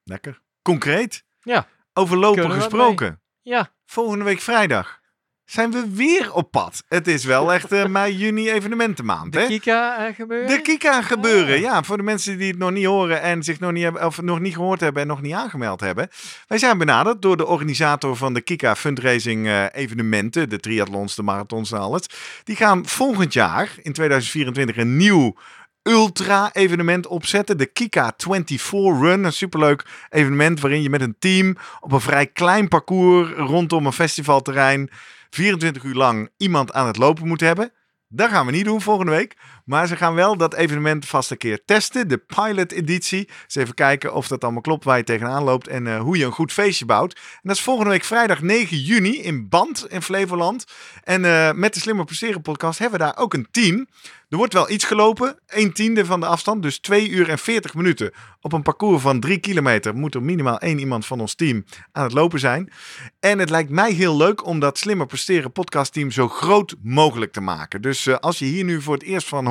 Lekker. 0.03 0.41
Concreet. 0.61 1.23
Ja. 1.41 1.67
Over 1.93 2.17
lopen 2.17 2.51
gesproken. 2.51 3.21
Ja, 3.41 3.75
Volgende 3.85 4.23
week 4.23 4.39
vrijdag 4.39 5.03
zijn 5.45 5.71
we 5.71 5.85
weer 5.91 6.33
op 6.33 6.51
pad. 6.51 6.83
Het 6.87 7.07
is 7.07 7.23
wel 7.23 7.53
echt 7.53 7.71
eh, 7.71 7.85
mei, 7.85 8.15
juni 8.15 8.51
evenementenmaand. 8.51 9.33
de 9.33 9.39
hè? 9.39 9.45
Kika 9.45 10.07
eh, 10.07 10.15
gebeuren. 10.15 10.47
De 10.47 10.61
Kika 10.61 11.01
gebeuren. 11.01 11.55
Ah. 11.55 11.61
Ja, 11.61 11.83
voor 11.83 11.97
de 11.97 12.03
mensen 12.03 12.37
die 12.37 12.47
het 12.47 12.57
nog 12.57 12.71
niet 12.71 12.85
horen 12.85 13.21
en 13.21 13.43
zich 13.43 13.59
nog 13.59 13.71
niet, 13.71 13.83
hebben, 13.83 14.05
of 14.05 14.21
nog 14.21 14.39
niet 14.39 14.53
gehoord 14.53 14.79
hebben 14.79 15.01
en 15.01 15.07
nog 15.07 15.21
niet 15.21 15.33
aangemeld 15.33 15.79
hebben. 15.79 16.09
Wij 16.47 16.57
zijn 16.57 16.77
benaderd 16.77 17.21
door 17.21 17.37
de 17.37 17.45
organisator 17.45 18.15
van 18.15 18.33
de 18.33 18.41
Kika 18.41 18.75
fundraising 18.75 19.47
eh, 19.47 19.65
evenementen. 19.71 20.49
De 20.49 20.59
triathlons, 20.59 21.15
de 21.15 21.23
marathons 21.23 21.71
en 21.71 21.79
alles. 21.79 22.05
Die 22.43 22.55
gaan 22.55 22.85
volgend 22.85 23.33
jaar, 23.33 23.69
in 23.81 23.93
2024, 23.93 24.77
een 24.77 24.97
nieuw 24.97 25.35
ultra-evenement 25.81 27.07
opzetten. 27.07 27.57
De 27.57 27.65
Kika 27.65 28.13
24 28.17 29.01
Run. 29.01 29.23
Een 29.23 29.33
superleuk 29.33 29.85
evenement 30.09 30.59
waarin 30.59 30.81
je 30.81 30.89
met 30.89 31.01
een 31.01 31.15
team 31.19 31.57
op 31.79 31.91
een 31.91 32.01
vrij 32.01 32.27
klein 32.27 32.67
parcours 32.67 33.31
rondom 33.31 33.85
een 33.85 33.93
festivalterrein 33.93 34.89
24 35.35 35.83
uur 35.83 35.95
lang 35.95 36.29
iemand 36.37 36.73
aan 36.73 36.87
het 36.87 36.97
lopen 36.97 37.27
moet 37.27 37.39
hebben. 37.39 37.71
Dat 38.07 38.29
gaan 38.29 38.45
we 38.45 38.51
niet 38.51 38.65
doen 38.65 38.81
volgende 38.81 39.11
week. 39.11 39.37
Maar 39.65 39.87
ze 39.87 39.95
gaan 39.95 40.13
wel 40.13 40.37
dat 40.37 40.53
evenement 40.53 41.05
vast 41.05 41.31
een 41.31 41.37
keer 41.37 41.65
testen. 41.65 42.07
De 42.07 42.17
pilot 42.17 42.71
editie. 42.71 43.29
Dus 43.45 43.55
even 43.55 43.73
kijken 43.73 44.13
of 44.13 44.27
dat 44.27 44.43
allemaal 44.43 44.61
klopt 44.61 44.83
waar 44.83 44.97
je 44.97 45.03
tegenaan 45.03 45.43
loopt. 45.43 45.67
En 45.67 45.87
eh, 45.87 45.99
hoe 45.99 46.17
je 46.17 46.25
een 46.25 46.31
goed 46.31 46.53
feestje 46.53 46.85
bouwt. 46.85 47.13
En 47.13 47.39
dat 47.41 47.55
is 47.55 47.61
volgende 47.61 47.89
week 47.89 48.03
vrijdag 48.03 48.41
9 48.41 48.77
juni 48.77 49.21
in 49.21 49.49
Band 49.49 49.85
in 49.89 50.01
Flevoland. 50.01 50.65
En 51.03 51.25
eh, 51.25 51.51
met 51.51 51.73
de 51.73 51.79
Slimmer 51.79 52.05
Presteren 52.05 52.41
podcast 52.41 52.79
hebben 52.79 52.99
we 52.99 53.05
daar 53.05 53.17
ook 53.17 53.33
een 53.33 53.47
team. 53.51 53.87
Er 54.29 54.37
wordt 54.37 54.53
wel 54.53 54.69
iets 54.69 54.83
gelopen. 54.83 55.39
Een 55.47 55.73
tiende 55.73 56.05
van 56.05 56.19
de 56.19 56.25
afstand. 56.25 56.61
Dus 56.61 56.79
2 56.79 57.09
uur 57.09 57.29
en 57.29 57.37
40 57.37 57.73
minuten. 57.73 58.11
Op 58.41 58.53
een 58.53 58.61
parcours 58.61 59.01
van 59.01 59.19
3 59.19 59.37
kilometer 59.37 59.95
moet 59.95 60.15
er 60.15 60.23
minimaal 60.23 60.59
één 60.59 60.79
iemand 60.79 61.05
van 61.05 61.19
ons 61.19 61.35
team 61.35 61.65
aan 61.91 62.03
het 62.03 62.13
lopen 62.13 62.39
zijn. 62.39 62.71
En 63.19 63.39
het 63.39 63.49
lijkt 63.49 63.69
mij 63.69 63.91
heel 63.91 64.17
leuk 64.17 64.45
om 64.45 64.59
dat 64.59 64.77
Slimmer 64.77 65.05
Presteren 65.05 65.51
podcastteam 65.51 66.11
zo 66.11 66.27
groot 66.27 66.75
mogelijk 66.81 67.31
te 67.31 67.41
maken. 67.41 67.81
Dus 67.81 68.07
eh, 68.07 68.15
als 68.15 68.39
je 68.39 68.45
hier 68.45 68.63
nu 68.63 68.81
voor 68.81 68.93
het 68.93 69.03
eerst 69.03 69.27
van 69.27 69.45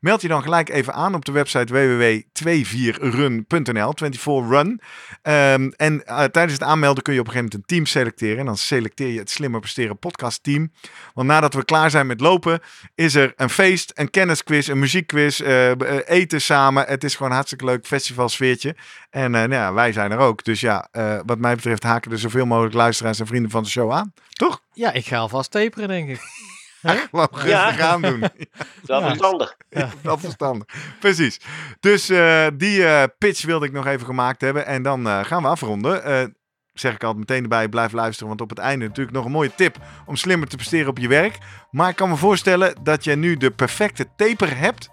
meld 0.00 0.22
je 0.22 0.28
dan 0.28 0.42
gelijk 0.42 0.68
even 0.68 0.94
aan 0.94 1.14
op 1.14 1.24
de 1.24 1.32
website 1.32 1.72
www.24run.nl. 1.72 3.94
24run. 3.94 4.80
Ehm, 5.22 5.70
en 5.76 6.06
eh, 6.06 6.24
tijdens 6.24 6.52
het 6.52 6.62
aanmelden 6.62 7.02
kun 7.02 7.14
je 7.14 7.20
op 7.20 7.26
een 7.26 7.32
gegeven 7.32 7.50
moment 7.52 7.70
een 7.70 7.76
team 7.76 7.86
selecteren. 7.86 8.38
En 8.38 8.46
dan 8.46 8.56
selecteer 8.56 9.08
je 9.08 9.18
het 9.18 9.30
Slimmer 9.30 9.60
Presteren 9.60 9.98
podcastteam. 9.98 10.72
Want 11.14 11.28
nadat 11.28 11.54
we 11.54 11.64
klaar 11.64 11.90
zijn 11.90 12.06
met 12.06 12.20
lopen, 12.20 12.60
is 12.94 13.14
er 13.14 13.32
een 13.36 13.50
feest, 13.50 13.92
een 13.94 14.10
kennisquiz, 14.10 14.68
een 14.68 14.78
muziekquiz, 14.78 15.40
eh, 15.40 15.70
eh, 15.70 15.98
eten 16.06 16.40
samen. 16.40 16.86
Het 16.86 17.04
is 17.04 17.14
gewoon 17.14 17.32
hartstikke 17.32 17.64
leuk 17.64 17.86
festivalsfeertje. 17.86 18.76
En 19.10 19.30
nou 19.30 19.52
ja, 19.52 19.72
wij 19.72 19.92
zijn 19.92 20.10
er 20.10 20.18
ook. 20.18 20.44
Dus 20.44 20.60
ja, 20.60 20.88
wat 21.26 21.38
mij 21.38 21.54
betreft 21.54 21.82
haken 21.82 22.12
er 22.12 22.18
zoveel 22.18 22.46
mogelijk 22.46 22.74
luisteraars 22.74 23.20
en 23.20 23.26
vrienden 23.26 23.50
van 23.50 23.62
de 23.62 23.68
show 23.68 23.92
aan. 23.92 24.12
Toch? 24.28 24.62
Ja, 24.72 24.92
ik 24.92 25.06
ga 25.06 25.16
alvast 25.16 25.50
taperen, 25.50 25.88
denk 25.88 26.08
ik. 26.08 26.20
Gewoon 26.82 27.28
rustig 27.32 27.48
Ja. 27.50 27.78
aan 27.88 28.02
doen. 28.02 28.20
Dat 28.86 29.00
is 29.02 29.06
verstandig. 29.08 29.56
Ja. 29.70 29.88
Dat 30.02 30.20
verstandig. 30.20 30.68
Precies. 31.00 31.40
Dus 31.80 32.08
eh, 32.08 32.46
die 32.54 32.86
eh, 32.86 33.02
pitch 33.18 33.44
wilde 33.44 33.66
ik 33.66 33.72
nog 33.72 33.86
even 33.86 34.06
gemaakt 34.06 34.40
hebben. 34.40 34.66
En 34.66 34.82
dan 34.82 35.06
eh, 35.08 35.24
gaan 35.24 35.42
we 35.42 35.48
afronden. 35.48 36.34
Zeg 36.72 36.94
ik 36.94 37.04
altijd 37.04 37.28
meteen 37.28 37.42
erbij, 37.42 37.68
blijf 37.68 37.92
luisteren. 37.92 38.28
Want 38.28 38.40
op 38.40 38.48
het 38.50 38.58
einde 38.58 38.86
natuurlijk 38.86 39.16
nog 39.16 39.24
een 39.24 39.30
mooie 39.30 39.54
tip 39.54 39.76
om 40.06 40.16
slimmer 40.16 40.48
te 40.48 40.56
presteren 40.56 40.88
op 40.88 40.98
je 40.98 41.08
werk. 41.08 41.38
Maar 41.70 41.88
ik 41.88 41.96
kan 41.96 42.08
me 42.08 42.16
voorstellen 42.16 42.74
dat 42.82 43.04
je 43.04 43.16
nu 43.16 43.36
de 43.36 43.50
perfecte 43.50 44.06
taper 44.16 44.56
hebt. 44.58 44.90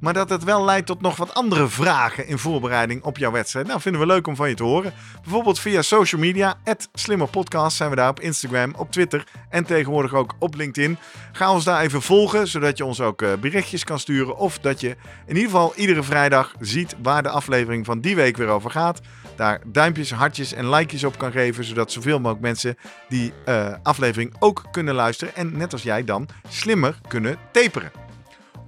Maar 0.00 0.12
dat 0.12 0.30
het 0.30 0.44
wel 0.44 0.64
leidt 0.64 0.86
tot 0.86 1.00
nog 1.00 1.16
wat 1.16 1.34
andere 1.34 1.68
vragen 1.68 2.26
in 2.26 2.38
voorbereiding 2.38 3.02
op 3.02 3.18
jouw 3.18 3.30
wedstrijd. 3.30 3.66
Nou, 3.66 3.80
vinden 3.80 4.00
we 4.00 4.06
leuk 4.06 4.26
om 4.26 4.36
van 4.36 4.48
je 4.48 4.54
te 4.54 4.62
horen. 4.62 4.92
Bijvoorbeeld 5.22 5.58
via 5.58 5.82
social 5.82 6.20
media. 6.20 6.58
Slimmerpodcast 6.92 7.76
zijn 7.76 7.90
we 7.90 7.96
daar 7.96 8.08
op 8.08 8.20
Instagram, 8.20 8.74
op 8.76 8.90
Twitter 8.92 9.24
en 9.48 9.64
tegenwoordig 9.64 10.14
ook 10.14 10.34
op 10.38 10.54
LinkedIn. 10.54 10.98
Ga 11.32 11.52
ons 11.52 11.64
daar 11.64 11.80
even 11.80 12.02
volgen, 12.02 12.48
zodat 12.48 12.76
je 12.76 12.84
ons 12.84 13.00
ook 13.00 13.22
eh, 13.22 13.32
berichtjes 13.40 13.84
kan 13.84 13.98
sturen. 13.98 14.36
Of 14.36 14.58
dat 14.58 14.80
je 14.80 14.88
in 15.26 15.36
ieder 15.36 15.50
geval 15.50 15.72
iedere 15.76 16.02
vrijdag 16.02 16.54
ziet 16.60 16.96
waar 17.02 17.22
de 17.22 17.28
aflevering 17.28 17.86
van 17.86 18.00
die 18.00 18.16
week 18.16 18.36
weer 18.36 18.48
over 18.48 18.70
gaat. 18.70 19.00
Daar 19.36 19.60
duimpjes, 19.66 20.12
hartjes 20.12 20.52
en 20.52 20.70
likejes 20.70 21.04
op 21.04 21.18
kan 21.18 21.32
geven. 21.32 21.64
Zodat 21.64 21.92
zoveel 21.92 22.18
mogelijk 22.18 22.40
mensen 22.40 22.76
die 23.08 23.32
eh, 23.44 23.74
aflevering 23.82 24.34
ook 24.38 24.64
kunnen 24.70 24.94
luisteren. 24.94 25.34
En 25.34 25.56
net 25.56 25.72
als 25.72 25.82
jij 25.82 26.04
dan 26.04 26.28
slimmer 26.48 27.00
kunnen 27.08 27.38
taperen. 27.52 27.99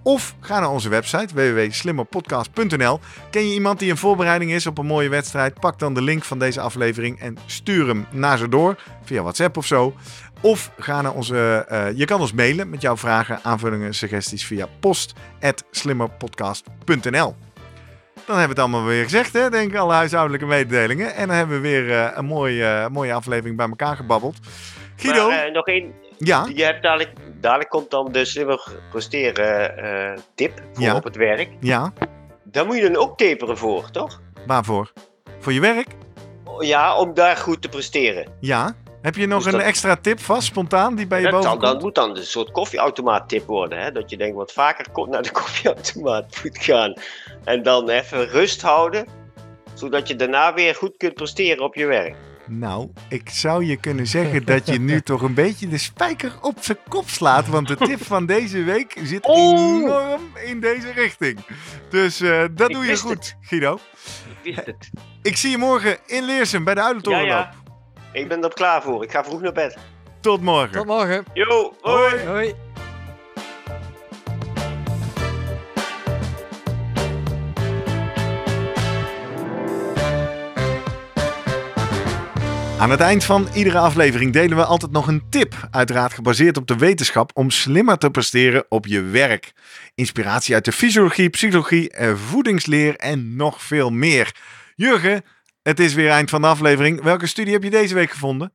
Of 0.03 0.35
ga 0.41 0.61
naar 0.61 0.71
onze 0.71 0.89
website 0.89 1.35
www.slimmerpodcast.nl. 1.35 3.01
Ken 3.31 3.49
je 3.49 3.55
iemand 3.55 3.79
die 3.79 3.89
in 3.89 3.97
voorbereiding 3.97 4.53
is 4.53 4.67
op 4.67 4.79
een 4.79 4.87
mooie 4.87 5.09
wedstrijd? 5.09 5.61
Pak 5.61 5.79
dan 5.79 5.95
de 5.95 6.03
link 6.03 6.25
van 6.25 6.39
deze 6.39 6.61
aflevering 6.61 7.21
en 7.21 7.37
stuur 7.47 7.87
hem 7.89 8.07
naar 8.11 8.39
ze 8.39 8.49
door 8.49 8.77
via 9.05 9.23
WhatsApp 9.23 9.57
of 9.57 9.67
zo. 9.67 9.95
Of 10.41 10.71
ga 10.79 11.03
naar 11.03 11.13
onze. 11.13 11.65
eh, 11.69 11.87
je 11.95 12.05
kan 12.05 12.21
ons 12.21 12.33
mailen 12.33 12.71
met 12.71 12.81
jouw 12.81 12.97
vragen, 12.97 13.39
aanvullingen, 13.43 13.95
suggesties 13.95 14.47
via 14.47 14.67
post.slimmerpodcast.nl. 14.81 17.37
Dan 18.27 18.39
hebben 18.39 18.57
we 18.57 18.63
het 18.63 18.71
allemaal 18.73 18.85
weer 18.85 19.03
gezegd, 19.03 19.33
hè? 19.33 19.51
Denk 19.51 19.73
ik, 19.73 19.79
alle 19.79 19.93
huishoudelijke 19.93 20.47
mededelingen. 20.47 21.15
En 21.15 21.27
dan 21.29 21.37
hebben 21.37 21.57
we 21.57 21.63
weer 21.69 21.91
eh, 21.91 22.09
een 22.15 22.25
mooie, 22.25 22.65
eh, 22.65 22.89
mooie 22.89 23.13
aflevering 23.13 23.57
bij 23.57 23.69
elkaar 23.69 23.97
gebabbeld. 23.97 24.37
Guido, 24.97 25.29
Maar, 25.29 25.53
nog 25.53 25.67
één. 25.67 25.93
Ja, 26.27 26.47
Je 26.55 26.65
hebt 26.65 26.83
dadelijk, 26.83 27.11
dadelijk 27.41 27.71
komt 27.71 27.91
dan 27.91 28.13
de 28.13 28.25
slimmer 28.25 28.63
presteren 28.91 29.77
eh, 29.79 30.19
tip 30.35 30.63
voor 30.73 30.85
Ja. 30.85 30.95
op 30.95 31.05
het 31.05 31.17
werk. 31.17 31.49
ja, 31.61 31.93
Daar 32.45 32.67
moet 32.67 32.77
je 32.77 32.83
dan 32.83 32.97
ook 32.97 33.19
taperen 33.19 33.59
voor, 33.59 33.91
toch? 33.91 34.21
waarvoor? 34.47 34.93
Voor 35.39 35.53
je 35.53 35.61
werk? 35.61 35.87
Ja, 36.61 36.97
om 36.99 37.15
daar 37.15 37.37
goed 37.37 37.63
te 37.63 37.69
presteren. 37.69 38.33
Ja. 38.41 38.75
Heb 39.03 39.15
je 39.17 39.27
nog 39.27 39.43
Dus 39.43 39.53
een 39.53 39.59
dat- 39.59 39.69
extra 39.69 39.97
tip 39.97 40.21
vast, 40.21 40.47
spontaan, 40.47 40.95
die 40.95 41.07
bij 41.07 41.19
je 41.19 41.25
Dat, 41.31 41.33
boven 41.43 41.51
dan, 41.51 41.73
dat 41.73 41.83
moet 41.83 41.95
dan 41.95 42.17
een 42.17 42.23
soort 42.25 42.51
koffieautomaat 42.51 43.29
tip 43.29 43.47
worden. 43.47 43.79
Hè? 43.83 43.93
Dat 43.93 44.11
je 44.11 44.17
denkt 44.17 44.37
wat 44.37 44.53
vaker 44.53 44.87
naar 45.09 45.23
de 45.23 45.31
koffieautomaat 45.41 46.41
moet 46.43 46.59
gaan. 46.59 46.95
En 47.45 47.63
dan 47.63 47.89
even 47.89 48.29
rust 48.29 48.63
houden. 48.63 49.07
Zodat 49.75 50.09
je 50.09 50.17
daarna 50.17 50.55
weer 50.55 50.75
goed 50.75 50.97
kunt 50.97 51.15
presteren 51.15 51.65
op 51.65 51.75
je 51.75 51.87
werk. 51.87 52.15
Nou, 52.47 52.91
ik 53.09 53.29
zou 53.31 53.65
je 53.65 53.77
kunnen 53.77 54.07
zeggen 54.07 54.45
dat 54.45 54.67
je 54.67 54.79
nu 54.81 55.01
toch 55.11 55.23
een 55.23 55.35
beetje 55.35 55.69
de 55.69 55.79
spijker 55.79 56.33
op 56.41 56.57
zijn 56.61 56.79
kop 56.89 57.09
slaat. 57.09 57.49
Want 57.49 57.69
de 57.69 57.77
tip 57.77 58.05
van 58.05 58.27
deze 58.27 58.63
week 58.63 58.97
zit 59.05 59.27
enorm 59.29 60.21
in 60.45 60.61
deze 60.61 60.93
richting. 60.93 61.39
Dus 61.91 62.21
eh, 62.21 62.45
dat 62.53 62.69
Ik 62.69 62.75
doe 62.77 62.85
je 62.85 62.97
goed, 62.97 63.37
Guido. 63.41 63.79
Ik 64.43 64.55
wist 64.55 64.67
het. 64.67 64.91
Ik 65.23 65.37
zie 65.37 65.51
je 65.51 65.59
morgen 65.59 65.99
in 66.07 66.25
Leersum 66.25 66.65
bij 66.65 66.75
de 66.75 66.81
Ja, 66.81 66.87
Uilentorenloop. 66.87 67.29
ja. 67.29 67.53
Ik 68.13 68.29
ben 68.29 68.43
er 68.43 68.55
klaar 68.55 68.83
voor. 68.83 69.03
Ik 69.03 69.11
ga 69.11 69.25
vroeg 69.25 69.41
naar 69.41 69.53
bed. 69.53 69.77
Tot 70.21 70.41
morgen. 70.41 70.73
Tot 70.73 70.87
morgen. 70.87 71.25
Yo, 71.33 71.75
hoi. 71.81 72.27
Hoi. 72.27 72.55
Aan 82.83 82.91
het 82.91 83.01
eind 83.01 83.25
van 83.25 83.49
iedere 83.55 83.79
aflevering 83.79 84.33
delen 84.33 84.57
we 84.57 84.65
altijd 84.65 84.93
nog 84.93 85.07
een 85.07 85.23
tip. 85.31 85.69
Uiteraard 85.71 86.13
gebaseerd 86.13 86.57
op 86.57 86.67
de 86.67 86.77
wetenschap 86.77 87.31
om 87.35 87.51
slimmer 87.51 87.99
te 87.99 88.11
presteren 88.11 88.65
op 88.69 88.87
je 88.87 89.03
werk. 89.03 89.53
Inspiratie 89.95 90.55
uit 90.55 90.65
de 90.65 90.73
fysiologie, 90.73 91.31
psychologie, 91.31 91.91
eh, 91.91 92.15
voedingsleer 92.15 92.97
en 92.97 93.37
nog 93.37 93.63
veel 93.63 93.91
meer. 93.91 94.35
Jurgen, 94.75 95.25
het 95.63 95.81
is 95.81 95.95
weer 95.95 96.11
eind 96.11 96.31
van 96.31 96.41
de 96.41 96.47
aflevering. 96.47 97.03
Welke 97.03 97.27
studie 97.27 97.53
heb 97.53 97.63
je 97.63 97.71
deze 97.71 97.95
week 97.95 98.11
gevonden? 98.11 98.53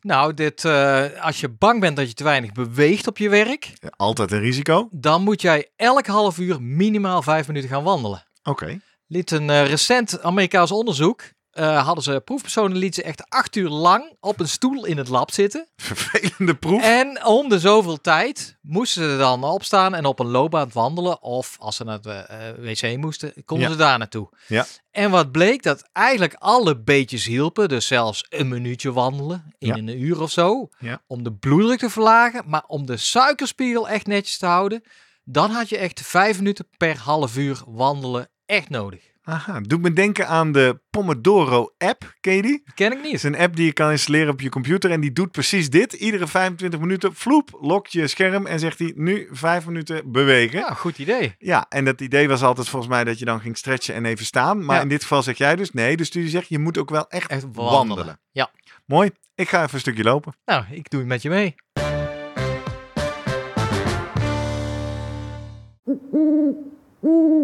Nou, 0.00 0.34
dit, 0.34 0.64
eh, 0.64 1.04
als 1.20 1.40
je 1.40 1.48
bang 1.48 1.80
bent 1.80 1.96
dat 1.96 2.08
je 2.08 2.14
te 2.14 2.24
weinig 2.24 2.52
beweegt 2.52 3.06
op 3.06 3.18
je 3.18 3.28
werk, 3.28 3.72
Altijd 3.96 4.32
een 4.32 4.40
risico. 4.40 4.88
dan 4.90 5.22
moet 5.22 5.42
jij 5.42 5.68
elk 5.76 6.06
half 6.06 6.38
uur 6.38 6.62
minimaal 6.62 7.22
vijf 7.22 7.46
minuten 7.46 7.68
gaan 7.68 7.84
wandelen. 7.84 8.26
Oké. 8.42 8.80
Liet 9.06 9.30
een 9.30 9.50
eh, 9.50 9.66
recent 9.66 10.22
Amerikaans 10.22 10.72
onderzoek, 10.72 11.22
eh, 11.52 11.84
hadden 11.84 12.04
ze 12.04 12.20
proefpersonen 12.24 12.76
lieten 12.76 13.02
ze 13.02 13.08
echt 13.08 13.22
acht 13.28 13.56
uur 13.56 13.68
lang 13.68 14.16
op 14.20 14.40
een 14.40 14.48
stoel 14.48 14.84
in 14.84 14.96
het 14.98 15.08
lab 15.08 15.30
zitten. 15.32 15.68
Vervelende 15.76 16.54
proef. 16.54 16.82
En 16.82 17.24
om 17.24 17.48
de 17.48 17.58
zoveel 17.60 18.00
tijd 18.00 18.58
moesten 18.60 19.10
ze 19.10 19.16
dan 19.16 19.44
opstaan 19.44 19.94
en 19.94 20.04
op 20.04 20.18
een 20.18 20.26
loopbaan 20.30 20.70
wandelen. 20.72 21.22
Of 21.22 21.56
als 21.58 21.76
ze 21.76 21.84
naar 21.84 21.98
het 22.02 22.06
eh, 22.28 22.38
wc 22.58 22.96
moesten, 22.96 23.32
konden 23.44 23.66
Ja. 23.66 23.72
ze 23.72 23.78
daar 23.78 23.98
naartoe. 23.98 24.28
Ja. 24.48 24.66
En 24.90 25.10
wat 25.10 25.32
bleek, 25.32 25.62
dat 25.62 25.88
eigenlijk 25.92 26.34
alle 26.34 26.78
beetjes 26.82 27.24
hielpen. 27.24 27.68
Dus 27.68 27.86
zelfs 27.86 28.26
een 28.28 28.48
minuutje 28.48 28.92
wandelen 28.92 29.54
in 29.58 29.68
Ja. 29.68 29.74
een 29.76 30.00
uur 30.00 30.20
of 30.22 30.30
zo. 30.30 30.68
Ja. 30.78 31.02
Om 31.06 31.22
de 31.22 31.32
bloeddruk 31.32 31.78
te 31.78 31.90
verlagen. 31.90 32.42
Maar 32.46 32.64
om 32.66 32.86
de 32.86 32.96
suikerspiegel 32.96 33.88
echt 33.88 34.06
netjes 34.06 34.38
te 34.38 34.46
houden, 34.46 34.82
dan 35.24 35.50
had 35.50 35.68
je 35.68 35.76
echt 35.78 36.00
vijf 36.00 36.36
minuten 36.38 36.68
per 36.76 36.98
half 36.98 37.36
uur 37.36 37.62
wandelen 37.66 38.28
echt 38.46 38.68
nodig. 38.68 39.10
Aha, 39.24 39.60
doet 39.60 39.82
me 39.82 39.92
denken 39.92 40.28
aan 40.28 40.52
de 40.52 40.80
Pomodoro-app. 40.90 42.14
Ken 42.20 42.34
je 42.34 42.42
die? 42.42 42.62
Dat 42.64 42.74
ken 42.74 42.90
ik 42.92 42.96
Het 42.96 43.06
is 43.12 43.22
niet. 43.22 43.34
een 43.34 43.40
app 43.40 43.56
die 43.56 43.64
je 43.64 43.72
kan 43.72 43.90
installeren 43.90 44.32
op 44.32 44.40
je 44.40 44.48
computer 44.48 44.90
en 44.90 45.00
die 45.00 45.12
doet 45.12 45.30
precies 45.30 45.70
dit. 45.70 45.92
Iedere 45.92 46.26
25 46.26 46.80
minuten, 46.80 47.14
vloep, 47.14 47.58
lokt 47.60 47.92
je 47.92 48.06
scherm 48.06 48.46
en 48.46 48.58
zegt 48.58 48.78
hij 48.78 48.92
nu 48.96 49.28
vijf 49.30 49.66
minuten 49.66 50.12
bewegen. 50.12 50.58
Ja, 50.58 50.74
goed 50.74 50.98
idee. 50.98 51.34
Ja, 51.38 51.66
en 51.68 51.84
dat 51.84 52.00
idee 52.00 52.28
was 52.28 52.42
altijd 52.42 52.68
volgens 52.68 52.90
mij 52.92 53.04
dat 53.04 53.18
je 53.18 53.24
dan 53.24 53.40
ging 53.40 53.56
stretchen 53.56 53.94
en 53.94 54.04
even 54.04 54.24
staan. 54.24 54.64
Maar 54.64 54.76
Ja. 54.76 54.82
in 54.82 54.88
dit 54.88 55.02
geval 55.02 55.22
zeg 55.22 55.38
jij 55.38 55.56
dus 55.56 55.70
nee. 55.72 55.96
De 55.96 56.04
studie 56.04 56.28
zegt 56.30 56.48
je 56.48 56.58
moet 56.58 56.78
ook 56.78 56.90
wel 56.90 57.08
echt, 57.08 57.30
Echt 57.30 57.42
wandelen. 57.42 57.72
wandelen. 57.72 58.20
Ja. 58.30 58.50
Mooi. 58.86 59.10
Ik 59.34 59.48
ga 59.48 59.60
even 59.62 59.74
een 59.74 59.80
stukje 59.80 60.02
lopen. 60.02 60.32
Nou, 60.44 60.64
ik 60.70 60.90
doe 60.90 61.00
het 61.00 61.08
met 61.08 61.22
je 61.22 61.28
mee. 61.28 61.54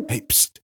Hey, 0.07 0.23
pst. 0.27 0.58